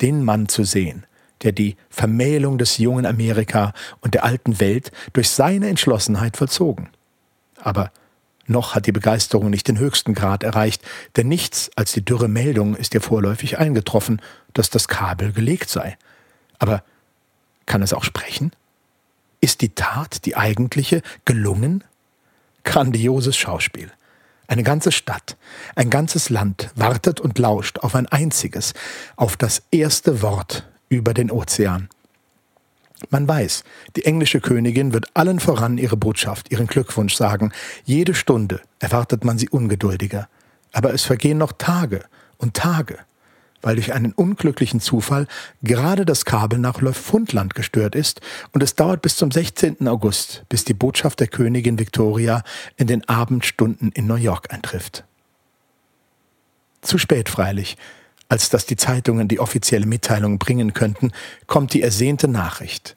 Den 0.01 0.25
Mann 0.25 0.49
zu 0.49 0.65
sehen, 0.65 1.05
der 1.41 1.53
die 1.53 1.77
Vermählung 1.89 2.57
des 2.57 2.79
jungen 2.79 3.05
Amerika 3.05 3.71
und 4.01 4.13
der 4.13 4.25
alten 4.25 4.59
Welt 4.59 4.91
durch 5.13 5.29
seine 5.29 5.69
Entschlossenheit 5.69 6.35
vollzogen. 6.35 6.89
Aber 7.61 7.91
noch 8.45 8.75
hat 8.75 8.87
die 8.87 8.91
Begeisterung 8.91 9.49
nicht 9.49 9.67
den 9.67 9.79
höchsten 9.79 10.13
Grad 10.13 10.43
erreicht, 10.43 10.81
denn 11.15 11.27
nichts 11.27 11.71
als 11.75 11.93
die 11.93 12.03
dürre 12.03 12.27
Meldung 12.27 12.75
ist 12.75 12.93
ihr 12.93 13.01
vorläufig 13.01 13.57
eingetroffen, 13.57 14.21
dass 14.53 14.69
das 14.69 14.87
Kabel 14.87 15.31
gelegt 15.31 15.69
sei. 15.69 15.97
Aber 16.59 16.83
kann 17.65 17.81
es 17.81 17.93
auch 17.93 18.03
sprechen? 18.03 18.51
Ist 19.39 19.61
die 19.61 19.75
Tat, 19.75 20.25
die 20.25 20.35
eigentliche, 20.35 21.01
gelungen? 21.25 21.83
Grandioses 22.63 23.35
Schauspiel. 23.35 23.91
Eine 24.47 24.63
ganze 24.63 24.91
Stadt, 24.91 25.37
ein 25.75 25.89
ganzes 25.89 26.29
Land 26.29 26.69
wartet 26.75 27.19
und 27.19 27.39
lauscht 27.39 27.79
auf 27.79 27.95
ein 27.95 28.07
einziges, 28.07 28.73
auf 29.15 29.37
das 29.37 29.63
erste 29.71 30.21
Wort 30.21 30.69
über 30.89 31.13
den 31.13 31.31
Ozean. 31.31 31.89
Man 33.09 33.27
weiß, 33.27 33.63
die 33.95 34.05
englische 34.05 34.41
Königin 34.41 34.93
wird 34.93 35.07
allen 35.13 35.39
voran 35.39 35.77
ihre 35.77 35.97
Botschaft, 35.97 36.51
ihren 36.51 36.67
Glückwunsch 36.67 37.15
sagen. 37.15 37.51
Jede 37.85 38.15
Stunde 38.15 38.61
erwartet 38.79 39.23
man 39.23 39.37
sie 39.37 39.49
ungeduldiger. 39.49 40.27
Aber 40.71 40.93
es 40.93 41.03
vergehen 41.03 41.37
noch 41.37 41.53
Tage 41.53 42.03
und 42.37 42.55
Tage, 42.55 42.97
weil 43.61 43.75
durch 43.75 43.93
einen 43.93 44.11
unglücklichen 44.11 44.79
Zufall 44.79 45.27
gerade 45.61 46.05
das 46.05 46.25
Kabel 46.25 46.59
nach 46.59 46.81
Neufundland 46.81 47.55
gestört 47.55 47.95
ist 47.95 48.21
und 48.51 48.63
es 48.63 48.75
dauert 48.75 49.01
bis 49.01 49.15
zum 49.15 49.31
16. 49.31 49.87
August, 49.87 50.43
bis 50.49 50.65
die 50.65 50.73
Botschaft 50.73 51.19
der 51.19 51.27
Königin 51.27 51.79
Victoria 51.79 52.43
in 52.75 52.87
den 52.87 53.07
Abendstunden 53.07 53.91
in 53.91 54.07
New 54.07 54.15
York 54.15 54.51
eintrifft. 54.51 55.05
Zu 56.81 56.97
spät 56.97 57.29
freilich, 57.29 57.77
als 58.29 58.49
dass 58.49 58.65
die 58.65 58.75
Zeitungen 58.75 59.27
die 59.27 59.39
offizielle 59.39 59.85
Mitteilung 59.85 60.39
bringen 60.39 60.73
könnten, 60.73 61.11
kommt 61.47 61.73
die 61.73 61.81
ersehnte 61.81 62.27
Nachricht. 62.27 62.95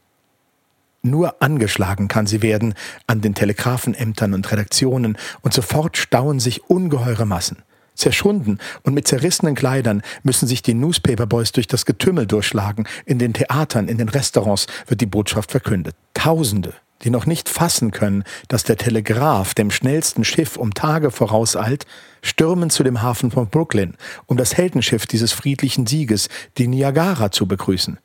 Nur 1.02 1.40
angeschlagen 1.40 2.08
kann 2.08 2.26
sie 2.26 2.42
werden 2.42 2.74
an 3.06 3.20
den 3.20 3.34
Telegrafenämtern 3.34 4.34
und 4.34 4.50
Redaktionen, 4.50 5.16
und 5.42 5.54
sofort 5.54 5.96
stauen 5.96 6.40
sich 6.40 6.64
ungeheure 6.68 7.26
Massen. 7.26 7.58
Zerschunden 7.94 8.58
und 8.82 8.94
mit 8.94 9.08
zerrissenen 9.08 9.54
Kleidern 9.54 10.02
müssen 10.22 10.46
sich 10.46 10.62
die 10.62 10.74
Newspaperboys 10.74 11.52
durch 11.52 11.66
das 11.66 11.86
Getümmel 11.86 12.26
durchschlagen. 12.26 12.86
In 13.06 13.18
den 13.18 13.32
Theatern, 13.32 13.88
in 13.88 13.98
den 13.98 14.08
Restaurants 14.08 14.66
wird 14.86 15.00
die 15.00 15.06
Botschaft 15.06 15.50
verkündet. 15.50 15.94
Tausende 16.12 16.74
die 17.02 17.10
noch 17.10 17.26
nicht 17.26 17.48
fassen 17.48 17.90
können, 17.90 18.24
dass 18.48 18.64
der 18.64 18.76
Telegraph 18.76 19.54
dem 19.54 19.70
schnellsten 19.70 20.24
Schiff 20.24 20.56
um 20.56 20.74
Tage 20.74 21.10
vorauseilt, 21.10 21.86
stürmen 22.22 22.70
zu 22.70 22.82
dem 22.82 23.02
Hafen 23.02 23.30
von 23.30 23.48
Brooklyn, 23.48 23.94
um 24.26 24.36
das 24.36 24.56
Heldenschiff 24.56 25.06
dieses 25.06 25.32
friedlichen 25.32 25.86
Sieges, 25.86 26.28
die 26.58 26.68
Niagara, 26.68 27.30
zu 27.30 27.46
begrüßen. 27.46 27.98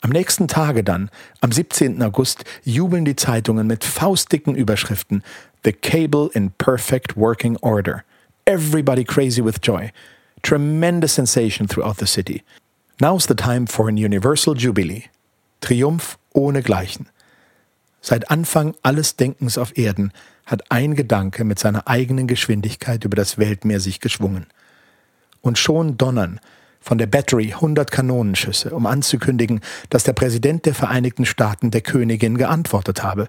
Am 0.00 0.10
nächsten 0.10 0.46
Tage 0.46 0.84
dann, 0.84 1.10
am 1.40 1.50
17. 1.50 2.00
August, 2.02 2.44
jubeln 2.62 3.04
die 3.04 3.16
Zeitungen 3.16 3.66
mit 3.66 3.84
faustdicken 3.84 4.54
Überschriften 4.54 5.24
The 5.64 5.72
Cable 5.72 6.30
in 6.34 6.52
Perfect 6.52 7.16
Working 7.16 7.56
Order. 7.58 8.04
Everybody 8.44 9.04
crazy 9.04 9.44
with 9.44 9.56
joy. 9.60 9.90
Tremendous 10.42 11.14
sensation 11.14 11.66
throughout 11.66 11.98
the 11.98 12.06
city. 12.06 12.44
Now's 13.00 13.26
the 13.26 13.34
time 13.34 13.66
for 13.66 13.88
an 13.88 13.96
universal 13.96 14.54
jubilee. 14.54 15.04
Triumph 15.60 16.16
ohnegleichen. 16.32 17.06
Seit 18.00 18.30
Anfang 18.30 18.74
alles 18.82 19.16
Denkens 19.16 19.58
auf 19.58 19.76
Erden 19.76 20.12
hat 20.46 20.70
ein 20.70 20.94
Gedanke 20.94 21.44
mit 21.44 21.58
seiner 21.58 21.88
eigenen 21.88 22.26
Geschwindigkeit 22.26 23.04
über 23.04 23.16
das 23.16 23.38
Weltmeer 23.38 23.80
sich 23.80 24.00
geschwungen. 24.00 24.46
Und 25.40 25.58
schon 25.58 25.98
donnern 25.98 26.40
von 26.80 26.98
der 26.98 27.06
Battery 27.06 27.54
hundert 27.60 27.90
Kanonenschüsse, 27.90 28.70
um 28.70 28.86
anzukündigen, 28.86 29.60
dass 29.90 30.04
der 30.04 30.12
Präsident 30.12 30.64
der 30.64 30.74
Vereinigten 30.74 31.26
Staaten 31.26 31.70
der 31.70 31.80
Königin 31.80 32.38
geantwortet 32.38 33.02
habe. 33.02 33.28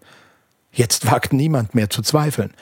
Jetzt 0.72 1.12
wagt 1.12 1.34
niemand 1.34 1.76
mehr 1.76 1.90
zu 1.90 2.02
zweifeln. 2.02 2.54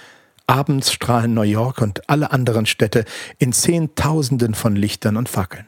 Abends 0.48 0.94
strahlen 0.94 1.34
New 1.34 1.42
York 1.42 1.82
und 1.82 2.10
alle 2.10 2.32
anderen 2.32 2.66
Städte 2.66 3.04
in 3.38 3.52
Zehntausenden 3.52 4.56
von 4.56 4.76
Lichtern 4.76 5.18
und 5.18 5.28
Fackeln. 5.28 5.66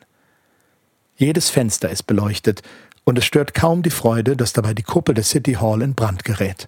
Jedes 1.18 1.50
Fenster 1.50 1.90
ist 1.90 2.04
beleuchtet 2.04 2.62
und 3.10 3.18
es 3.18 3.26
stört 3.26 3.56
kaum 3.56 3.82
die 3.82 3.90
Freude, 3.90 4.38
dass 4.38 4.54
dabei 4.54 4.76
die 4.76 4.84
Kuppel 4.84 5.16
der 5.16 5.24
City 5.24 5.54
Hall 5.54 5.82
in 5.82 5.96
Brand 5.96 6.24
gerät. 6.24 6.68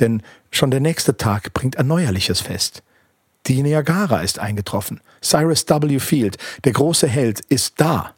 Denn 0.00 0.22
schon 0.50 0.70
der 0.70 0.80
nächste 0.80 1.18
Tag 1.18 1.52
bringt 1.52 1.76
ein 1.76 1.86
neuerliches 1.86 2.40
Fest. 2.40 2.82
Die 3.46 3.62
Niagara 3.62 4.22
ist 4.22 4.38
eingetroffen. 4.38 5.02
Cyrus 5.22 5.68
W. 5.68 5.98
Field, 5.98 6.38
der 6.64 6.72
große 6.72 7.06
Held, 7.06 7.40
ist 7.40 7.74
da. 7.76 8.14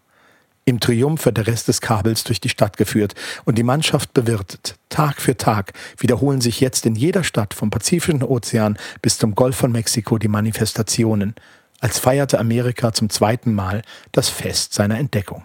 Im 0.66 0.78
Triumph 0.78 1.24
wird 1.24 1.36
der 1.36 1.48
Rest 1.48 1.66
des 1.66 1.80
Kabels 1.80 2.22
durch 2.22 2.40
die 2.40 2.48
Stadt 2.48 2.76
geführt 2.76 3.16
und 3.44 3.59
die 3.59 3.64
Mannschaft 3.64 4.14
bewirtet. 4.14 4.76
Tag 4.88 5.20
für 5.20 5.36
Tag 5.36 5.72
wiederholen 5.96 6.40
sich 6.40 6.61
jetzt 6.61 6.86
in 6.86 6.94
jeder 6.94 7.24
Stadt 7.24 7.54
vom 7.54 7.70
Pazifischen 7.70 8.22
Ozean 8.22 8.78
bis 9.02 9.18
zum 9.18 9.34
Golf 9.34 9.56
von 9.56 9.72
Mexiko 9.72 10.18
die 10.18 10.28
Manifestationen, 10.28 11.34
als 11.80 11.98
feierte 11.98 12.38
Amerika 12.38 12.92
zum 12.92 13.11
zweiten 13.11 13.52
Mal 13.52 13.82
das 14.12 14.28
Fest 14.28 14.74
seiner 14.74 14.98
Entdeckung. 14.98 15.42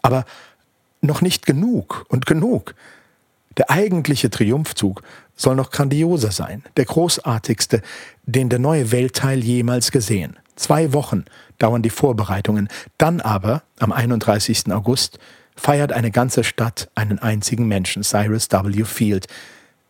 Aber 0.00 0.24
noch 1.00 1.20
nicht 1.20 1.46
genug 1.46 2.04
und 2.08 2.26
genug. 2.26 2.74
Der 3.56 3.70
eigentliche 3.70 4.30
Triumphzug 4.30 5.02
soll 5.34 5.56
noch 5.56 5.70
grandioser 5.70 6.30
sein, 6.30 6.62
der 6.76 6.84
großartigste, 6.84 7.82
den 8.24 8.48
der 8.48 8.58
neue 8.58 8.92
Weltteil 8.92 9.42
jemals 9.42 9.90
gesehen. 9.90 10.36
Zwei 10.56 10.92
Wochen 10.92 11.24
dauern 11.58 11.82
die 11.82 11.90
Vorbereitungen, 11.90 12.68
dann 12.98 13.20
aber, 13.20 13.62
am 13.78 13.92
31. 13.92 14.72
August, 14.72 15.18
feiert 15.56 15.92
eine 15.92 16.10
ganze 16.10 16.44
Stadt 16.44 16.88
einen 16.94 17.18
einzigen 17.18 17.66
Menschen, 17.66 18.02
Cyrus 18.02 18.48
W. 18.50 18.84
Field, 18.84 19.26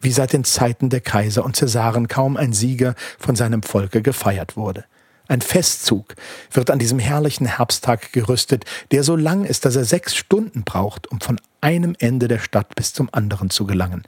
wie 0.00 0.12
seit 0.12 0.32
den 0.32 0.44
Zeiten 0.44 0.90
der 0.90 1.00
Kaiser 1.00 1.44
und 1.44 1.56
Cäsaren 1.56 2.09
kaum 2.09 2.36
ein 2.36 2.52
Sieger 2.52 2.94
von 3.18 3.36
seinem 3.36 3.62
Volke 3.62 4.02
gefeiert 4.02 4.56
wurde. 4.56 4.84
Ein 5.28 5.42
Festzug 5.42 6.14
wird 6.50 6.70
an 6.70 6.78
diesem 6.78 6.98
herrlichen 6.98 7.46
Herbsttag 7.46 8.12
gerüstet, 8.12 8.64
der 8.90 9.04
so 9.04 9.14
lang 9.14 9.44
ist, 9.44 9.66
dass 9.66 9.76
er 9.76 9.84
sechs 9.84 10.16
Stunden 10.16 10.64
braucht, 10.64 11.06
um 11.10 11.20
von 11.20 11.38
einem 11.60 11.94
Ende 11.98 12.28
der 12.28 12.38
Stadt 12.38 12.74
bis 12.74 12.94
zum 12.94 13.10
anderen 13.12 13.50
zu 13.50 13.66
gelangen. 13.66 14.04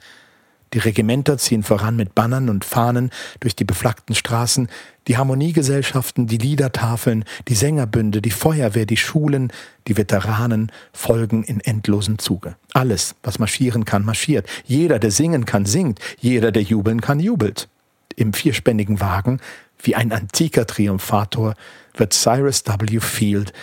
Die 0.73 0.79
Regimenter 0.79 1.37
ziehen 1.37 1.63
voran 1.63 1.97
mit 1.97 2.15
Bannern 2.15 2.49
und 2.49 2.63
Fahnen 2.63 3.11
durch 3.41 3.55
die 3.55 3.65
beflaggten 3.65 4.15
Straßen, 4.15 4.69
die 5.07 5.17
Harmoniegesellschaften, 5.17 6.27
die 6.27 6.37
Liedertafeln, 6.37 7.25
die 7.49 7.55
Sängerbünde, 7.55 8.21
die 8.21 8.31
Feuerwehr, 8.31 8.85
die 8.85 8.97
Schulen, 8.97 9.51
die 9.87 9.97
Veteranen 9.97 10.71
folgen 10.93 11.43
in 11.43 11.59
endlosem 11.59 12.19
Zuge. 12.19 12.55
Alles, 12.73 13.15
was 13.21 13.37
marschieren 13.37 13.83
kann, 13.83 14.05
marschiert. 14.05 14.47
Jeder, 14.65 14.97
der 14.97 15.11
singen 15.11 15.45
kann, 15.45 15.65
singt. 15.65 15.99
Jeder, 16.19 16.51
der 16.51 16.63
jubeln 16.63 17.01
kann, 17.01 17.19
jubelt. 17.19 17.67
Im 18.15 18.33
vierspännigen 18.33 19.01
Wagen, 19.01 19.41
wie 19.83 19.95
ein 19.95 20.11
antiker 20.11 20.65
Triumphator, 20.65 21.55
wird 21.95 22.13
Cyrus 22.13 22.63
W. 22.65 22.99
Field 22.99 23.53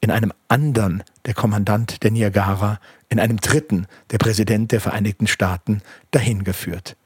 in 0.00 0.10
einem 0.10 0.32
anderen 0.48 1.02
der 1.24 1.34
Kommandant 1.34 2.02
der 2.02 2.10
Niagara, 2.10 2.78
in 3.08 3.18
einem 3.18 3.38
dritten 3.38 3.86
der 4.10 4.18
Präsident 4.18 4.72
der 4.72 4.80
Vereinigten 4.80 5.26
Staaten 5.26 5.80
dahingeführt. 6.10 6.96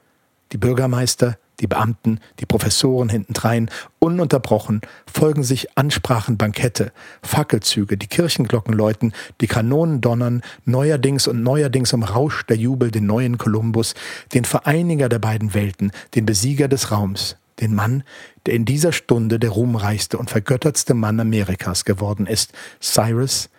Die 0.51 0.57
Bürgermeister, 0.57 1.37
die 1.59 1.67
Beamten, 1.67 2.19
die 2.39 2.45
Professoren 2.45 3.09
hintendrein, 3.09 3.69
ununterbrochen 3.99 4.81
folgen 5.11 5.43
sich 5.43 5.77
Ansprachen, 5.77 6.37
Bankette, 6.37 6.91
Fackelzüge, 7.21 7.97
die 7.97 8.07
Kirchenglocken 8.07 8.73
läuten, 8.73 9.13
die 9.41 9.47
Kanonen 9.47 10.01
donnern, 10.01 10.41
neuerdings 10.65 11.27
und 11.27 11.43
neuerdings 11.43 11.93
umrauscht 11.93 12.49
der 12.49 12.57
Jubel 12.57 12.91
den 12.91 13.05
neuen 13.05 13.37
Kolumbus, 13.37 13.93
den 14.33 14.45
Vereiniger 14.45 15.09
der 15.09 15.19
beiden 15.19 15.53
Welten, 15.53 15.91
den 16.15 16.25
Besieger 16.25 16.67
des 16.67 16.91
Raums, 16.91 17.35
den 17.59 17.75
Mann, 17.75 18.03
der 18.45 18.53
in 18.53 18.65
dieser 18.65 18.91
Stunde 18.91 19.39
der 19.39 19.51
ruhmreichste 19.51 20.17
und 20.17 20.29
vergöttertste 20.29 20.93
Mann 20.93 21.19
Amerikas 21.19 21.85
geworden 21.85 22.25
ist, 22.25 22.53
Cyrus 22.81 23.49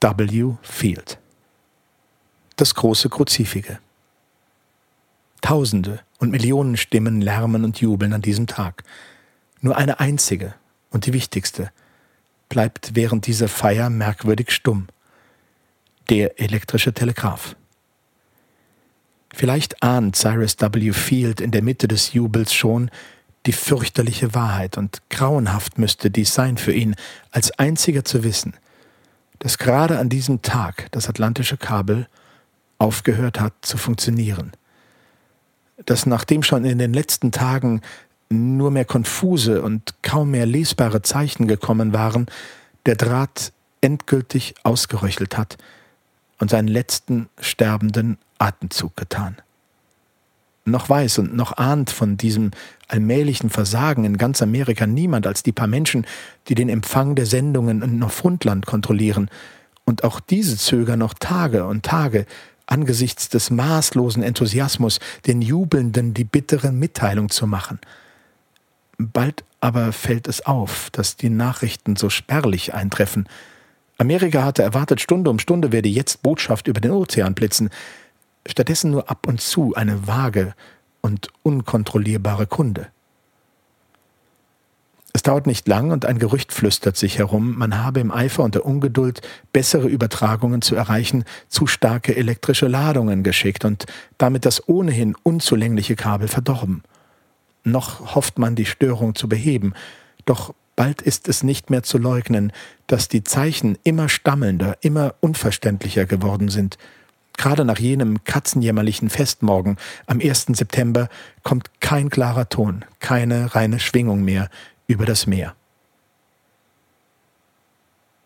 W. 0.00 0.54
Field. 0.62 1.18
Das 2.56 2.74
große 2.74 3.08
Kruzifige. 3.08 3.78
Tausende 5.40 6.00
und 6.18 6.30
Millionen 6.30 6.76
Stimmen 6.76 7.20
lärmen 7.20 7.64
und 7.64 7.80
jubeln 7.80 8.12
an 8.12 8.22
diesem 8.22 8.46
Tag. 8.46 8.84
Nur 9.60 9.76
eine 9.76 10.00
einzige 10.00 10.54
und 10.90 11.06
die 11.06 11.12
wichtigste 11.12 11.70
bleibt 12.48 12.94
während 12.94 13.26
dieser 13.26 13.48
Feier 13.48 13.90
merkwürdig 13.90 14.50
stumm. 14.50 14.88
Der 16.10 16.40
elektrische 16.40 16.92
Telegraph. 16.92 17.56
Vielleicht 19.34 19.82
ahnt 19.82 20.16
Cyrus 20.16 20.56
W. 20.58 20.92
Field 20.92 21.40
in 21.40 21.50
der 21.50 21.62
Mitte 21.62 21.88
des 21.88 22.12
Jubels 22.12 22.52
schon 22.52 22.90
die 23.46 23.52
fürchterliche 23.52 24.34
Wahrheit 24.34 24.78
und 24.78 25.02
grauenhaft 25.10 25.78
müsste 25.78 26.10
dies 26.10 26.34
sein 26.34 26.56
für 26.56 26.72
ihn, 26.72 26.94
als 27.30 27.50
einziger 27.58 28.04
zu 28.04 28.22
wissen, 28.22 28.54
dass 29.38 29.58
gerade 29.58 29.98
an 29.98 30.08
diesem 30.08 30.42
Tag 30.42 30.88
das 30.92 31.08
atlantische 31.08 31.56
Kabel 31.56 32.06
aufgehört 32.78 33.40
hat 33.40 33.54
zu 33.62 33.76
funktionieren 33.76 34.52
dass 35.86 36.06
nachdem 36.06 36.42
schon 36.42 36.64
in 36.64 36.78
den 36.78 36.92
letzten 36.92 37.32
Tagen 37.32 37.80
nur 38.30 38.70
mehr 38.70 38.84
konfuse 38.84 39.62
und 39.62 39.94
kaum 40.02 40.30
mehr 40.30 40.46
lesbare 40.46 41.02
Zeichen 41.02 41.46
gekommen 41.46 41.92
waren, 41.92 42.26
der 42.86 42.96
Draht 42.96 43.52
endgültig 43.80 44.54
ausgeröchelt 44.62 45.36
hat 45.36 45.58
und 46.38 46.50
seinen 46.50 46.68
letzten 46.68 47.28
sterbenden 47.40 48.18
Atemzug 48.38 48.96
getan. 48.96 49.36
Noch 50.64 50.88
weiß 50.88 51.18
und 51.18 51.34
noch 51.34 51.56
ahnt 51.56 51.90
von 51.90 52.16
diesem 52.16 52.52
allmählichen 52.92 53.50
Versagen 53.50 54.04
in 54.04 54.18
ganz 54.18 54.42
Amerika 54.42 54.86
niemand 54.86 55.26
als 55.26 55.42
die 55.42 55.52
paar 55.52 55.66
Menschen, 55.66 56.06
die 56.48 56.54
den 56.54 56.68
Empfang 56.68 57.14
der 57.14 57.26
Sendungen 57.26 57.82
in 57.82 57.98
Neufundland 57.98 58.66
kontrollieren, 58.66 59.30
und 59.84 60.04
auch 60.04 60.20
diese 60.20 60.56
zögern 60.56 61.00
noch 61.00 61.14
Tage 61.14 61.66
und 61.66 61.82
Tage, 61.82 62.26
angesichts 62.66 63.28
des 63.28 63.50
maßlosen 63.50 64.22
Enthusiasmus 64.22 65.00
den 65.26 65.42
Jubelnden 65.42 66.14
die 66.14 66.24
bittere 66.24 66.70
Mitteilung 66.70 67.30
zu 67.30 67.48
machen. 67.48 67.80
Bald 68.96 69.42
aber 69.60 69.92
fällt 69.92 70.28
es 70.28 70.46
auf, 70.46 70.90
dass 70.90 71.16
die 71.16 71.30
Nachrichten 71.30 71.96
so 71.96 72.10
spärlich 72.10 72.74
eintreffen. 72.74 73.28
Amerika 73.98 74.44
hatte 74.44 74.62
erwartet, 74.62 75.00
Stunde 75.00 75.30
um 75.30 75.38
Stunde 75.38 75.72
werde 75.72 75.88
jetzt 75.88 76.22
Botschaft 76.22 76.68
über 76.68 76.80
den 76.80 76.92
Ozean 76.92 77.34
blitzen, 77.34 77.70
stattdessen 78.46 78.90
nur 78.92 79.10
ab 79.10 79.26
und 79.26 79.40
zu 79.40 79.74
eine 79.74 80.06
vage 80.06 80.54
und 81.02 81.28
unkontrollierbare 81.42 82.46
Kunde. 82.46 82.88
Es 85.12 85.22
dauert 85.22 85.46
nicht 85.46 85.68
lang 85.68 85.90
und 85.90 86.06
ein 86.06 86.18
Gerücht 86.18 86.52
flüstert 86.52 86.96
sich 86.96 87.18
herum, 87.18 87.56
man 87.58 87.84
habe 87.84 88.00
im 88.00 88.10
Eifer 88.10 88.42
und 88.42 88.54
der 88.54 88.64
Ungeduld, 88.64 89.20
bessere 89.52 89.88
Übertragungen 89.88 90.62
zu 90.62 90.74
erreichen, 90.74 91.24
zu 91.48 91.66
starke 91.66 92.16
elektrische 92.16 92.66
Ladungen 92.66 93.22
geschickt 93.22 93.66
und 93.66 93.84
damit 94.16 94.46
das 94.46 94.66
ohnehin 94.68 95.14
unzulängliche 95.22 95.96
Kabel 95.96 96.28
verdorben. 96.28 96.82
Noch 97.62 98.14
hofft 98.14 98.38
man, 98.38 98.56
die 98.56 98.64
Störung 98.64 99.14
zu 99.14 99.28
beheben, 99.28 99.74
doch 100.24 100.54
bald 100.76 101.02
ist 101.02 101.28
es 101.28 101.42
nicht 101.42 101.68
mehr 101.68 101.82
zu 101.82 101.98
leugnen, 101.98 102.50
dass 102.86 103.08
die 103.08 103.22
Zeichen 103.22 103.76
immer 103.84 104.08
stammelnder, 104.08 104.78
immer 104.80 105.14
unverständlicher 105.20 106.06
geworden 106.06 106.48
sind. 106.48 106.78
Gerade 107.36 107.64
nach 107.64 107.78
jenem 107.78 108.22
katzenjämmerlichen 108.24 109.10
Festmorgen 109.10 109.76
am 110.06 110.20
1. 110.20 110.46
September 110.52 111.08
kommt 111.42 111.80
kein 111.80 112.10
klarer 112.10 112.48
Ton, 112.48 112.84
keine 113.00 113.54
reine 113.54 113.80
Schwingung 113.80 114.22
mehr, 114.22 114.48
über 114.86 115.06
das 115.06 115.26
Meer. 115.26 115.54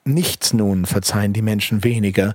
Nichts 0.04 0.52
nun 0.52 0.86
verzeihen 0.86 1.32
die 1.32 1.42
Menschen 1.42 1.82
weniger, 1.82 2.34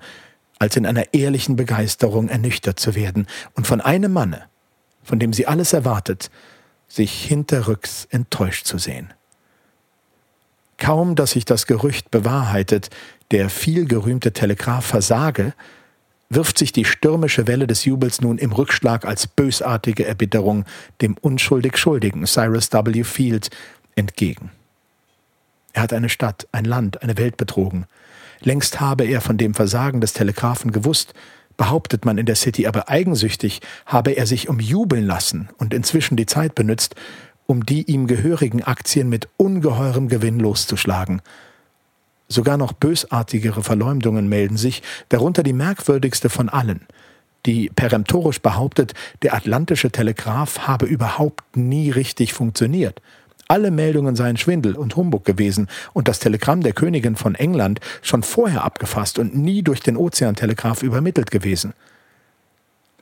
als 0.59 0.76
in 0.76 0.86
einer 0.86 1.13
ehrlichen 1.13 1.55
Begeisterung 1.55 2.30
ernüchtert 2.30 2.80
zu 2.80 2.95
werden 2.95 3.28
und 3.55 3.65
von 3.65 3.82
einem 3.82 4.13
Manne, 4.13 4.43
von 5.03 5.19
dem 5.19 5.34
sie 5.34 5.47
alles 5.47 5.74
erwartet, 5.74 6.30
sich 6.88 7.24
hinterrücks 7.24 8.05
enttäuscht 8.11 8.65
zu 8.65 8.78
sehen. 8.78 9.13
Kaum, 10.78 11.15
dass 11.15 11.32
sich 11.32 11.45
das 11.45 11.65
Gerücht 11.65 12.11
bewahrheitet, 12.11 12.89
der 13.32 13.49
vielgerühmte 13.49 14.34
Telegraph 14.34 14.86
versage, 14.86 15.53
wirft 16.34 16.57
sich 16.57 16.71
die 16.71 16.86
stürmische 16.86 17.45
Welle 17.45 17.67
des 17.67 17.84
Jubels 17.84 18.21
nun 18.21 18.38
im 18.38 18.53
Rückschlag 18.53 19.05
als 19.05 19.27
bösartige 19.27 20.05
Erbitterung 20.05 20.65
dem 21.01 21.17
unschuldig 21.19 21.77
Schuldigen 21.77 22.25
Cyrus 22.25 22.71
W. 22.71 23.03
Field 23.03 23.49
entgegen. 23.95 24.49
Er 25.73 25.84
hat 25.84 25.93
eine 25.93 26.09
Stadt, 26.09 26.47
ein 26.53 26.65
Land, 26.65 27.01
eine 27.03 27.17
Welt 27.17 27.36
betrogen. 27.38 27.86
Längst 28.39 28.79
habe 28.79 29.03
er 29.03 29.21
von 29.21 29.38
dem 29.38 29.53
Versagen 29.53 30.01
des 30.01 30.13
Telegraphen 30.13 30.71
gewusst, 30.71 31.13
behauptet 31.57 32.05
man 32.05 32.17
in 32.17 32.25
der 32.25 32.36
City, 32.36 32.65
aber 32.65 32.89
eigensüchtig 32.89 33.61
habe 33.86 34.11
er 34.11 34.25
sich 34.25 34.47
umjubeln 34.47 35.05
lassen 35.05 35.49
und 35.57 35.73
inzwischen 35.73 36.15
die 36.15 36.25
Zeit 36.25 36.55
benützt, 36.55 36.95
um 37.45 37.65
die 37.65 37.84
ihm 37.84 38.07
gehörigen 38.07 38.63
Aktien 38.63 39.09
mit 39.09 39.27
ungeheurem 39.36 40.07
Gewinn 40.07 40.39
loszuschlagen. 40.39 41.21
Sogar 42.32 42.57
noch 42.57 42.73
bösartigere 42.73 43.61
Verleumdungen 43.61 44.29
melden 44.29 44.57
sich, 44.57 44.82
darunter 45.09 45.43
die 45.43 45.53
merkwürdigste 45.53 46.29
von 46.29 46.49
allen, 46.49 46.88
die 47.45 47.69
peremptorisch 47.75 48.39
behauptet, 48.39 48.93
der 49.21 49.34
atlantische 49.34 49.91
Telegraph 49.91 50.67
habe 50.67 50.86
überhaupt 50.86 51.57
nie 51.57 51.91
richtig 51.91 52.34
funktioniert– 52.34 53.01
alle 53.51 53.69
Meldungen 53.69 54.15
seien 54.15 54.38
Schwindel 54.38 54.77
und 54.77 54.95
Humbug 54.95 55.25
gewesen 55.25 55.67
und 55.91 56.07
das 56.07 56.19
Telegramm 56.19 56.61
der 56.61 56.71
Königin 56.71 57.17
von 57.17 57.36
England 57.36 57.82
schon 58.01 58.23
vorher 58.23 58.63
abgefasst 58.63 59.19
und 59.19 59.36
nie 59.36 59.61
durch 59.61 59.82
den 59.82 59.97
Ozeantelegraph 59.97 60.84
übermittelt 60.84 61.32
gewesen. 61.32 61.73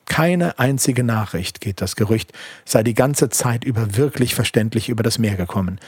Keine 0.05 0.57
einzige 0.57 1.03
Nachricht, 1.03 1.61
geht 1.61 1.82
das 1.82 1.95
Gerücht, 1.95 2.34
sei 2.65 2.82
die 2.82 2.95
ganze 2.95 3.30
Zeit 3.30 3.63
über 3.63 3.95
wirklich 3.95 4.34
verständlich 4.34 4.89
über 4.89 5.03
das 5.03 5.19
Meer 5.19 5.36
gekommen. 5.36 5.80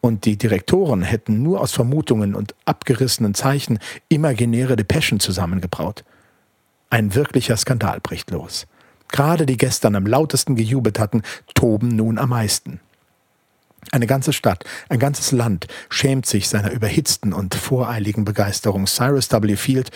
Und 0.00 0.24
die 0.24 0.36
Direktoren 0.36 1.02
hätten 1.02 1.42
nur 1.42 1.60
aus 1.60 1.72
Vermutungen 1.72 2.34
und 2.34 2.54
abgerissenen 2.64 3.34
Zeichen 3.34 3.78
imaginäre 4.08 4.76
Depeschen 4.76 5.20
zusammengebraut. 5.20 6.04
Ein 6.90 7.14
wirklicher 7.14 7.56
Skandal 7.56 8.00
bricht 8.00 8.30
los. 8.30 8.66
Gerade 9.08 9.46
die 9.46 9.56
gestern 9.56 9.96
am 9.96 10.06
lautesten 10.06 10.54
gejubelt 10.54 10.98
hatten, 10.98 11.22
toben 11.54 11.88
nun 11.88 12.18
am 12.18 12.30
meisten. 12.30 12.80
Eine 13.90 14.06
ganze 14.06 14.32
Stadt, 14.32 14.64
ein 14.88 14.98
ganzes 14.98 15.32
Land 15.32 15.66
schämt 15.88 16.26
sich 16.26 16.48
seiner 16.48 16.72
überhitzten 16.72 17.32
und 17.32 17.54
voreiligen 17.54 18.24
Begeisterung. 18.24 18.86
Cyrus 18.86 19.30
W. 19.30 19.56
Field 19.56 19.90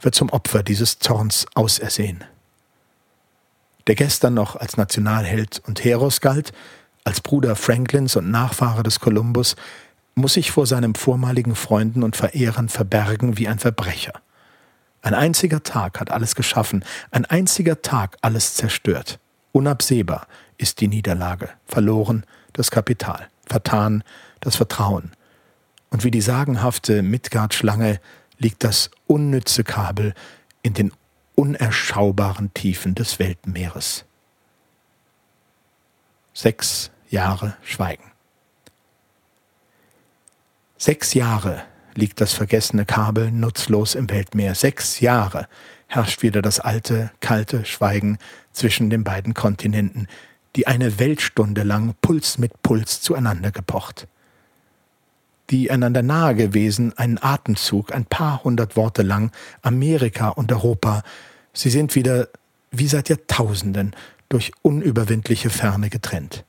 wird 0.00 0.14
zum 0.14 0.30
Opfer 0.30 0.62
dieses 0.62 0.98
Zorns 0.98 1.46
ausersehen. 1.54 2.24
Der 3.86 3.96
gestern 3.96 4.34
noch 4.34 4.56
als 4.56 4.76
Nationalheld 4.76 5.62
und 5.66 5.84
Heros 5.84 6.20
galt, 6.22 6.52
als 7.04 7.20
Bruder 7.20 7.56
Franklins 7.56 8.16
und 8.16 8.30
Nachfahre 8.30 8.82
des 8.82 9.00
Kolumbus, 9.00 9.56
muss 10.14 10.34
sich 10.34 10.50
vor 10.50 10.66
seinen 10.66 10.94
vormaligen 10.94 11.54
Freunden 11.54 12.02
und 12.02 12.16
Verehrern 12.16 12.68
verbergen 12.68 13.38
wie 13.38 13.48
ein 13.48 13.58
Verbrecher. 13.58 14.12
Ein 15.02 15.14
einziger 15.14 15.62
Tag 15.62 16.00
hat 16.00 16.10
alles 16.10 16.34
geschaffen, 16.34 16.84
ein 17.10 17.24
einziger 17.24 17.82
Tag 17.82 18.16
alles 18.22 18.54
zerstört. 18.54 19.18
Unabsehbar 19.52 20.26
ist 20.56 20.80
die 20.80 20.88
Niederlage, 20.88 21.50
verloren 21.66 22.24
das 22.52 22.70
Kapital 22.70 23.28
vertan 23.46 24.02
das 24.40 24.56
Vertrauen. 24.56 25.12
Und 25.90 26.04
wie 26.04 26.10
die 26.10 26.20
sagenhafte 26.20 27.02
Midgard-Schlange 27.02 28.00
liegt 28.38 28.64
das 28.64 28.90
unnütze 29.06 29.64
Kabel 29.64 30.14
in 30.62 30.74
den 30.74 30.92
unerschaubaren 31.34 32.52
Tiefen 32.54 32.94
des 32.94 33.18
Weltmeeres. 33.18 34.04
Sechs 36.32 36.90
Jahre 37.14 37.56
Schweigen. 37.62 38.10
Sechs 40.76 41.14
Jahre 41.14 41.62
liegt 41.94 42.20
das 42.20 42.32
vergessene 42.32 42.84
Kabel 42.84 43.30
nutzlos 43.30 43.94
im 43.94 44.10
Weltmeer. 44.10 44.56
Sechs 44.56 44.98
Jahre 44.98 45.46
herrscht 45.86 46.22
wieder 46.22 46.42
das 46.42 46.58
alte, 46.58 47.12
kalte 47.20 47.64
Schweigen 47.64 48.18
zwischen 48.52 48.90
den 48.90 49.04
beiden 49.04 49.32
Kontinenten, 49.32 50.08
die 50.56 50.66
eine 50.66 50.98
Weltstunde 50.98 51.62
lang 51.62 51.94
Puls 52.02 52.36
mit 52.38 52.62
Puls 52.62 53.00
zueinander 53.00 53.52
gepocht. 53.52 54.08
Die 55.50 55.70
einander 55.70 56.02
nahe 56.02 56.34
gewesen, 56.34 56.98
einen 56.98 57.22
Atemzug, 57.22 57.94
ein 57.94 58.06
paar 58.06 58.42
hundert 58.42 58.76
Worte 58.76 59.02
lang, 59.02 59.30
Amerika 59.62 60.30
und 60.30 60.50
Europa, 60.50 61.04
sie 61.52 61.70
sind 61.70 61.94
wieder 61.94 62.28
wie 62.72 62.88
seit 62.88 63.08
Jahrtausenden 63.08 63.94
durch 64.28 64.50
unüberwindliche 64.62 65.50
Ferne 65.50 65.90
getrennt. 65.90 66.44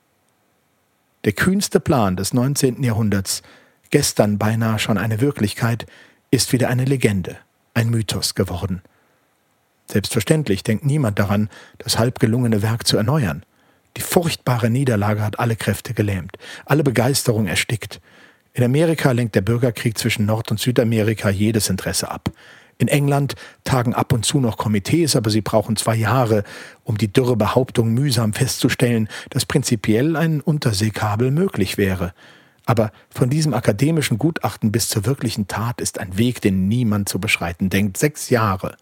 Der 1.26 1.34
kühnste 1.34 1.80
Plan 1.80 2.16
des 2.16 2.34
19. 2.34 2.84
Jahrhunderts 2.84 3.42
gestern 3.90 4.38
beinahe 4.38 4.78
schon 4.78 4.98
eine 4.98 5.22
Wirklichkeit, 5.22 5.86
ist 6.30 6.54
wieder 6.54 6.70
eine 6.70 6.86
Legende, 6.86 7.38
ein 7.74 7.90
Mythos 7.90 8.36
geworden. 8.36 8.82
Selbstverständlich 9.88 10.64
denkt 10.64 10.86
niemand 10.86 11.18
daran, 11.18 11.50
das 11.78 11.98
halb 11.98 12.20
gelungene 12.20 12.62
Werk 12.62 12.86
zu 12.86 12.98
erneuern. 12.98 13.44
Die 13.98 14.02
furchtbare 14.02 14.70
Niederlage 14.70 15.22
hat 15.24 15.40
alle 15.40 15.56
Kräfte 15.56 15.94
gelähmt, 15.94 16.38
alle 16.66 16.84
Begeisterung 16.84 17.48
erstickt. 17.48 18.02
In 18.54 18.64
Amerika 18.64 19.12
lenkt 19.12 19.36
der 19.36 19.42
Bürgerkrieg 19.42 19.98
zwischen 19.98 20.26
Nord- 20.26 20.52
und 20.52 20.60
Südamerika 20.60 21.30
jedes 21.30 21.70
Interesse 21.70 22.12
ab. 22.12 22.32
In 22.78 22.88
England 22.90 23.36
tagen 23.64 23.94
ab 23.94 24.12
und 24.12 24.26
zu 24.26 24.40
noch 24.40 24.58
Komitees, 24.58 25.16
aber 25.16 25.30
sie 25.30 25.42
brauchen 25.42 25.78
zwei 25.78 25.96
Jahre, 25.96 26.44
um 26.84 26.98
die 26.98 27.12
dürre 27.12 27.38
Behauptung 27.38 27.94
mühsam 27.94 28.34
festzustellen, 28.34 29.08
dass 29.30 29.46
prinzipiell 29.46 30.16
ein 30.18 30.42
Unterseekabel 30.42 31.32
möglich 31.32 31.78
wäre. 31.78 32.14
Aber 32.66 32.92
von 33.10 33.30
diesem 33.30 33.54
akademischen 33.54 34.18
Gutachten 34.18 34.72
bis 34.72 34.90
zur 34.90 35.06
wirklichen 35.06 35.48
Tat 35.48 35.80
ist 35.80 36.00
ein 36.00 36.18
Weg, 36.18 36.42
den 36.42 36.68
niemand 36.68 37.08
zu 37.08 37.20
beschreiten 37.20 37.70
denkt. 37.70 37.98
Sechs 37.98 38.30
Jahre 38.30 38.76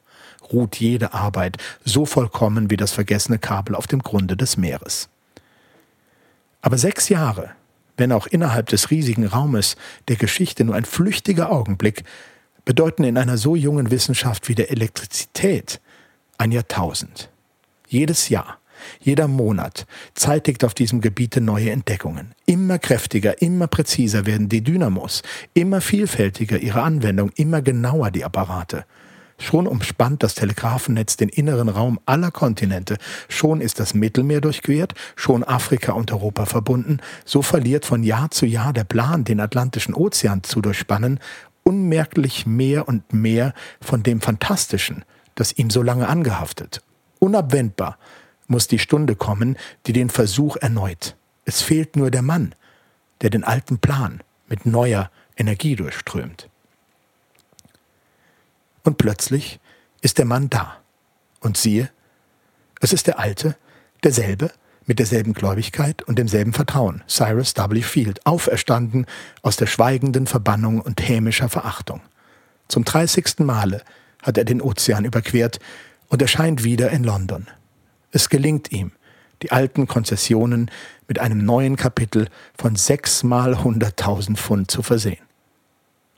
ruht 0.51 0.77
jede 0.77 1.13
Arbeit, 1.13 1.57
so 1.83 2.05
vollkommen 2.05 2.69
wie 2.69 2.77
das 2.77 2.91
vergessene 2.91 3.39
Kabel 3.39 3.75
auf 3.75 3.87
dem 3.87 4.01
Grunde 4.01 4.37
des 4.37 4.57
Meeres. 4.57 5.09
Aber 6.61 6.77
sechs 6.77 7.09
Jahre, 7.09 7.51
wenn 7.97 8.11
auch 8.11 8.25
innerhalb 8.25 8.67
des 8.67 8.89
riesigen 8.89 9.27
Raumes 9.27 9.75
der 10.07 10.15
Geschichte 10.15 10.63
nur 10.63 10.75
ein 10.75 10.85
flüchtiger 10.85 11.51
Augenblick, 11.51 12.03
bedeuten 12.65 13.03
in 13.03 13.17
einer 13.17 13.37
so 13.37 13.55
jungen 13.55 13.91
Wissenschaft 13.91 14.49
wie 14.49 14.55
der 14.55 14.71
Elektrizität 14.71 15.81
ein 16.37 16.51
Jahrtausend. 16.51 17.29
Jedes 17.87 18.29
Jahr 18.29 18.59
jeder 18.99 19.27
Monat 19.27 19.85
zeitigt 20.13 20.63
auf 20.63 20.73
diesem 20.73 21.01
Gebiete 21.01 21.41
neue 21.41 21.71
Entdeckungen. 21.71 22.33
Immer 22.45 22.79
kräftiger, 22.79 23.41
immer 23.41 23.67
präziser 23.67 24.25
werden 24.25 24.49
die 24.49 24.63
Dynamos, 24.63 25.23
immer 25.53 25.81
vielfältiger 25.81 26.59
ihre 26.59 26.81
Anwendung, 26.81 27.31
immer 27.35 27.61
genauer 27.61 28.11
die 28.11 28.25
Apparate. 28.25 28.85
Schon 29.39 29.67
umspannt 29.67 30.23
das 30.23 30.35
Telegrafennetz 30.35 31.17
den 31.17 31.27
inneren 31.27 31.67
Raum 31.67 31.99
aller 32.05 32.31
Kontinente, 32.31 32.97
schon 33.27 33.61
ist 33.61 33.79
das 33.79 33.93
Mittelmeer 33.93 34.41
durchquert, 34.41 34.93
schon 35.15 35.43
Afrika 35.43 35.93
und 35.93 36.11
Europa 36.11 36.45
verbunden, 36.45 36.99
so 37.25 37.41
verliert 37.41 37.85
von 37.85 38.03
Jahr 38.03 38.29
zu 38.29 38.45
Jahr 38.45 38.73
der 38.73 38.83
Plan, 38.83 39.23
den 39.23 39.39
Atlantischen 39.39 39.95
Ozean 39.95 40.43
zu 40.43 40.61
durchspannen, 40.61 41.19
unmerklich 41.63 42.45
mehr 42.45 42.87
und 42.87 43.13
mehr 43.13 43.53
von 43.81 44.03
dem 44.03 44.21
Fantastischen, 44.21 45.05
das 45.35 45.53
ihm 45.53 45.69
so 45.69 45.81
lange 45.81 46.07
angehaftet. 46.07 46.81
Unabwendbar 47.19 47.97
muss 48.47 48.67
die 48.67 48.79
Stunde 48.79 49.15
kommen, 49.15 49.57
die 49.85 49.93
den 49.93 50.09
Versuch 50.09 50.57
erneut. 50.57 51.15
Es 51.45 51.61
fehlt 51.61 51.95
nur 51.95 52.11
der 52.11 52.21
Mann, 52.21 52.55
der 53.21 53.29
den 53.29 53.43
alten 53.43 53.79
Plan 53.79 54.21
mit 54.47 54.65
neuer 54.65 55.09
Energie 55.37 55.75
durchströmt. 55.75 56.49
Und 58.83 58.97
plötzlich 58.97 59.59
ist 60.01 60.17
der 60.17 60.25
Mann 60.25 60.49
da. 60.49 60.77
Und 61.39 61.57
siehe, 61.57 61.89
es 62.81 62.93
ist 62.93 63.07
der 63.07 63.19
alte, 63.19 63.55
derselbe, 64.03 64.51
mit 64.85 64.99
derselben 64.99 65.33
Gläubigkeit 65.33 66.03
und 66.03 66.19
demselben 66.19 66.53
Vertrauen, 66.53 67.03
Cyrus 67.07 67.55
W. 67.55 67.81
Field, 67.81 68.25
auferstanden 68.25 69.05
aus 69.41 69.55
der 69.57 69.67
schweigenden 69.67 70.27
Verbannung 70.27 70.81
und 70.81 71.07
hämischer 71.07 71.49
Verachtung. 71.49 72.01
Zum 72.67 72.83
dreißigsten 72.83 73.45
Male 73.45 73.83
hat 74.21 74.37
er 74.37 74.45
den 74.45 74.61
Ozean 74.61 75.05
überquert 75.05 75.59
und 76.07 76.21
erscheint 76.21 76.63
wieder 76.63 76.89
in 76.91 77.03
London. 77.03 77.47
Es 78.11 78.29
gelingt 78.29 78.71
ihm, 78.71 78.91
die 79.41 79.51
alten 79.51 79.87
Konzessionen 79.87 80.71
mit 81.07 81.19
einem 81.19 81.43
neuen 81.43 81.75
Kapitel 81.75 82.27
von 82.57 82.75
sechs 82.75 83.23
mal 83.23 83.63
hunderttausend 83.63 84.39
Pfund 84.39 84.71
zu 84.71 84.81
versehen. 84.81 85.23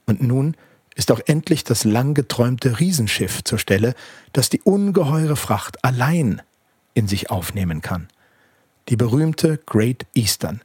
Und 0.05 0.21
nun 0.21 0.55
ist 0.95 1.11
auch 1.11 1.19
endlich 1.25 1.63
das 1.63 1.83
lang 1.83 2.13
geträumte 2.13 2.79
Riesenschiff 2.79 3.43
zur 3.43 3.59
Stelle, 3.59 3.95
das 4.33 4.49
die 4.49 4.61
ungeheure 4.61 5.35
Fracht 5.35 5.83
allein 5.83 6.41
in 6.93 7.07
sich 7.07 7.29
aufnehmen 7.29 7.81
kann. 7.81 8.07
Die 8.89 8.95
berühmte 8.95 9.57
Great 9.65 10.05
Eastern 10.13 10.61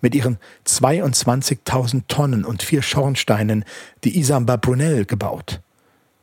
mit 0.00 0.14
ihren 0.14 0.38
22.000 0.66 2.02
Tonnen 2.08 2.44
und 2.44 2.62
vier 2.62 2.82
Schornsteinen, 2.82 3.64
die 4.04 4.18
Isamba 4.18 4.56
Brunel 4.56 5.06
gebaut. 5.06 5.60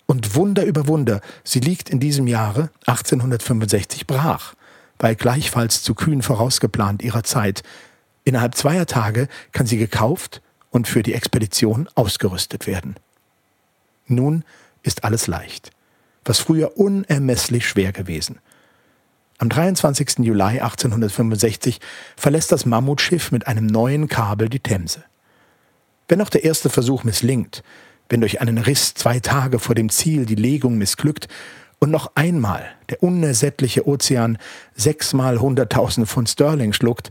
Und 0.06 0.36
Wunder 0.36 0.66
über 0.66 0.88
Wunder, 0.88 1.20
sie 1.43 1.62
liegt 1.62 1.89
in 1.89 1.99
diesem 1.99 2.28
Jahre 2.28 2.70
1865 2.86 4.06
brach, 4.06 4.54
weil 4.99 5.16
gleichfalls 5.16 5.82
zu 5.82 5.95
kühn 5.95 6.22
vorausgeplant 6.22 7.02
ihrer 7.02 7.24
Zeit. 7.24 7.64
Innerhalb 8.24 8.56
zweier 8.56 8.86
Tage 8.86 9.28
kann 9.52 9.66
sie 9.66 9.78
gekauft 9.78 10.41
und 10.70 10.88
für 10.88 11.02
die 11.02 11.14
Expedition 11.14 11.89
ausgerüstet 11.95 12.68
werden. 12.68 12.95
Nun 14.06 14.43
ist 14.84 15.04
alles 15.04 15.28
leicht, 15.28 15.72
was 16.24 16.39
früher 16.39 16.78
unermesslich 16.78 17.68
schwer 17.68 17.91
gewesen. 17.91 18.39
Am 19.42 19.50
23. 19.50 20.20
Juli 20.20 20.60
1865 20.60 21.80
verlässt 22.16 22.52
das 22.52 22.68
Mammutschiff 22.68 23.32
mit 23.32 23.48
einem 23.48 23.66
neuen 23.66 24.08
Kabel 24.08 24.50
die 24.50 24.60
Themse. 24.60 25.04
Wenn 26.08 26.22
auch 26.22 26.30
der 26.30 26.44
erste 26.44 26.70
Versuch 26.70 27.04
misslingt, 27.04 27.64
wenn 28.08 28.22
durch 28.22 28.39
einen 28.39 28.60
Riss 28.60 28.94
zwei 28.94 29.20
Tage 29.20 29.58
vor 29.58 29.74
dem 29.74 29.89
Ziel 29.89 30.28
die 30.28 30.36
Legung 30.36 30.78
missglückt 30.78 31.28
und 31.80 31.89
noch 31.89 32.12
einmal 32.14 32.68
der 32.92 33.02
unersättliche 33.02 33.88
Ozean 33.88 34.38
sechsmal 34.76 35.39
hunderttausend 35.39 36.08
Pfund 36.08 36.30
Sterling 36.30 36.72
schluckt, 36.72 37.10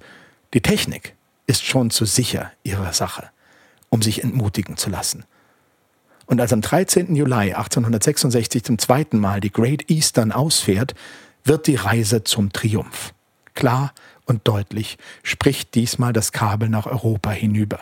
die 0.54 0.60
Technik 0.60 1.16
ist 1.48 1.64
schon 1.64 1.90
zu 1.90 2.04
sicher 2.04 2.52
ihrer 2.62 2.92
Sache, 2.92 3.28
um 3.88 4.02
sich 4.02 4.22
entmutigen 4.22 4.76
zu 4.76 4.88
lassen. 4.88 5.24
Und 6.26 6.40
als 6.40 6.52
am 6.52 6.60
13. 6.60 7.16
Juli 7.16 7.54
1866 7.54 8.62
zum 8.62 8.78
zweiten 8.78 9.18
Mal 9.18 9.40
die 9.40 9.50
Great 9.50 9.90
Eastern 9.90 10.30
ausfährt, 10.30 10.94
wird 11.44 11.66
die 11.66 11.76
Reise 11.76 12.24
zum 12.24 12.52
Triumph. 12.52 13.12
Klar 13.54 13.92
und 14.26 14.46
deutlich 14.46 14.98
spricht 15.22 15.74
diesmal 15.74 16.12
das 16.12 16.32
Kabel 16.32 16.68
nach 16.68 16.86
Europa 16.86 17.30
hinüber. 17.30 17.80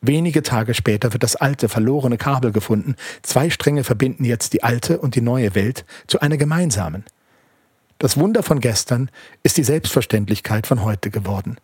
Wenige 0.00 0.42
Tage 0.42 0.74
später 0.74 1.12
wird 1.12 1.22
das 1.22 1.36
alte, 1.36 1.68
verlorene 1.68 2.18
Kabel 2.18 2.50
gefunden. 2.50 2.96
Zwei 3.22 3.50
Stränge 3.50 3.84
verbinden 3.84 4.24
jetzt 4.24 4.52
die 4.52 4.64
alte 4.64 4.98
und 4.98 5.14
die 5.14 5.20
neue 5.20 5.54
Welt 5.54 5.84
zu 6.08 6.20
einer 6.20 6.36
gemeinsamen. 6.36 7.04
Das 7.98 8.16
Wunder 8.16 8.42
von 8.42 8.58
gestern 8.58 9.10
ist 9.44 9.58
die 9.58 9.62
Selbstverständlichkeit 9.62 10.66
von 10.66 10.82
heute 10.82 11.10
geworden. 11.10 11.56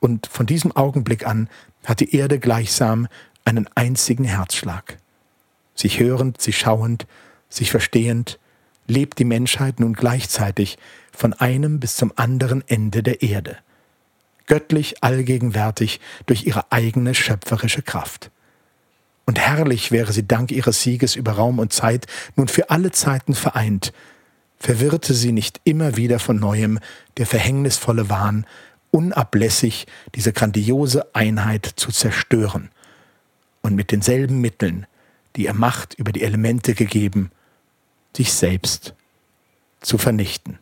Und 0.00 0.26
von 0.26 0.46
diesem 0.46 0.72
Augenblick 0.74 1.26
an 1.26 1.50
hat 1.84 2.00
die 2.00 2.16
Erde 2.16 2.38
gleichsam 2.38 3.08
einen 3.44 3.68
einzigen 3.74 4.24
Herzschlag. 4.24 4.96
Sich 5.74 6.00
hörend, 6.00 6.40
sich 6.40 6.56
schauend, 6.58 7.06
sich 7.50 7.70
verstehend, 7.70 8.38
lebt 8.86 9.18
die 9.18 9.24
Menschheit 9.24 9.80
nun 9.80 9.94
gleichzeitig 9.94 10.78
von 11.12 11.32
einem 11.32 11.80
bis 11.80 11.96
zum 11.96 12.12
anderen 12.16 12.62
Ende 12.68 13.02
der 13.02 13.22
Erde 13.22 13.58
göttlich 14.46 15.02
allgegenwärtig 15.02 16.00
durch 16.26 16.46
ihre 16.46 16.70
eigene 16.72 17.14
schöpferische 17.14 17.82
Kraft. 17.82 18.30
Und 19.26 19.40
herrlich 19.40 19.90
wäre 19.90 20.12
sie 20.12 20.26
dank 20.26 20.52
ihres 20.52 20.82
Sieges 20.82 21.16
über 21.16 21.32
Raum 21.32 21.58
und 21.58 21.72
Zeit 21.72 22.06
nun 22.36 22.48
für 22.48 22.70
alle 22.70 22.92
Zeiten 22.92 23.34
vereint, 23.34 23.92
verwirrte 24.58 25.14
sie 25.14 25.32
nicht 25.32 25.60
immer 25.64 25.96
wieder 25.96 26.18
von 26.18 26.38
neuem 26.38 26.78
der 27.16 27.26
verhängnisvolle 27.26 28.08
Wahn, 28.08 28.46
unablässig 28.92 29.86
diese 30.14 30.32
grandiose 30.32 31.14
Einheit 31.14 31.66
zu 31.76 31.90
zerstören 31.90 32.70
und 33.62 33.74
mit 33.74 33.90
denselben 33.90 34.40
Mitteln, 34.40 34.86
die 35.34 35.44
ihr 35.44 35.54
Macht 35.54 35.94
über 35.94 36.12
die 36.12 36.22
Elemente 36.22 36.74
gegeben, 36.74 37.30
sich 38.16 38.32
selbst 38.32 38.94
zu 39.80 39.98
vernichten. 39.98 40.58